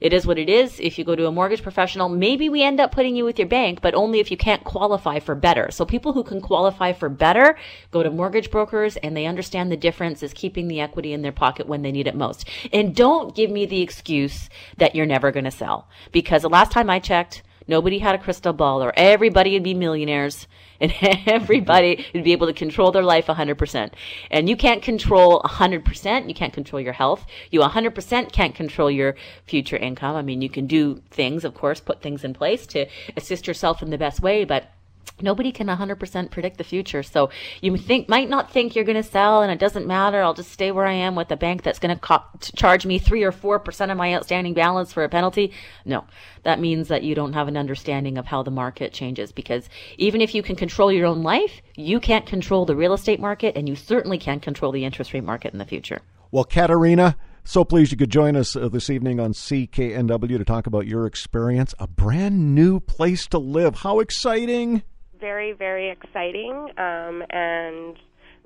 it 0.00 0.12
is 0.12 0.26
what 0.26 0.38
it 0.38 0.48
is. 0.48 0.78
If 0.80 0.98
you 0.98 1.04
go 1.04 1.16
to 1.16 1.26
a 1.26 1.32
mortgage 1.32 1.62
professional, 1.62 2.08
maybe 2.08 2.48
we 2.48 2.62
end 2.62 2.80
up 2.80 2.92
putting 2.92 3.16
you 3.16 3.24
with 3.24 3.38
your 3.38 3.48
bank, 3.48 3.80
but 3.80 3.94
only 3.94 4.20
if 4.20 4.30
you 4.30 4.36
can't 4.36 4.64
qualify 4.64 5.18
for 5.18 5.34
better. 5.34 5.70
So 5.70 5.84
people 5.84 6.12
who 6.12 6.24
can 6.24 6.40
qualify 6.40 6.92
for 6.92 7.08
better 7.08 7.56
go 7.90 8.02
to 8.02 8.10
mortgage 8.10 8.50
brokers 8.50 8.96
and 8.96 9.16
they 9.16 9.26
understand 9.26 9.70
the 9.70 9.76
difference 9.76 10.22
is 10.22 10.32
keeping 10.32 10.68
the 10.68 10.80
equity 10.80 11.12
in 11.12 11.22
their 11.22 11.32
pocket 11.32 11.66
when 11.66 11.82
they 11.82 11.92
need 11.92 12.06
it 12.06 12.14
most. 12.14 12.48
And 12.72 12.94
don't 12.94 13.34
give 13.34 13.50
me 13.50 13.66
the 13.66 13.82
excuse 13.82 14.48
that 14.76 14.94
you're 14.94 15.06
never 15.06 15.32
going 15.32 15.44
to 15.44 15.50
sell 15.50 15.88
because 16.12 16.42
the 16.42 16.48
last 16.48 16.72
time 16.72 16.90
I 16.90 16.98
checked, 16.98 17.42
nobody 17.66 17.98
had 17.98 18.14
a 18.14 18.18
crystal 18.18 18.52
ball 18.52 18.82
or 18.82 18.92
everybody 18.96 19.52
would 19.52 19.62
be 19.62 19.74
millionaires 19.74 20.46
and 20.80 20.92
everybody 21.26 22.06
would 22.14 22.24
be 22.24 22.32
able 22.32 22.46
to 22.46 22.52
control 22.52 22.90
their 22.90 23.02
life 23.02 23.26
100%. 23.26 23.92
And 24.30 24.48
you 24.48 24.56
can't 24.56 24.82
control 24.82 25.42
100%. 25.42 26.28
You 26.28 26.34
can't 26.34 26.52
control 26.52 26.80
your 26.80 26.92
health. 26.92 27.26
You 27.50 27.60
100% 27.60 28.32
can't 28.32 28.54
control 28.54 28.90
your 28.90 29.16
future 29.44 29.76
income. 29.76 30.16
I 30.16 30.22
mean, 30.22 30.42
you 30.42 30.50
can 30.50 30.66
do 30.66 31.02
things, 31.10 31.44
of 31.44 31.54
course, 31.54 31.80
put 31.80 32.02
things 32.02 32.24
in 32.24 32.34
place 32.34 32.66
to 32.68 32.86
assist 33.16 33.46
yourself 33.46 33.82
in 33.82 33.90
the 33.90 33.98
best 33.98 34.20
way, 34.20 34.44
but 34.44 34.70
nobody 35.20 35.52
can 35.52 35.66
100% 35.66 36.30
predict 36.30 36.58
the 36.58 36.64
future. 36.64 37.02
So 37.02 37.30
you 37.60 37.76
think 37.76 38.08
might 38.08 38.28
not 38.28 38.50
think 38.50 38.74
you're 38.74 38.84
going 38.84 39.02
to 39.02 39.08
sell 39.08 39.42
and 39.42 39.52
it 39.52 39.58
doesn't 39.58 39.86
matter. 39.86 40.22
I'll 40.22 40.34
just 40.34 40.52
stay 40.52 40.70
where 40.70 40.86
I 40.86 40.92
am 40.92 41.14
with 41.14 41.30
a 41.30 41.36
bank 41.36 41.62
that's 41.62 41.78
going 41.78 41.98
to 41.98 42.22
charge 42.54 42.86
me 42.86 42.98
3 42.98 43.22
or 43.22 43.32
4% 43.32 43.90
of 43.90 43.96
my 43.96 44.14
outstanding 44.14 44.54
balance 44.54 44.92
for 44.92 45.04
a 45.04 45.08
penalty. 45.08 45.52
No. 45.84 46.04
That 46.44 46.60
means 46.60 46.88
that 46.88 47.02
you 47.02 47.14
don't 47.14 47.32
have 47.32 47.48
an 47.48 47.56
understanding 47.56 48.18
of 48.18 48.26
how 48.26 48.42
the 48.42 48.50
market 48.50 48.92
changes 48.92 49.32
because 49.32 49.68
even 49.96 50.20
if 50.20 50.34
you 50.34 50.42
can 50.42 50.56
control 50.56 50.92
your 50.92 51.06
own 51.06 51.22
life, 51.22 51.60
you 51.74 52.00
can't 52.00 52.26
control 52.26 52.64
the 52.64 52.76
real 52.76 52.94
estate 52.94 53.20
market 53.20 53.56
and 53.56 53.68
you 53.68 53.76
certainly 53.76 54.18
can't 54.18 54.42
control 54.42 54.72
the 54.72 54.84
interest 54.84 55.12
rate 55.12 55.24
market 55.24 55.52
in 55.52 55.58
the 55.58 55.64
future. 55.64 56.00
Well, 56.30 56.44
Katerina, 56.44 57.16
so 57.44 57.64
pleased 57.64 57.92
you 57.92 57.96
could 57.96 58.10
join 58.10 58.36
us 58.36 58.54
uh, 58.54 58.68
this 58.68 58.90
evening 58.90 59.18
on 59.20 59.32
CKNW 59.32 60.36
to 60.36 60.44
talk 60.44 60.66
about 60.66 60.86
your 60.86 61.06
experience. 61.06 61.74
A 61.78 61.86
brand 61.86 62.54
new 62.54 62.80
place 62.80 63.26
to 63.28 63.38
live. 63.38 63.76
How 63.76 64.00
exciting! 64.00 64.82
Very, 65.20 65.52
very 65.52 65.90
exciting 65.90 66.70
um, 66.78 67.22
and 67.30 67.96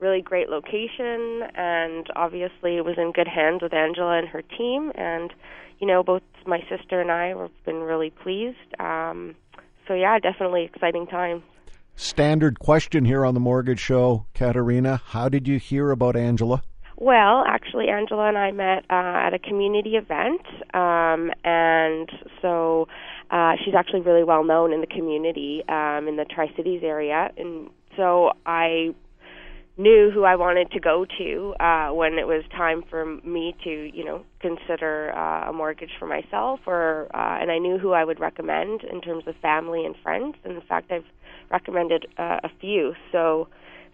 really 0.00 0.20
great 0.20 0.48
location. 0.48 1.42
And 1.54 2.06
obviously, 2.16 2.76
it 2.76 2.84
was 2.84 2.96
in 2.98 3.12
good 3.12 3.28
hands 3.28 3.62
with 3.62 3.72
Angela 3.72 4.18
and 4.18 4.28
her 4.28 4.42
team. 4.42 4.92
And, 4.94 5.32
you 5.78 5.86
know, 5.86 6.02
both 6.02 6.22
my 6.46 6.60
sister 6.68 7.00
and 7.00 7.10
I 7.10 7.28
have 7.28 7.64
been 7.64 7.82
really 7.82 8.10
pleased. 8.10 8.58
Um, 8.80 9.34
so, 9.86 9.94
yeah, 9.94 10.18
definitely 10.18 10.64
exciting 10.64 11.06
time. 11.06 11.42
Standard 11.94 12.58
question 12.58 13.04
here 13.04 13.24
on 13.24 13.34
the 13.34 13.40
Mortgage 13.40 13.80
Show, 13.80 14.26
Katerina. 14.34 15.00
How 15.06 15.28
did 15.28 15.46
you 15.46 15.58
hear 15.58 15.90
about 15.90 16.16
Angela? 16.16 16.62
Well, 16.96 17.44
actually, 17.46 17.88
Angela 17.88 18.28
and 18.28 18.38
I 18.38 18.52
met 18.52 18.84
uh, 18.88 19.26
at 19.26 19.34
a 19.34 19.38
community 19.38 19.96
event, 19.96 20.42
um, 20.72 21.32
and 21.44 22.08
so 22.40 22.86
uh, 23.32 23.54
she's 23.64 23.74
actually 23.74 24.02
really 24.02 24.24
well 24.24 24.44
known 24.44 24.72
in 24.72 24.80
the 24.80 24.86
community 24.86 25.64
um, 25.68 26.06
in 26.06 26.16
the 26.16 26.24
Tri 26.24 26.52
Cities 26.56 26.82
area, 26.84 27.30
and 27.36 27.70
so 27.96 28.32
I 28.46 28.94
knew 29.78 30.10
who 30.12 30.24
I 30.24 30.36
wanted 30.36 30.70
to 30.72 30.80
go 30.80 31.06
to 31.18 31.54
uh, 31.58 31.88
when 31.88 32.18
it 32.18 32.26
was 32.26 32.44
time 32.54 32.82
for 32.90 33.06
me 33.06 33.56
to, 33.64 33.90
you 33.96 34.04
know, 34.04 34.22
consider 34.40 35.12
uh, 35.16 35.48
a 35.48 35.52
mortgage 35.52 35.90
for 35.98 36.06
myself, 36.06 36.60
or 36.66 37.08
uh, 37.14 37.40
and 37.40 37.50
I 37.50 37.58
knew 37.58 37.78
who 37.78 37.92
I 37.92 38.04
would 38.04 38.20
recommend 38.20 38.82
in 38.84 39.00
terms 39.00 39.24
of 39.26 39.34
family 39.40 39.86
and 39.86 39.94
friends. 40.02 40.36
And 40.44 40.54
in 40.54 40.62
fact, 40.62 40.92
I've 40.92 41.06
recommended 41.50 42.06
uh, 42.18 42.40
a 42.44 42.50
few. 42.60 42.92
So, 43.12 43.48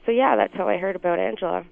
so 0.05 0.11
yeah, 0.11 0.35
that's 0.37 0.55
how 0.55 0.69
I 0.69 0.79
heard 0.79 0.97
about 0.97 1.21
Angela. 1.21 1.65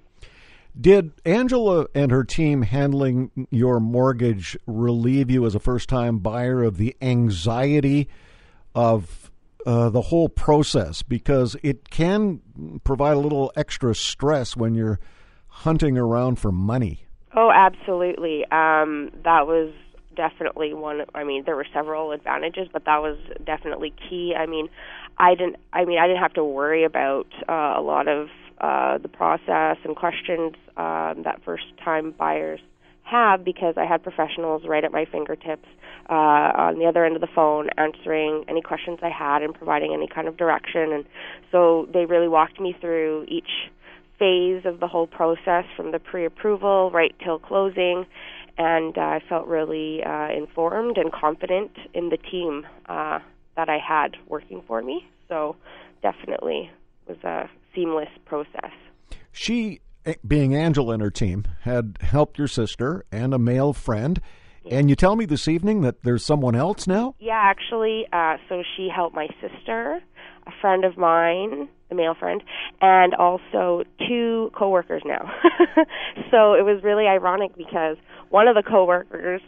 Did 0.79 1.11
Angela 1.25 1.87
and 1.95 2.11
her 2.11 2.23
team 2.23 2.61
handling 2.61 3.47
your 3.49 3.79
mortgage 3.79 4.57
relieve 4.67 5.31
you 5.31 5.45
as 5.45 5.55
a 5.55 5.59
first 5.59 5.89
time 5.89 6.19
buyer 6.19 6.63
of 6.63 6.77
the 6.77 6.95
anxiety 7.01 8.07
of 8.75 9.31
uh, 9.65 9.89
the 9.89 10.01
whole 10.01 10.29
process? 10.29 11.01
Because 11.01 11.55
it 11.63 11.89
can 11.89 12.41
provide 12.83 13.13
a 13.13 13.19
little 13.19 13.51
extra 13.55 13.95
stress 13.95 14.55
when 14.55 14.75
you're 14.75 14.99
hunting 15.47 15.97
around 15.97 16.37
for 16.37 16.51
money. 16.51 17.07
Oh, 17.35 17.51
absolutely. 17.51 18.43
Um, 18.51 19.11
that 19.23 19.47
was 19.47 19.73
definitely 20.15 20.73
one. 20.73 21.01
I 21.15 21.23
mean, 21.23 21.43
there 21.45 21.55
were 21.55 21.67
several 21.73 22.11
advantages, 22.11 22.67
but 22.71 22.85
that 22.85 23.01
was 23.01 23.17
definitely 23.45 23.93
key. 24.09 24.35
I 24.37 24.45
mean, 24.45 24.69
I 25.17 25.35
didn't. 25.35 25.55
I 25.73 25.85
mean, 25.85 25.97
I 25.97 26.07
didn't 26.07 26.21
have 26.21 26.33
to 26.33 26.43
worry 26.43 26.83
about 26.83 27.27
uh, 27.47 27.73
a 27.77 27.81
lot 27.81 28.07
of 28.07 28.27
uh, 28.59 28.97
the 28.97 29.07
process 29.07 29.77
and 29.83 29.95
questions 29.95 30.53
um, 30.77 31.23
that 31.23 31.41
first 31.45 31.65
time 31.83 32.11
buyers 32.11 32.59
have 33.03 33.43
because 33.43 33.75
I 33.77 33.85
had 33.85 34.03
professionals 34.03 34.63
right 34.65 34.83
at 34.83 34.91
my 34.91 35.05
fingertips 35.05 35.67
uh, 36.09 36.13
on 36.13 36.79
the 36.79 36.85
other 36.85 37.05
end 37.05 37.15
of 37.15 37.21
the 37.21 37.27
phone 37.33 37.69
answering 37.77 38.45
any 38.47 38.61
questions 38.61 38.99
I 39.01 39.09
had 39.09 39.43
and 39.43 39.53
providing 39.53 39.93
any 39.93 40.07
kind 40.07 40.27
of 40.27 40.37
direction. 40.37 40.91
And 40.91 41.05
so 41.51 41.87
they 41.93 42.05
really 42.05 42.27
walked 42.27 42.59
me 42.59 42.75
through 42.79 43.25
each 43.27 43.69
phase 44.19 44.65
of 44.65 44.79
the 44.79 44.87
whole 44.87 45.07
process 45.07 45.65
from 45.75 45.91
the 45.91 45.99
pre 45.99 46.25
approval 46.25 46.91
right 46.91 47.15
till 47.23 47.39
closing. 47.39 48.05
And 48.57 48.97
uh, 48.97 49.01
I 49.01 49.21
felt 49.29 49.47
really 49.47 50.03
uh, 50.03 50.29
informed 50.31 50.97
and 50.97 51.11
confident 51.11 51.71
in 51.93 52.09
the 52.09 52.17
team 52.17 52.65
uh, 52.87 53.19
that 53.55 53.69
I 53.69 53.77
had 53.77 54.17
working 54.27 54.63
for 54.67 54.81
me. 54.81 55.05
So 55.27 55.55
definitely 56.01 56.71
was 57.07 57.17
a 57.23 57.49
seamless 57.77 58.09
process. 58.25 58.71
She, 59.31 59.81
eh, 60.05 60.15
being 60.27 60.55
Angela 60.55 60.93
and 60.93 61.03
her 61.03 61.11
team, 61.11 61.45
had 61.61 61.97
helped 62.01 62.37
your 62.37 62.47
sister 62.47 63.05
and 63.11 63.33
a 63.33 63.39
male 63.39 63.73
friend. 63.73 64.19
And 64.69 64.89
you 64.89 64.97
tell 64.97 65.15
me 65.15 65.25
this 65.25 65.47
evening 65.47 65.81
that 65.81 66.03
there's 66.03 66.25
someone 66.25 66.55
else 66.55 66.87
now? 66.87 67.15
Yeah, 67.19 67.39
actually. 67.41 68.05
Uh, 68.11 68.35
so 68.49 68.63
she 68.75 68.89
helped 68.93 69.15
my 69.15 69.27
sister, 69.39 70.01
a 70.45 70.51
friend 70.59 70.83
of 70.83 70.97
mine, 70.97 71.69
a 71.89 71.95
male 71.95 72.15
friend, 72.15 72.43
and 72.81 73.13
also 73.15 73.83
two 74.07 74.51
coworkers 74.57 75.03
now. 75.05 75.31
so 76.31 76.53
it 76.53 76.65
was 76.65 76.83
really 76.83 77.07
ironic 77.07 77.55
because 77.55 77.95
one 78.29 78.49
of 78.49 78.55
the 78.55 78.63
coworkers 78.63 79.41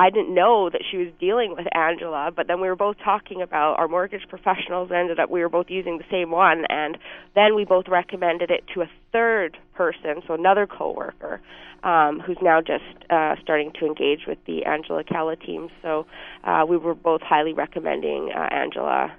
I 0.00 0.08
didn't 0.08 0.34
know 0.34 0.70
that 0.70 0.80
she 0.90 0.96
was 0.96 1.08
dealing 1.20 1.54
with 1.54 1.66
Angela, 1.76 2.30
but 2.34 2.46
then 2.46 2.58
we 2.62 2.68
were 2.68 2.74
both 2.74 2.96
talking 3.04 3.42
about 3.42 3.78
our 3.78 3.86
mortgage 3.86 4.26
professionals 4.30 4.90
ended 4.90 5.20
up 5.20 5.28
we 5.28 5.42
were 5.42 5.50
both 5.50 5.66
using 5.68 5.98
the 5.98 6.04
same 6.10 6.30
one 6.30 6.64
and 6.70 6.96
then 7.34 7.54
we 7.54 7.66
both 7.66 7.84
recommended 7.86 8.50
it 8.50 8.64
to 8.72 8.80
a 8.80 8.90
third 9.12 9.58
person, 9.74 10.22
so 10.26 10.32
another 10.32 10.66
coworker, 10.66 11.42
um, 11.82 12.18
who's 12.18 12.38
now 12.40 12.62
just 12.62 12.82
uh, 13.10 13.34
starting 13.42 13.72
to 13.78 13.84
engage 13.84 14.20
with 14.26 14.38
the 14.46 14.64
Angela 14.64 15.04
Calla 15.04 15.36
team. 15.36 15.68
So 15.82 16.06
uh, 16.44 16.64
we 16.66 16.78
were 16.78 16.94
both 16.94 17.20
highly 17.20 17.52
recommending 17.52 18.30
uh, 18.34 18.48
Angela 18.50 19.12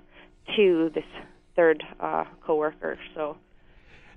to 0.56 0.90
this 0.96 1.06
third 1.56 1.84
uh, 2.00 2.24
coworker. 2.44 2.98
So 3.14 3.38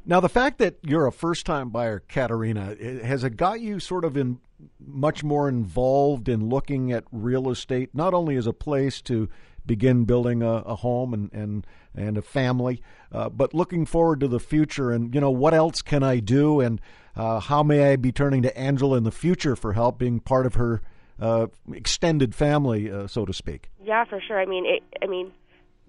now, 0.07 0.21
the 0.21 0.29
fact 0.29 0.59
that 0.59 0.77
you're 0.83 1.07
a 1.07 1.13
first 1.13 1.47
time 1.47 1.71
buyer, 1.71 2.01
Katerina, 2.01 2.77
has 3.03 3.25
it 3.25 3.37
got 3.37 3.61
you 3.61 3.81
sort 3.81 4.05
of 4.05 4.17
in 4.17 4.39
much 4.79 5.25
more 5.25 5.49
involved 5.49 6.29
in 6.29 6.49
looking 6.49 6.93
at 6.93 7.05
real 7.11 7.51
estate, 7.51 7.91
not 7.95 8.15
only 8.15 8.37
as 8.37 8.47
a 8.47 8.53
place 8.53 9.01
to 9.03 9.29
begin 9.67 10.05
building 10.05 10.43
a, 10.43 10.47
a 10.47 10.75
home 10.77 11.15
and, 11.15 11.33
and, 11.33 11.67
and 11.95 12.19
a 12.19 12.23
family, 12.23 12.83
uh, 13.13 13.29
but 13.29 13.55
looking 13.55 13.87
forward 13.87 14.21
to 14.21 14.29
the 14.29 14.41
future 14.41 14.91
and, 14.91 15.15
you 15.15 15.21
know, 15.21 15.31
what 15.31 15.55
else 15.55 15.81
can 15.81 16.03
I 16.03 16.21
do 16.21 16.61
and 16.61 16.81
uh, 17.17 17.41
how 17.41 17.63
may 17.63 17.93
I 17.93 17.97
be 17.97 18.13
turning 18.13 18.43
to 18.43 18.59
Angela 18.59 18.97
in 18.97 19.05
the 19.05 19.13
future 19.13 19.57
for 19.57 19.73
help 19.73 19.99
being 19.99 20.21
part 20.21 20.47
of 20.47 20.55
her 20.55 20.83
uh, 21.21 21.47
extended 21.73 22.35
family, 22.35 22.91
uh, 22.91 23.07
so 23.07 23.25
to 23.25 23.33
speak? 23.33 23.71
Yeah, 23.83 24.05
for 24.05 24.21
sure. 24.21 24.41
I 24.41 24.47
mean, 24.47 24.67
it, 24.67 24.83
I 25.03 25.07
mean, 25.07 25.33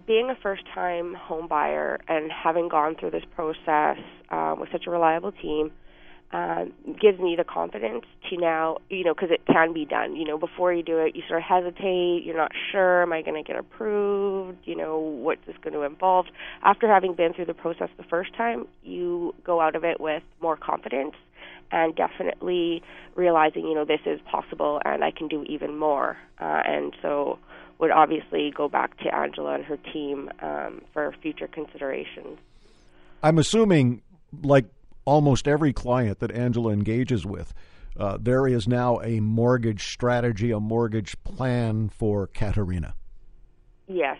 being 0.08 0.30
a 0.30 0.36
first 0.42 0.64
time 0.74 1.14
home 1.16 1.48
buyer 1.48 2.00
and 2.08 2.32
having 2.32 2.70
gone 2.70 2.96
through 3.00 3.12
this 3.12 3.24
process 3.36 3.98
uh, 4.30 4.56
with 4.58 4.70
such 4.72 4.86
a 4.88 4.92
reliable 4.92 5.32
team 5.32 5.72
uh, 6.34 6.66
gives 7.00 7.20
me 7.20 7.36
the 7.38 7.44
confidence 7.44 8.04
to 8.30 8.38
now, 8.38 8.78
you 8.90 9.04
know, 9.04 9.14
because 9.14 9.30
it 9.32 9.42
can 9.46 9.74
be 9.74 9.86
done. 9.86 10.16
You 10.16 10.26
know, 10.26 10.38
before 10.38 10.74
you 10.74 10.84
do 10.84 10.98
it, 10.98 11.16
you 11.16 11.22
sort 11.28 11.40
of 11.40 11.46
hesitate. 11.46 12.24
You're 12.26 12.36
not 12.36 12.52
sure, 12.72 13.04
am 13.04 13.14
I 13.14 13.22
going 13.22 13.42
to 13.42 13.48
get 13.48 13.58
approved? 13.58 14.58
You 14.66 14.76
know, 14.76 15.00
what's 15.00 15.46
this 15.46 15.56
going 15.64 15.74
to 15.74 15.84
involve? 15.84 16.26
After 16.64 16.88
having 16.88 17.16
been 17.16 17.34
through 17.34 17.46
the 17.46 17.54
process 17.54 17.90
the 17.98 18.04
first 18.04 18.36
time, 18.36 18.68
you 18.84 19.34
go 19.46 19.62
out 19.62 19.76
of 19.76 19.84
it 19.84 20.02
with 20.02 20.24
more 20.42 20.58
confidence 20.58 21.14
and 21.72 21.96
definitely 21.96 22.82
realizing, 23.16 23.66
you 23.66 23.76
know, 23.76 23.86
this 23.86 24.02
is 24.06 24.20
possible 24.30 24.82
and 24.84 25.04
I 25.04 25.12
can 25.12 25.28
do 25.28 25.44
even 25.44 25.78
more. 25.78 26.18
Uh, 26.40 26.62
and 26.66 26.94
so 27.02 27.40
would 27.80 27.92
obviously 27.92 28.52
go 28.56 28.70
back 28.70 28.98
to 29.00 29.14
Angela 29.14 29.56
and 29.56 29.66
her 29.66 29.78
team 29.78 30.30
um, 30.42 30.82
for 30.94 31.14
future 31.22 31.48
considerations. 31.48 32.38
I'm 33.22 33.38
assuming, 33.38 34.02
like 34.44 34.66
almost 35.06 35.48
every 35.48 35.74
client 35.74 36.20
that 36.20 36.32
Angela 36.32 36.72
engages 36.72 37.26
with, 37.26 37.54
uh, 37.98 38.18
there 38.20 38.48
is 38.48 38.68
now 38.68 39.00
a 39.02 39.20
mortgage 39.20 39.88
strategy, 39.88 40.52
a 40.52 40.60
mortgage 40.60 41.16
plan 41.24 41.90
for 41.90 42.28
Katerina. 42.28 42.94
Yes. 43.88 44.18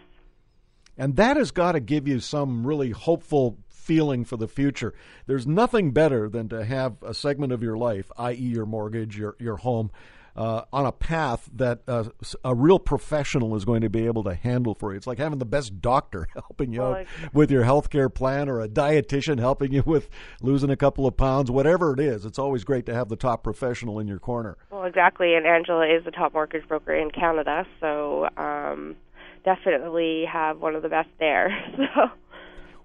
And 0.98 1.16
that 1.18 1.38
has 1.38 1.52
got 1.52 1.74
to 1.74 1.80
give 1.80 2.08
you 2.08 2.20
some 2.20 2.66
really 2.66 2.92
hopeful 2.92 3.58
feeling 3.68 4.26
for 4.26 4.38
the 4.38 4.48
future. 4.48 4.94
There's 5.28 5.46
nothing 5.46 5.92
better 5.92 6.30
than 6.30 6.50
to 6.50 6.64
have 6.64 6.96
a 7.04 7.14
segment 7.14 7.52
of 7.52 7.62
your 7.62 7.78
life, 7.78 8.12
i.e., 8.18 8.36
your 8.36 8.66
mortgage, 8.66 9.18
your, 9.18 9.36
your 9.40 9.58
home, 9.58 9.92
uh, 10.36 10.64
on 10.74 10.86
a 10.86 10.92
path 10.92 11.50
that 11.54 11.82
uh, 11.88 12.06
a 12.44 12.54
real 12.54 12.80
professional 12.80 13.56
is 13.56 13.64
going 13.64 13.82
to 13.82 13.90
be 13.90 14.06
able 14.06 14.24
to 14.24 14.34
handle 14.34 14.76
for 14.76 14.92
you. 14.92 14.98
It's 14.98 15.08
like 15.08 15.18
having 15.18 15.40
the 15.40 15.46
best 15.46 15.82
doctor 15.82 16.28
helping 16.34 16.74
you 16.74 16.82
well, 16.82 16.96
out 16.96 17.08
with 17.34 17.52
your 17.52 17.64
health 17.64 17.90
care 17.90 18.10
plan 18.10 18.50
or 18.50 18.62
a 18.62 18.68
dietitian 18.68 19.40
helping 19.40 19.72
you 19.72 19.84
with 19.86 20.10
losing 20.42 20.70
a 20.70 20.76
couple 20.76 21.08
of 21.08 21.16
pounds, 21.16 21.50
whatever 21.50 21.94
it 21.94 22.00
is. 22.00 22.26
It's 22.26 22.40
always 22.40 22.64
great 22.64 22.86
to 22.88 22.94
have 22.94 23.10
the 23.10 23.16
top 23.16 23.44
professional 23.44 24.00
in 24.00 24.08
your 24.08 24.20
corner. 24.20 24.58
Well, 24.72 24.84
exactly. 24.84 25.36
And 25.36 25.46
Angela 25.46 25.88
is 25.88 26.04
the 26.04 26.12
top 26.12 26.34
mortgage 26.34 26.68
broker 26.68 26.94
in 26.94 27.12
Canada, 27.12 27.66
so 27.80 28.28
um, 28.38 28.96
definitely 29.46 30.26
have 30.32 30.60
one 30.60 30.76
of 30.76 30.82
the 30.82 30.90
best 30.90 31.10
there. 31.20 31.50
So. 31.96 32.10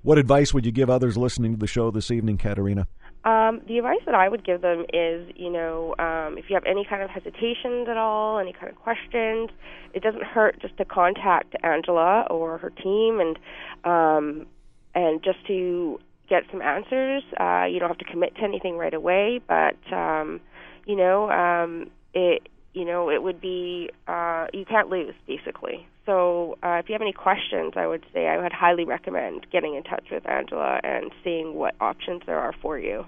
What 0.02 0.16
advice 0.16 0.54
would 0.54 0.64
you 0.64 0.72
give 0.72 0.88
others 0.88 1.18
listening 1.18 1.52
to 1.52 1.58
the 1.58 1.66
show 1.66 1.90
this 1.90 2.10
evening, 2.10 2.38
Katerina? 2.38 2.88
Um, 3.24 3.60
the 3.68 3.76
advice 3.76 4.00
that 4.06 4.14
I 4.14 4.28
would 4.28 4.44
give 4.44 4.62
them 4.62 4.86
is, 4.94 5.30
you 5.36 5.50
know, 5.50 5.94
um, 5.98 6.38
if 6.38 6.46
you 6.48 6.54
have 6.54 6.64
any 6.64 6.86
kind 6.88 7.02
of 7.02 7.10
hesitations 7.10 7.86
at 7.88 7.98
all, 7.98 8.38
any 8.38 8.52
kind 8.52 8.68
of 8.68 8.76
questions, 8.76 9.50
it 9.92 10.02
doesn't 10.02 10.24
hurt 10.24 10.58
just 10.60 10.76
to 10.78 10.86
contact 10.86 11.54
Angela 11.62 12.26
or 12.30 12.56
her 12.58 12.70
team 12.70 13.20
and 13.20 13.38
um, 13.84 14.46
and 14.94 15.22
just 15.22 15.46
to 15.48 16.00
get 16.30 16.44
some 16.50 16.62
answers. 16.62 17.22
Uh, 17.38 17.64
you 17.70 17.78
don't 17.78 17.88
have 17.88 17.98
to 17.98 18.04
commit 18.04 18.34
to 18.36 18.42
anything 18.42 18.78
right 18.78 18.94
away, 18.94 19.40
but 19.46 19.76
um, 19.92 20.40
you 20.86 20.96
know, 20.96 21.30
um, 21.30 21.90
it 22.14 22.48
you 22.72 22.84
know, 22.84 23.10
it 23.10 23.22
would 23.22 23.40
be 23.40 23.90
uh, 24.06 24.46
you 24.52 24.64
can't 24.64 24.88
lose 24.88 25.14
basically. 25.26 25.86
So 26.06 26.58
uh, 26.62 26.80
if 26.82 26.88
you 26.88 26.92
have 26.92 27.02
any 27.02 27.12
questions, 27.12 27.74
I 27.76 27.86
would 27.86 28.04
say 28.12 28.26
I 28.26 28.40
would 28.40 28.52
highly 28.52 28.84
recommend 28.84 29.46
getting 29.50 29.74
in 29.74 29.82
touch 29.82 30.04
with 30.10 30.28
Angela 30.28 30.80
and 30.82 31.10
seeing 31.22 31.54
what 31.54 31.74
options 31.80 32.22
there 32.26 32.38
are 32.38 32.54
for 32.60 32.78
you. 32.78 33.06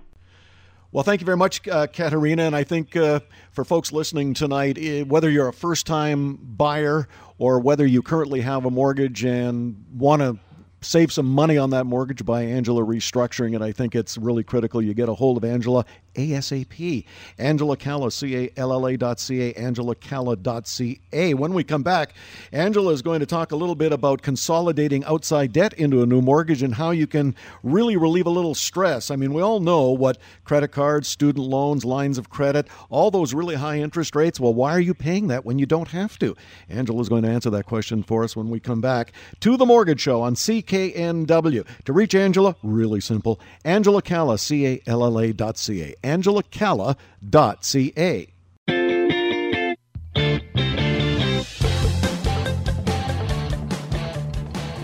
Well, 0.92 1.04
thank 1.04 1.22
you 1.22 1.24
very 1.24 1.38
much, 1.38 1.66
uh. 1.68 1.86
And 1.98 2.54
I 2.54 2.64
think 2.64 2.94
uh, 2.96 3.20
for 3.50 3.64
folks 3.64 3.92
listening 3.92 4.34
tonight, 4.34 4.76
eh, 4.78 5.02
whether 5.02 5.30
you're 5.30 5.48
a 5.48 5.52
first 5.52 5.86
time 5.86 6.36
buyer 6.36 7.08
or 7.38 7.60
whether 7.60 7.86
you 7.86 8.02
currently 8.02 8.42
have 8.42 8.66
a 8.66 8.70
mortgage 8.70 9.24
and 9.24 9.82
want 9.94 10.20
to 10.20 10.38
save 10.82 11.12
some 11.12 11.26
money 11.26 11.56
on 11.56 11.70
that 11.70 11.86
mortgage 11.86 12.24
by 12.24 12.42
Angela 12.42 12.82
restructuring 12.82 13.54
it. 13.54 13.62
I 13.62 13.72
think 13.72 13.94
it's 13.94 14.18
really 14.18 14.44
critical 14.44 14.82
you 14.82 14.92
get 14.94 15.08
a 15.08 15.14
hold 15.14 15.38
of 15.38 15.44
Angela 15.44 15.84
ASAP. 16.14 17.04
Angela 17.38 17.76
Calla, 17.76 18.10
C-A-L-L-A 18.10 18.96
dot 18.96 19.20
C-A, 19.20 19.52
Angela 19.54 19.94
Calla 19.94 20.36
dot 20.36 20.66
C-A. 20.66 21.34
When 21.34 21.52
we 21.54 21.64
come 21.64 21.82
back, 21.82 22.14
Angela 22.52 22.92
is 22.92 23.02
going 23.02 23.20
to 23.20 23.26
talk 23.26 23.52
a 23.52 23.56
little 23.56 23.74
bit 23.74 23.92
about 23.92 24.22
consolidating 24.22 25.04
outside 25.04 25.52
debt 25.52 25.72
into 25.74 26.02
a 26.02 26.06
new 26.06 26.20
mortgage 26.20 26.62
and 26.62 26.74
how 26.74 26.90
you 26.90 27.06
can 27.06 27.34
really 27.62 27.96
relieve 27.96 28.26
a 28.26 28.30
little 28.30 28.54
stress. 28.54 29.10
I 29.10 29.16
mean, 29.16 29.32
we 29.32 29.42
all 29.42 29.60
know 29.60 29.90
what 29.90 30.18
credit 30.44 30.68
cards, 30.68 31.08
student 31.08 31.46
loans, 31.46 31.84
lines 31.84 32.18
of 32.18 32.30
credit, 32.30 32.68
all 32.90 33.10
those 33.10 33.34
really 33.34 33.54
high 33.54 33.78
interest 33.78 34.14
rates. 34.14 34.40
Well, 34.40 34.54
why 34.54 34.72
are 34.72 34.80
you 34.80 34.94
paying 34.94 35.28
that 35.28 35.44
when 35.44 35.58
you 35.58 35.66
don't 35.66 35.88
have 35.88 36.18
to? 36.20 36.36
Angela 36.68 37.00
is 37.00 37.08
going 37.08 37.22
to 37.22 37.30
answer 37.30 37.50
that 37.50 37.66
question 37.66 38.02
for 38.02 38.24
us 38.24 38.36
when 38.36 38.48
we 38.50 38.60
come 38.60 38.80
back 38.80 39.12
to 39.40 39.56
the 39.56 39.66
Mortgage 39.66 40.00
Show 40.00 40.20
on 40.20 40.34
CKNW. 40.34 41.66
To 41.84 41.92
reach 41.92 42.14
Angela, 42.14 42.56
really 42.62 43.00
simple. 43.00 43.40
Angela 43.64 44.02
Calla, 44.02 44.38
C 44.38 44.66
A 44.66 44.82
L 44.86 45.04
L 45.04 45.18
A 45.18 45.32
dot 45.32 45.58
C 45.58 45.82
A. 45.82 45.94
Angela 46.04 46.42
Calla 46.42 46.96
dot 47.28 47.64
C 47.64 47.92
A. 47.96 48.28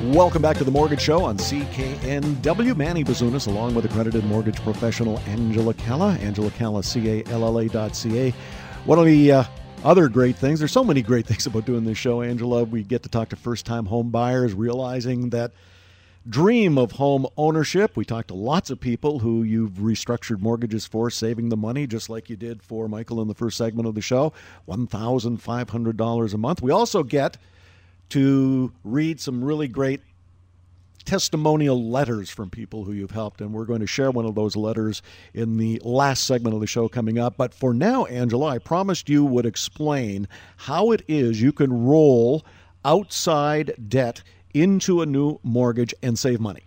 Welcome 0.05 0.41
back 0.41 0.57
to 0.57 0.65
the 0.65 0.71
Mortgage 0.71 1.03
Show 1.03 1.25
on 1.25 1.37
CKNW. 1.37 2.77
Manny 2.77 3.05
Bazunas, 3.05 3.47
along 3.47 3.75
with 3.75 3.85
accredited 3.85 4.25
mortgage 4.25 4.61
professional 4.63 5.19
Angela 5.27 5.75
Calla. 5.75 6.13
Angela 6.23 6.51
Calla, 6.53 6.83
C-A-L-L-A 6.83 7.69
dot 7.69 7.95
C-A. 7.95 8.31
One 8.87 8.99
of 8.99 9.05
the 9.05 9.33
uh, 9.33 9.45
other 9.85 10.09
great 10.09 10.37
things, 10.37 10.61
there's 10.61 10.73
so 10.73 10.83
many 10.83 11.03
great 11.03 11.27
things 11.27 11.47
about 11.47 11.67
doing 11.67 11.85
this 11.85 11.99
show, 11.99 12.23
Angela. 12.23 12.65
We 12.65 12.83
get 12.85 13.03
to 13.03 13.11
talk 13.11 13.29
to 13.29 13.37
first-time 13.37 13.85
home 13.87 14.11
buyers, 14.11 14.55
realizing 14.55 15.31
that– 15.31 15.53
dream 16.29 16.77
of 16.77 16.93
home 16.93 17.27
ownership. 17.37 17.97
We 17.97 18.05
talked 18.05 18.29
to 18.29 18.35
lots 18.35 18.71
of 18.71 18.81
people 18.81 19.21
who 19.21 19.43
you've 19.43 19.73
restructured 19.73 20.41
mortgages 20.41 20.87
for, 20.87 21.11
saving 21.11 21.49
the 21.49 21.57
money, 21.57 21.87
just 21.87 22.11
like 22.11 22.29
you 22.29 22.37
did 22.37 22.63
for 22.63 22.89
Michael 22.89 23.23
in 23.23 23.29
the 23.29 23.35
first 23.35 23.57
segment 23.57 23.89
of 23.89 23.95
the 23.95 24.03
show 24.03 24.33
$1,500 24.69 26.35
a 26.35 26.39
month. 26.39 26.63
We 26.63 26.71
also 26.71 27.03
get 27.03 27.39
to 28.11 28.73
read 28.85 29.21
some 29.21 29.43
really 29.43 29.69
great 29.69 30.01
testimonial 31.05 31.91
letters 31.91 32.29
from 32.29 32.51
people 32.51 32.85
who 32.85 32.93
you've 32.93 33.13
helped, 33.13 33.41
and 33.41 33.55
we're 33.55 33.65
going 33.65 33.81
to 33.81 33.87
share 33.87 34.11
one 34.11 34.27
of 34.27 34.35
those 34.35 34.57
letters 34.57 35.01
in 35.33 35.57
the 35.57 35.81
last 35.83 36.25
segment 36.25 36.55
of 36.55 36.61
the 36.61 36.67
show 36.67 36.89
coming 36.89 37.19
up. 37.19 37.39
But 37.39 37.55
for 37.55 37.73
now, 37.73 38.05
Angela, 38.07 38.49
I 38.49 38.59
promised 38.59 39.09
you 39.09 39.25
would 39.25 39.47
explain 39.47 40.29
how 40.57 40.91
it 40.91 41.03
is 41.09 41.41
you 41.41 41.53
can 41.53 41.87
roll 41.87 42.45
outside 42.85 43.75
debt 43.89 44.23
into 44.55 45.03
a 45.03 45.07
new 45.07 45.39
mortgage 45.43 45.95
and 46.03 46.19
save 46.19 46.41
money? 46.41 46.65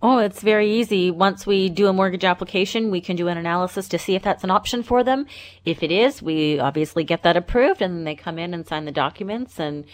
Oh, 0.00 0.18
it's 0.18 0.42
very 0.42 0.68
easy. 0.68 1.12
Once 1.12 1.46
we 1.46 1.68
do 1.68 1.86
a 1.86 1.92
mortgage 1.92 2.24
application, 2.24 2.90
we 2.90 3.00
can 3.00 3.14
do 3.14 3.28
an 3.28 3.38
analysis 3.38 3.86
to 3.88 3.98
see 3.98 4.16
if 4.16 4.22
that's 4.22 4.42
an 4.42 4.50
option 4.50 4.82
for 4.82 5.04
them. 5.04 5.26
If 5.64 5.84
it 5.84 5.92
is, 5.92 6.20
we 6.20 6.58
obviously 6.58 7.04
get 7.04 7.22
that 7.22 7.36
approved 7.36 7.80
and 7.80 8.04
they 8.04 8.16
come 8.16 8.36
in 8.36 8.52
and 8.52 8.66
sign 8.66 8.84
the 8.84 8.90
documents 8.90 9.60
and 9.60 9.84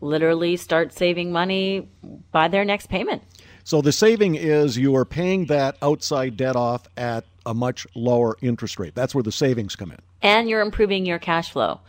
literally 0.00 0.56
start 0.56 0.92
saving 0.92 1.32
money 1.32 1.88
by 2.30 2.46
their 2.46 2.64
next 2.64 2.88
payment. 2.88 3.22
So 3.64 3.82
the 3.82 3.90
saving 3.90 4.36
is 4.36 4.78
you 4.78 4.94
are 4.94 5.04
paying 5.04 5.46
that 5.46 5.76
outside 5.82 6.36
debt 6.36 6.54
off 6.54 6.86
at 6.96 7.24
a 7.44 7.52
much 7.52 7.84
lower 7.96 8.36
interest 8.40 8.78
rate. 8.78 8.94
That's 8.94 9.14
where 9.14 9.24
the 9.24 9.32
savings 9.32 9.74
come 9.74 9.90
in. 9.90 9.98
And 10.22 10.48
you're 10.48 10.60
improving 10.60 11.04
your 11.04 11.18
cash 11.18 11.50
flow. 11.50 11.80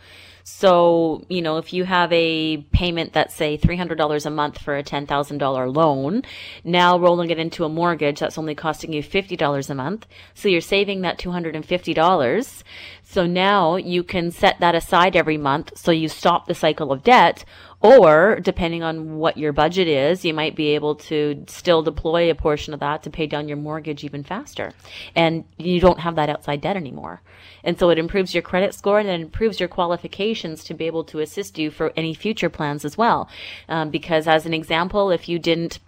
So, 0.52 1.24
you 1.28 1.40
know, 1.40 1.56
if 1.56 1.72
you 1.72 1.84
have 1.84 2.12
a 2.12 2.58
payment 2.72 3.14
that's 3.14 3.34
say 3.34 3.56
$300 3.56 4.26
a 4.26 4.30
month 4.30 4.58
for 4.58 4.76
a 4.76 4.82
$10,000 4.82 5.76
loan, 5.76 6.22
now 6.64 6.98
rolling 6.98 7.30
it 7.30 7.38
into 7.38 7.64
a 7.64 7.68
mortgage 7.68 8.20
that's 8.20 8.36
only 8.36 8.54
costing 8.54 8.92
you 8.92 9.02
$50 9.02 9.70
a 9.70 9.74
month. 9.74 10.06
So 10.34 10.48
you're 10.48 10.60
saving 10.60 11.00
that 11.00 11.18
$250. 11.18 12.62
So 13.02 13.26
now 13.26 13.76
you 13.76 14.02
can 14.02 14.30
set 14.30 14.60
that 14.60 14.74
aside 14.74 15.16
every 15.16 15.38
month 15.38 15.78
so 15.78 15.92
you 15.92 16.08
stop 16.08 16.46
the 16.46 16.54
cycle 16.54 16.92
of 16.92 17.04
debt 17.04 17.44
or 17.82 18.38
depending 18.40 18.82
on 18.82 19.16
what 19.16 19.38
your 19.38 19.52
budget 19.52 19.88
is, 19.88 20.24
you 20.24 20.34
might 20.34 20.54
be 20.54 20.68
able 20.74 20.96
to 20.96 21.44
still 21.48 21.82
deploy 21.82 22.30
a 22.30 22.34
portion 22.34 22.74
of 22.74 22.80
that 22.80 23.02
to 23.04 23.10
pay 23.10 23.26
down 23.26 23.48
your 23.48 23.56
mortgage 23.56 24.04
even 24.04 24.22
faster. 24.22 24.72
And 25.14 25.44
you 25.56 25.80
don't 25.80 26.00
have 26.00 26.16
that 26.16 26.28
outside 26.28 26.60
debt 26.60 26.76
anymore. 26.76 27.22
And 27.64 27.78
so 27.78 27.88
it 27.88 27.98
improves 27.98 28.34
your 28.34 28.42
credit 28.42 28.74
score 28.74 28.98
and 28.98 29.08
it 29.08 29.20
improves 29.20 29.60
your 29.60 29.68
qualifications 29.68 30.62
to 30.64 30.74
be 30.74 30.86
able 30.86 31.04
to 31.04 31.20
assist 31.20 31.58
you 31.58 31.70
for 31.70 31.92
any 31.96 32.12
future 32.12 32.50
plans 32.50 32.84
as 32.84 32.98
well. 32.98 33.28
Um, 33.68 33.90
because 33.90 34.28
as 34.28 34.44
an 34.44 34.52
example, 34.52 35.10
if 35.10 35.28
you 35.28 35.38
didn't 35.38 35.78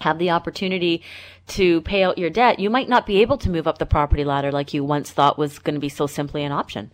have 0.00 0.18
the 0.18 0.30
opportunity 0.30 1.02
to 1.48 1.80
pay 1.82 2.04
out 2.04 2.18
your 2.18 2.30
debt, 2.30 2.58
you 2.58 2.70
might 2.70 2.88
not 2.88 3.06
be 3.06 3.22
able 3.22 3.38
to 3.38 3.50
move 3.50 3.66
up 3.66 3.78
the 3.78 3.86
property 3.86 4.24
ladder 4.24 4.52
like 4.52 4.74
you 4.74 4.84
once 4.84 5.10
thought 5.10 5.38
was 5.38 5.58
going 5.58 5.74
to 5.74 5.80
be 5.80 5.88
so 5.88 6.06
simply 6.06 6.44
an 6.44 6.52
option. 6.52 6.90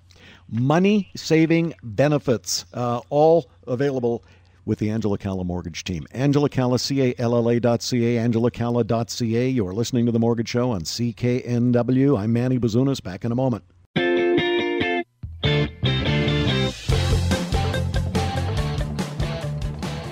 Money 0.48 1.10
saving 1.16 1.74
benefits, 1.82 2.64
uh, 2.72 3.00
all 3.10 3.50
available 3.66 4.24
with 4.66 4.80
the 4.80 4.90
Angela 4.90 5.16
Calla 5.16 5.44
Mortgage 5.44 5.84
Team. 5.84 6.06
Angela 6.10 6.50
Calla, 6.50 6.78
C-A-L-L-A 6.78 7.60
dot 7.60 7.80
C-A, 7.80 8.16
angelacalla.ca. 8.16 9.48
You're 9.48 9.72
listening 9.72 10.04
to 10.06 10.12
The 10.12 10.18
Mortgage 10.18 10.48
Show 10.48 10.72
on 10.72 10.82
CKNW. 10.82 12.18
I'm 12.18 12.32
Manny 12.32 12.58
Bazunas. 12.58 13.02
Back 13.02 13.24
in 13.24 13.32
a 13.32 13.36
moment. 13.36 13.64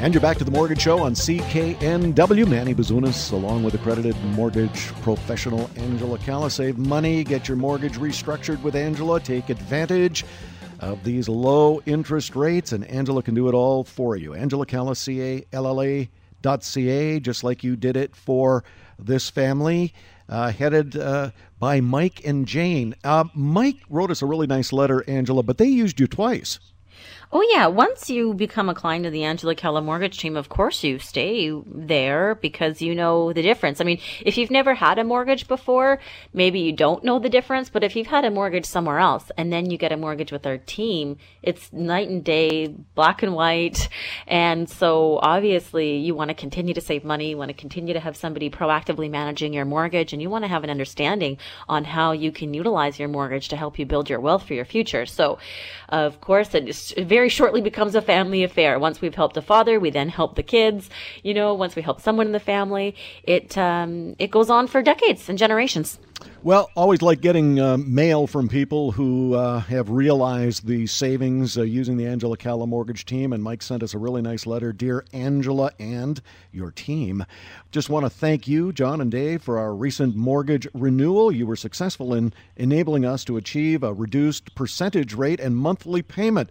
And 0.04 0.12
you're 0.12 0.20
back 0.20 0.36
to 0.36 0.44
the 0.44 0.50
Mortgage 0.50 0.82
Show 0.82 0.98
on 0.98 1.14
CKNW. 1.14 2.46
Manny 2.46 2.74
Bazunas, 2.74 3.32
along 3.32 3.64
with 3.64 3.72
accredited 3.72 4.14
mortgage 4.36 4.88
professional 5.00 5.70
Angela 5.76 6.18
Calla. 6.18 6.50
Save 6.50 6.76
money, 6.76 7.24
get 7.24 7.48
your 7.48 7.56
mortgage 7.56 7.94
restructured 7.94 8.60
with 8.62 8.76
Angela. 8.76 9.18
Take 9.18 9.48
advantage 9.48 10.26
of 10.84 11.02
these 11.02 11.28
low 11.28 11.80
interest 11.86 12.36
rates, 12.36 12.72
and 12.72 12.84
Angela 12.84 13.22
can 13.22 13.34
do 13.34 13.48
it 13.48 13.54
all 13.54 13.84
for 13.84 14.16
you. 14.16 14.34
Angela 14.34 14.66
Calla, 14.66 14.94
C 14.94 15.22
A 15.22 15.44
L 15.52 15.66
L 15.66 15.82
A 15.82 16.08
dot 16.42 16.62
C 16.62 16.90
A, 16.90 17.20
just 17.20 17.42
like 17.42 17.64
you 17.64 17.74
did 17.74 17.96
it 17.96 18.14
for 18.14 18.64
this 18.98 19.30
family. 19.30 19.94
Uh, 20.28 20.50
headed 20.50 20.96
uh, 20.96 21.30
by 21.58 21.80
Mike 21.80 22.24
and 22.24 22.46
Jane. 22.46 22.94
Uh, 23.04 23.24
Mike 23.34 23.78
wrote 23.88 24.10
us 24.10 24.22
a 24.22 24.26
really 24.26 24.46
nice 24.46 24.72
letter, 24.72 25.04
Angela, 25.08 25.42
but 25.42 25.58
they 25.58 25.66
used 25.66 26.00
you 26.00 26.06
twice. 26.06 26.58
Oh 27.36 27.44
yeah, 27.50 27.66
once 27.66 28.08
you 28.08 28.32
become 28.32 28.68
a 28.68 28.76
client 28.76 29.06
of 29.06 29.12
the 29.12 29.24
Angela 29.24 29.56
Calla 29.56 29.82
mortgage 29.82 30.18
team, 30.18 30.36
of 30.36 30.48
course 30.48 30.84
you 30.84 31.00
stay 31.00 31.50
there 31.66 32.36
because 32.36 32.80
you 32.80 32.94
know 32.94 33.32
the 33.32 33.42
difference. 33.42 33.80
I 33.80 33.84
mean, 33.84 33.98
if 34.20 34.38
you've 34.38 34.52
never 34.52 34.72
had 34.72 35.00
a 35.00 35.04
mortgage 35.04 35.48
before, 35.48 35.98
maybe 36.32 36.60
you 36.60 36.70
don't 36.70 37.02
know 37.02 37.18
the 37.18 37.28
difference, 37.28 37.70
but 37.70 37.82
if 37.82 37.96
you've 37.96 38.06
had 38.06 38.24
a 38.24 38.30
mortgage 38.30 38.66
somewhere 38.66 39.00
else 39.00 39.32
and 39.36 39.52
then 39.52 39.68
you 39.68 39.76
get 39.76 39.90
a 39.90 39.96
mortgage 39.96 40.30
with 40.30 40.46
our 40.46 40.58
team, 40.58 41.16
it's 41.42 41.72
night 41.72 42.08
and 42.08 42.22
day, 42.22 42.68
black 42.68 43.24
and 43.24 43.34
white. 43.34 43.88
And 44.28 44.70
so 44.70 45.18
obviously 45.20 45.96
you 45.96 46.14
want 46.14 46.28
to 46.28 46.34
continue 46.34 46.74
to 46.74 46.80
save 46.80 47.02
money, 47.02 47.30
you 47.30 47.36
want 47.36 47.48
to 47.48 47.56
continue 47.56 47.94
to 47.94 48.00
have 48.00 48.16
somebody 48.16 48.48
proactively 48.48 49.10
managing 49.10 49.52
your 49.52 49.64
mortgage 49.64 50.12
and 50.12 50.22
you 50.22 50.30
want 50.30 50.44
to 50.44 50.48
have 50.48 50.62
an 50.62 50.70
understanding 50.70 51.38
on 51.68 51.82
how 51.82 52.12
you 52.12 52.30
can 52.30 52.54
utilize 52.54 52.96
your 53.00 53.08
mortgage 53.08 53.48
to 53.48 53.56
help 53.56 53.76
you 53.76 53.86
build 53.86 54.08
your 54.08 54.20
wealth 54.20 54.46
for 54.46 54.54
your 54.54 54.64
future. 54.64 55.04
So, 55.04 55.40
of 55.88 56.20
course, 56.20 56.54
it's 56.54 56.94
very 56.96 57.23
very 57.24 57.30
shortly 57.30 57.62
becomes 57.62 57.94
a 57.94 58.02
family 58.02 58.44
affair. 58.44 58.78
Once 58.78 59.00
we've 59.00 59.14
helped 59.14 59.34
a 59.38 59.40
father, 59.40 59.80
we 59.80 59.88
then 59.88 60.10
help 60.10 60.36
the 60.36 60.42
kids. 60.42 60.90
You 61.22 61.32
know, 61.32 61.54
once 61.54 61.74
we 61.74 61.80
help 61.80 62.02
someone 62.02 62.26
in 62.26 62.32
the 62.32 62.38
family, 62.38 62.94
it 63.22 63.56
um, 63.56 64.14
it 64.18 64.30
goes 64.30 64.50
on 64.50 64.66
for 64.66 64.82
decades 64.82 65.30
and 65.30 65.38
generations. 65.38 65.98
Well, 66.42 66.68
always 66.76 67.00
like 67.00 67.22
getting 67.22 67.58
uh, 67.58 67.78
mail 67.78 68.26
from 68.26 68.48
people 68.48 68.92
who 68.92 69.32
uh, 69.32 69.60
have 69.60 69.88
realized 69.88 70.66
the 70.66 70.86
savings 70.86 71.56
uh, 71.56 71.62
using 71.62 71.96
the 71.96 72.06
Angela 72.06 72.36
Calla 72.36 72.66
mortgage 72.66 73.06
team. 73.06 73.32
And 73.32 73.42
Mike 73.42 73.62
sent 73.62 73.82
us 73.82 73.94
a 73.94 73.98
really 73.98 74.20
nice 74.20 74.46
letter. 74.46 74.70
Dear 74.70 75.06
Angela 75.14 75.70
and 75.78 76.20
your 76.52 76.70
team, 76.70 77.24
just 77.72 77.88
want 77.88 78.04
to 78.04 78.10
thank 78.10 78.46
you, 78.46 78.70
John 78.70 79.00
and 79.00 79.10
Dave, 79.10 79.42
for 79.42 79.58
our 79.58 79.74
recent 79.74 80.14
mortgage 80.14 80.68
renewal. 80.74 81.32
You 81.32 81.46
were 81.46 81.56
successful 81.56 82.12
in 82.12 82.34
enabling 82.56 83.06
us 83.06 83.24
to 83.24 83.38
achieve 83.38 83.82
a 83.82 83.94
reduced 83.94 84.54
percentage 84.54 85.14
rate 85.14 85.40
and 85.40 85.56
monthly 85.56 86.02
payment. 86.02 86.50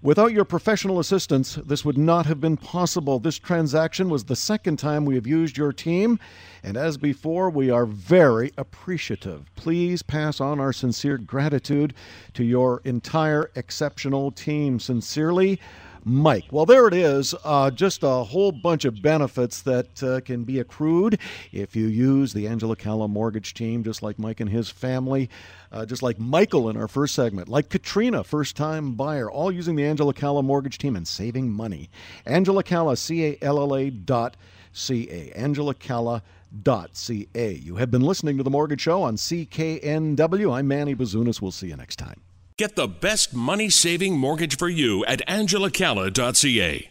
Without 0.00 0.32
your 0.32 0.44
professional 0.44 1.00
assistance, 1.00 1.56
this 1.56 1.84
would 1.84 1.98
not 1.98 2.24
have 2.26 2.40
been 2.40 2.56
possible. 2.56 3.18
This 3.18 3.36
transaction 3.36 4.08
was 4.08 4.24
the 4.24 4.36
second 4.36 4.78
time 4.78 5.04
we 5.04 5.16
have 5.16 5.26
used 5.26 5.58
your 5.58 5.72
team, 5.72 6.20
and 6.62 6.76
as 6.76 6.96
before, 6.96 7.50
we 7.50 7.68
are 7.68 7.84
very 7.84 8.52
appreciative. 8.56 9.52
Please 9.56 10.02
pass 10.02 10.40
on 10.40 10.60
our 10.60 10.72
sincere 10.72 11.18
gratitude 11.18 11.94
to 12.34 12.44
your 12.44 12.80
entire 12.84 13.50
exceptional 13.56 14.30
team. 14.30 14.78
Sincerely, 14.78 15.58
Mike. 16.04 16.44
Well, 16.50 16.64
there 16.64 16.86
it 16.86 16.94
is. 16.94 17.34
Uh, 17.44 17.70
just 17.70 18.02
a 18.02 18.24
whole 18.24 18.52
bunch 18.52 18.84
of 18.84 19.02
benefits 19.02 19.62
that 19.62 20.02
uh, 20.02 20.20
can 20.20 20.44
be 20.44 20.60
accrued 20.60 21.18
if 21.52 21.74
you 21.74 21.86
use 21.86 22.32
the 22.32 22.46
Angela 22.46 22.76
Calla 22.76 23.08
mortgage 23.08 23.52
team, 23.52 23.82
just 23.82 24.02
like 24.02 24.18
Mike 24.18 24.40
and 24.40 24.48
his 24.48 24.70
family, 24.70 25.28
uh, 25.72 25.86
just 25.86 26.02
like 26.02 26.18
Michael 26.18 26.68
in 26.68 26.76
our 26.76 26.88
first 26.88 27.14
segment, 27.14 27.48
like 27.48 27.68
Katrina, 27.68 28.24
first 28.24 28.56
time 28.56 28.94
buyer, 28.94 29.30
all 29.30 29.52
using 29.52 29.76
the 29.76 29.84
Angela 29.84 30.14
Calla 30.14 30.42
mortgage 30.42 30.78
team 30.78 30.96
and 30.96 31.06
saving 31.06 31.50
money. 31.50 31.90
Angela 32.26 32.62
Calla, 32.62 32.96
C 32.96 33.24
A 33.24 33.38
L 33.42 33.58
L 33.58 33.76
A 33.76 33.90
dot 33.90 34.36
C 34.72 35.08
A. 35.10 35.30
Angela 35.32 35.74
Calla 35.74 36.22
dot 36.62 36.90
ca. 36.94 37.52
You 37.54 37.76
have 37.76 37.90
been 37.90 38.02
listening 38.02 38.36
to 38.38 38.42
The 38.42 38.50
Mortgage 38.50 38.80
Show 38.80 39.02
on 39.02 39.16
CKNW. 39.16 40.52
I'm 40.56 40.68
Manny 40.68 40.94
Bazunas. 40.94 41.42
We'll 41.42 41.50
see 41.50 41.68
you 41.68 41.76
next 41.76 41.96
time. 41.96 42.20
Get 42.56 42.74
the 42.74 42.88
best 42.88 43.34
money 43.34 43.70
saving 43.70 44.18
mortgage 44.18 44.56
for 44.56 44.68
you 44.68 45.04
at 45.04 45.26
angelacalla.ca. 45.28 46.90